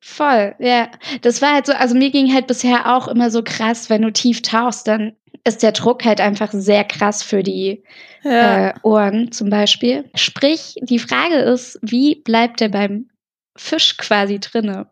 Voll, 0.00 0.54
ja. 0.58 0.90
Das 1.20 1.42
war 1.42 1.54
halt 1.54 1.66
so, 1.66 1.72
also 1.72 1.94
mir 1.94 2.10
ging 2.10 2.32
halt 2.32 2.48
bisher 2.48 2.94
auch 2.96 3.06
immer 3.06 3.30
so 3.30 3.42
krass, 3.42 3.88
wenn 3.88 4.02
du 4.02 4.12
tief 4.12 4.42
tauchst, 4.42 4.88
dann 4.88 5.12
ist 5.44 5.62
der 5.62 5.72
Druck 5.72 6.04
halt 6.04 6.20
einfach 6.20 6.50
sehr 6.52 6.84
krass 6.84 7.22
für 7.22 7.42
die 7.42 7.84
ja. 8.22 8.70
äh, 8.70 8.74
Ohren 8.82 9.32
zum 9.32 9.50
Beispiel. 9.50 10.10
Sprich, 10.14 10.76
die 10.82 10.98
Frage 10.98 11.36
ist, 11.36 11.78
wie 11.82 12.16
bleibt 12.16 12.60
der 12.60 12.68
beim 12.68 13.10
Fisch 13.56 13.96
quasi 13.96 14.40
drinne? 14.40 14.88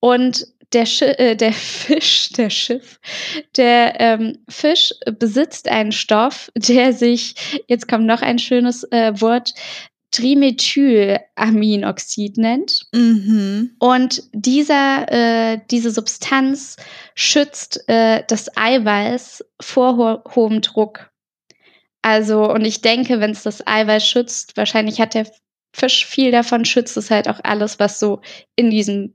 Und 0.00 0.46
der, 0.72 0.86
Sch 0.86 1.02
äh, 1.02 1.36
der 1.36 1.52
Fisch, 1.52 2.30
der 2.30 2.50
Schiff, 2.50 3.00
der 3.56 4.00
ähm, 4.00 4.38
Fisch 4.48 4.92
besitzt 5.18 5.68
einen 5.68 5.92
Stoff, 5.92 6.50
der 6.54 6.92
sich, 6.92 7.34
jetzt 7.68 7.88
kommt 7.88 8.06
noch 8.06 8.22
ein 8.22 8.38
schönes 8.38 8.84
äh, 8.84 9.12
Wort, 9.20 9.54
Trimethylaminoxid 10.12 12.36
nennt. 12.36 12.86
Mhm. 12.92 13.74
Und 13.78 14.22
dieser, 14.32 15.10
äh, 15.10 15.58
diese 15.70 15.90
Substanz 15.90 16.76
schützt 17.14 17.88
äh, 17.88 18.22
das 18.28 18.54
Eiweiß 18.56 19.42
vor 19.60 19.96
ho 19.96 20.22
hohem 20.34 20.60
Druck. 20.60 21.10
Also, 22.02 22.50
und 22.50 22.66
ich 22.66 22.82
denke, 22.82 23.20
wenn 23.20 23.30
es 23.30 23.42
das 23.42 23.66
Eiweiß 23.66 24.06
schützt, 24.06 24.54
wahrscheinlich 24.56 25.00
hat 25.00 25.14
der 25.14 25.26
Fisch 25.74 26.04
viel 26.04 26.30
davon, 26.30 26.66
schützt 26.66 26.98
es 26.98 27.10
halt 27.10 27.26
auch 27.28 27.40
alles, 27.42 27.78
was 27.78 27.98
so 27.98 28.20
in 28.56 28.68
diesem 28.70 29.14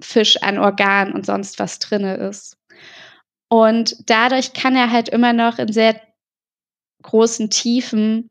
Fisch 0.00 0.42
an 0.42 0.58
Organ 0.58 1.12
und 1.12 1.24
sonst 1.24 1.58
was 1.58 1.78
drinne 1.78 2.16
ist. 2.16 2.56
Und 3.48 4.08
dadurch 4.10 4.52
kann 4.52 4.74
er 4.74 4.90
halt 4.90 5.08
immer 5.08 5.32
noch 5.32 5.58
in 5.58 5.72
sehr 5.72 6.00
großen 7.02 7.50
Tiefen 7.50 8.30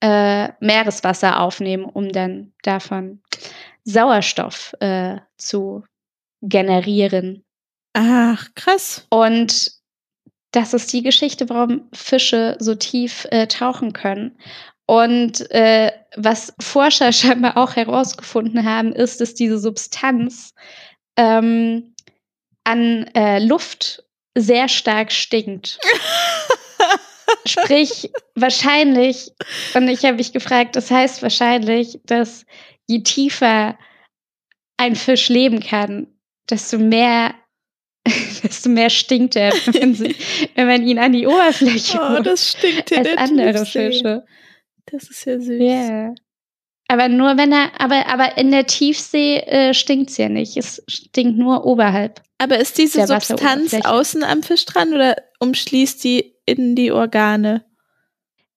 äh, 0.00 0.52
Meereswasser 0.60 1.40
aufnehmen, 1.40 1.84
um 1.84 2.10
dann 2.10 2.52
davon 2.62 3.20
Sauerstoff 3.84 4.74
äh, 4.80 5.18
zu 5.36 5.84
generieren. 6.42 7.44
Ach, 7.94 8.48
krass. 8.54 9.06
Und 9.10 9.72
das 10.52 10.74
ist 10.74 10.92
die 10.92 11.02
Geschichte, 11.02 11.48
warum 11.48 11.88
Fische 11.92 12.56
so 12.60 12.74
tief 12.74 13.26
äh, 13.30 13.46
tauchen 13.46 13.92
können. 13.92 14.38
Und 14.86 15.50
äh, 15.50 15.90
was 16.16 16.54
Forscher 16.60 17.12
scheinbar 17.12 17.56
auch 17.56 17.76
herausgefunden 17.76 18.64
haben, 18.64 18.92
ist, 18.92 19.20
dass 19.20 19.34
diese 19.34 19.58
Substanz 19.58 20.54
ähm, 21.16 21.94
an 22.64 23.06
äh, 23.14 23.44
Luft 23.44 24.04
sehr 24.36 24.68
stark 24.68 25.12
stinkt. 25.12 25.78
Sprich, 27.46 28.10
wahrscheinlich, 28.34 29.32
und 29.74 29.88
ich 29.88 30.04
habe 30.04 30.16
mich 30.16 30.32
gefragt, 30.32 30.76
das 30.76 30.90
heißt 30.90 31.22
wahrscheinlich, 31.22 32.00
dass 32.04 32.46
je 32.86 33.02
tiefer 33.02 33.78
ein 34.76 34.96
Fisch 34.96 35.28
leben 35.28 35.60
kann, 35.60 36.06
desto 36.48 36.78
mehr, 36.78 37.34
desto 38.42 38.68
mehr 38.68 38.90
stinkt 38.90 39.36
er, 39.36 39.52
wenn, 39.66 39.94
sie, 39.94 40.16
wenn 40.54 40.66
man 40.66 40.82
ihn 40.82 40.98
an 40.98 41.12
die 41.12 41.26
Oberfläche 41.26 42.00
oh, 42.00 42.22
das 42.22 42.52
stinkt 42.52 42.92
als 42.92 43.16
andere 43.16 43.66
Fische. 43.66 44.24
Das 44.86 45.08
ist 45.08 45.24
ja 45.24 45.38
süß. 45.38 45.60
Yeah. 45.60 46.14
Aber 46.88 47.08
nur 47.08 47.36
wenn 47.36 47.50
er, 47.52 47.80
aber, 47.80 48.06
aber 48.06 48.36
in 48.36 48.50
der 48.50 48.66
Tiefsee 48.66 49.38
äh, 49.38 49.74
stinkt 49.74 50.10
es 50.10 50.16
ja 50.18 50.28
nicht. 50.28 50.56
Es 50.56 50.82
stinkt 50.86 51.38
nur 51.38 51.64
oberhalb. 51.64 52.22
Aber 52.38 52.58
ist 52.58 52.76
diese 52.76 53.06
Substanz 53.06 53.74
außen 53.74 54.22
am 54.22 54.42
Fisch 54.42 54.66
dran 54.66 54.92
oder 54.92 55.16
umschließt 55.38 56.04
die 56.04 56.34
in 56.44 56.76
die 56.76 56.92
Organe? 56.92 57.64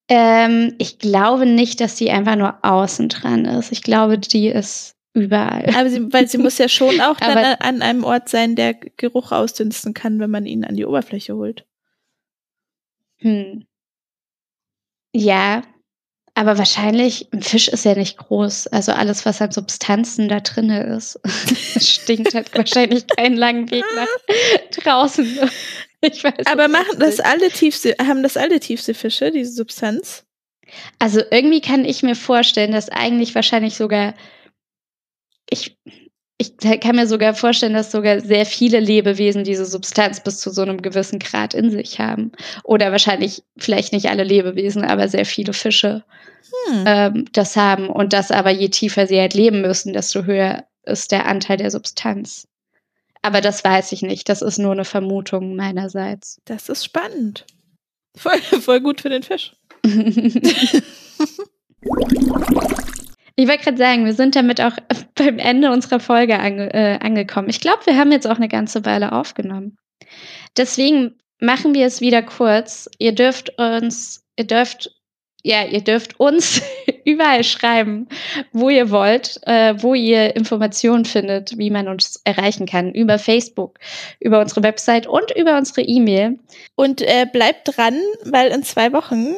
Ähm, 0.09 0.75
ich 0.77 0.99
glaube 0.99 1.45
nicht, 1.45 1.79
dass 1.79 1.95
die 1.95 2.11
einfach 2.11 2.35
nur 2.35 2.57
außen 2.63 3.09
dran 3.09 3.45
ist. 3.45 3.71
Ich 3.71 3.81
glaube, 3.81 4.17
die 4.17 4.47
ist 4.47 4.95
überall. 5.13 5.65
Aber 5.75 5.89
sie, 5.89 6.11
weil 6.11 6.27
sie 6.27 6.37
muss 6.37 6.57
ja 6.57 6.69
schon 6.69 6.99
auch 7.01 7.17
dann 7.17 7.37
an 7.37 7.81
einem 7.81 8.03
Ort 8.03 8.29
sein, 8.29 8.55
der 8.55 8.73
Geruch 8.73 9.31
ausdünsten 9.31 9.93
kann, 9.93 10.19
wenn 10.19 10.29
man 10.29 10.45
ihn 10.45 10.65
an 10.65 10.75
die 10.75 10.85
Oberfläche 10.85 11.35
holt. 11.35 11.65
Hm. 13.17 13.65
Ja, 15.13 15.63
aber 16.37 16.59
wahrscheinlich, 16.59 17.27
ein 17.33 17.41
Fisch 17.41 17.67
ist 17.67 17.83
ja 17.83 17.95
nicht 17.95 18.17
groß. 18.17 18.67
Also 18.67 18.91
alles, 18.91 19.25
was 19.25 19.41
an 19.41 19.51
Substanzen 19.51 20.29
da 20.29 20.39
drin 20.39 20.69
ist, 20.69 21.19
stinkt 21.81 22.35
halt 22.35 22.53
wahrscheinlich 22.53 23.07
keinen 23.07 23.35
langen 23.35 23.71
Weg 23.71 23.83
nach 23.95 24.83
draußen. 24.83 25.25
Weiß 26.01 26.45
Aber 26.45 26.67
machen 26.67 26.99
das 26.99 27.19
alle 27.19 27.49
Tiefsee, 27.49 27.95
haben 27.99 28.21
das 28.21 28.37
alle 28.37 28.59
Tiefseefische, 28.59 29.31
diese 29.31 29.51
Substanz? 29.51 30.25
Also 30.99 31.21
irgendwie 31.31 31.61
kann 31.61 31.83
ich 31.85 32.03
mir 32.03 32.15
vorstellen, 32.15 32.71
dass 32.71 32.89
eigentlich 32.89 33.33
wahrscheinlich 33.33 33.75
sogar, 33.75 34.13
ich, 35.49 35.75
ich 36.39 36.55
kann 36.57 36.95
mir 36.95 37.07
sogar 37.07 37.33
vorstellen, 37.33 37.73
dass 37.73 37.91
sogar 37.91 38.19
sehr 38.19 38.45
viele 38.45 38.79
Lebewesen 38.79 39.43
diese 39.43 39.65
Substanz 39.65 40.19
bis 40.19 40.39
zu 40.39 40.51
so 40.51 40.61
einem 40.61 40.81
gewissen 40.81 41.17
Grad 41.17 41.55
in 41.55 41.71
sich 41.71 41.99
haben. 41.99 42.31
Oder 42.63 42.91
wahrscheinlich 42.91 43.43
vielleicht 43.57 43.91
nicht 43.91 44.09
alle 44.09 44.23
Lebewesen, 44.23 44.83
aber 44.83 45.07
sehr 45.07 45.25
viele 45.25 45.53
Fische 45.53 46.03
hm. 46.69 46.83
ähm, 46.85 47.25
das 47.31 47.55
haben. 47.55 47.89
Und 47.89 48.13
das 48.13 48.29
aber 48.29 48.51
je 48.51 48.69
tiefer 48.69 49.07
sie 49.07 49.19
halt 49.19 49.33
leben 49.33 49.61
müssen, 49.61 49.93
desto 49.93 50.25
höher 50.25 50.65
ist 50.83 51.11
der 51.11 51.25
Anteil 51.25 51.57
der 51.57 51.71
Substanz. 51.71 52.47
Aber 53.23 53.41
das 53.41 53.63
weiß 53.63 53.91
ich 53.91 54.03
nicht. 54.03 54.29
Das 54.29 54.43
ist 54.43 54.59
nur 54.59 54.73
eine 54.73 54.85
Vermutung 54.85 55.55
meinerseits. 55.55 56.39
Das 56.45 56.69
ist 56.69 56.85
spannend. 56.85 57.47
Voll, 58.15 58.37
voll 58.61 58.81
gut 58.81 59.01
für 59.01 59.09
den 59.09 59.23
Fisch. 59.23 59.55
Ich 63.39 63.47
wollte 63.47 63.65
gerade 63.65 63.77
sagen, 63.77 64.05
wir 64.05 64.13
sind 64.13 64.35
damit 64.35 64.59
auch 64.59 64.73
beim 65.15 65.37
Ende 65.37 65.71
unserer 65.71 65.99
Folge 65.99 66.39
ange 66.39 66.73
äh, 66.73 66.97
angekommen. 66.99 67.49
Ich 67.49 67.61
glaube, 67.61 67.85
wir 67.85 67.95
haben 67.95 68.11
jetzt 68.11 68.27
auch 68.27 68.37
eine 68.37 68.49
ganze 68.49 68.83
Weile 68.83 69.11
aufgenommen. 69.11 69.77
Deswegen 70.57 71.13
machen 71.39 71.75
wir 71.75 71.85
es 71.85 72.01
wieder 72.01 72.23
kurz. 72.23 72.89
Ihr 72.97 73.13
dürft 73.13 73.59
uns, 73.59 74.25
ihr 74.37 74.47
dürft, 74.47 74.89
ja, 75.43 75.63
ihr 75.65 75.81
dürft 75.81 76.19
uns 76.19 76.63
überall 77.05 77.43
schreiben, 77.43 78.07
wo 78.53 78.69
ihr 78.69 78.89
wollt, 78.89 79.39
äh, 79.43 79.75
wo 79.83 79.93
ihr 79.93 80.35
Informationen 80.35 81.05
findet, 81.05 81.59
wie 81.59 81.69
man 81.69 81.87
uns 81.87 82.19
erreichen 82.23 82.65
kann. 82.65 82.91
Über 82.91 83.19
Facebook, 83.19 83.77
über 84.19 84.41
unsere 84.41 84.63
Website 84.63 85.05
und 85.05 85.29
über 85.35 85.59
unsere 85.59 85.81
E-Mail. 85.81 86.39
Und 86.73 87.03
äh, 87.03 87.27
bleibt 87.31 87.77
dran, 87.77 87.99
weil 88.23 88.49
in 88.49 88.63
zwei 88.63 88.93
Wochen 88.93 89.35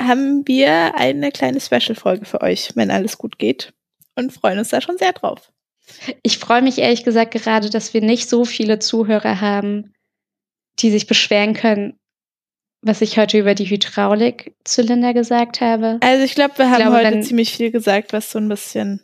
haben 0.00 0.46
wir 0.46 0.96
eine 0.96 1.30
kleine 1.30 1.60
Special-Folge 1.60 2.24
für 2.24 2.40
euch, 2.40 2.72
wenn 2.74 2.90
alles 2.90 3.18
gut 3.18 3.38
geht. 3.38 3.72
Und 4.16 4.32
freuen 4.32 4.58
uns 4.58 4.68
da 4.68 4.80
schon 4.80 4.98
sehr 4.98 5.12
drauf. 5.12 5.52
Ich 6.22 6.38
freue 6.38 6.62
mich 6.62 6.78
ehrlich 6.78 7.04
gesagt 7.04 7.32
gerade, 7.32 7.70
dass 7.70 7.94
wir 7.94 8.00
nicht 8.00 8.28
so 8.28 8.44
viele 8.44 8.78
Zuhörer 8.78 9.40
haben, 9.40 9.94
die 10.78 10.90
sich 10.90 11.06
beschweren 11.06 11.54
können, 11.54 11.98
was 12.80 13.00
ich 13.00 13.18
heute 13.18 13.38
über 13.38 13.54
die 13.54 13.68
Hydraulikzylinder 13.68 15.14
gesagt 15.14 15.60
habe. 15.60 15.98
Also 16.00 16.24
ich 16.24 16.34
glaube, 16.34 16.58
wir 16.58 16.70
haben 16.70 16.82
glaube, 16.82 16.96
heute 16.96 17.20
ziemlich 17.20 17.52
viel 17.54 17.70
gesagt, 17.70 18.12
was 18.12 18.30
so 18.30 18.38
ein 18.38 18.48
bisschen 18.48 19.00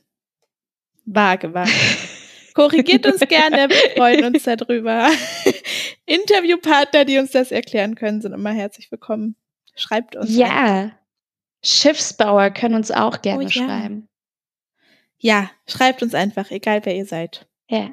vage 1.05 1.55
war. 1.55 1.69
Korrigiert 2.55 3.07
uns 3.07 3.21
gerne, 3.21 3.69
wir 3.69 3.91
freuen 3.97 4.25
uns 4.25 4.43
darüber. 4.45 5.09
Interviewpartner, 6.07 7.05
die 7.05 7.19
uns 7.19 7.31
das 7.31 7.53
erklären 7.53 7.95
können, 7.95 8.21
sind 8.21 8.33
immer 8.33 8.51
herzlich 8.51 8.91
willkommen. 8.91 9.37
Schreibt 9.81 10.17
uns. 10.17 10.35
Ja. 10.35 10.49
Einfach. 10.49 10.97
Schiffsbauer 11.63 12.51
können 12.51 12.75
uns 12.75 12.91
auch 12.91 13.21
gerne 13.23 13.45
oh, 13.45 13.49
ja. 13.49 13.51
schreiben. 13.51 14.09
Ja, 15.19 15.51
schreibt 15.67 16.03
uns 16.03 16.15
einfach, 16.15 16.51
egal 16.51 16.85
wer 16.85 16.97
ihr 16.97 17.05
seid. 17.05 17.47
Ja. 17.69 17.91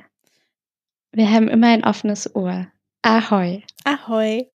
Wir 1.12 1.30
haben 1.30 1.50
immer 1.50 1.68
ein 1.68 1.84
offenes 1.84 2.34
Ohr. 2.36 2.68
Ahoi. 3.02 3.64
Ahoi. 3.84 4.46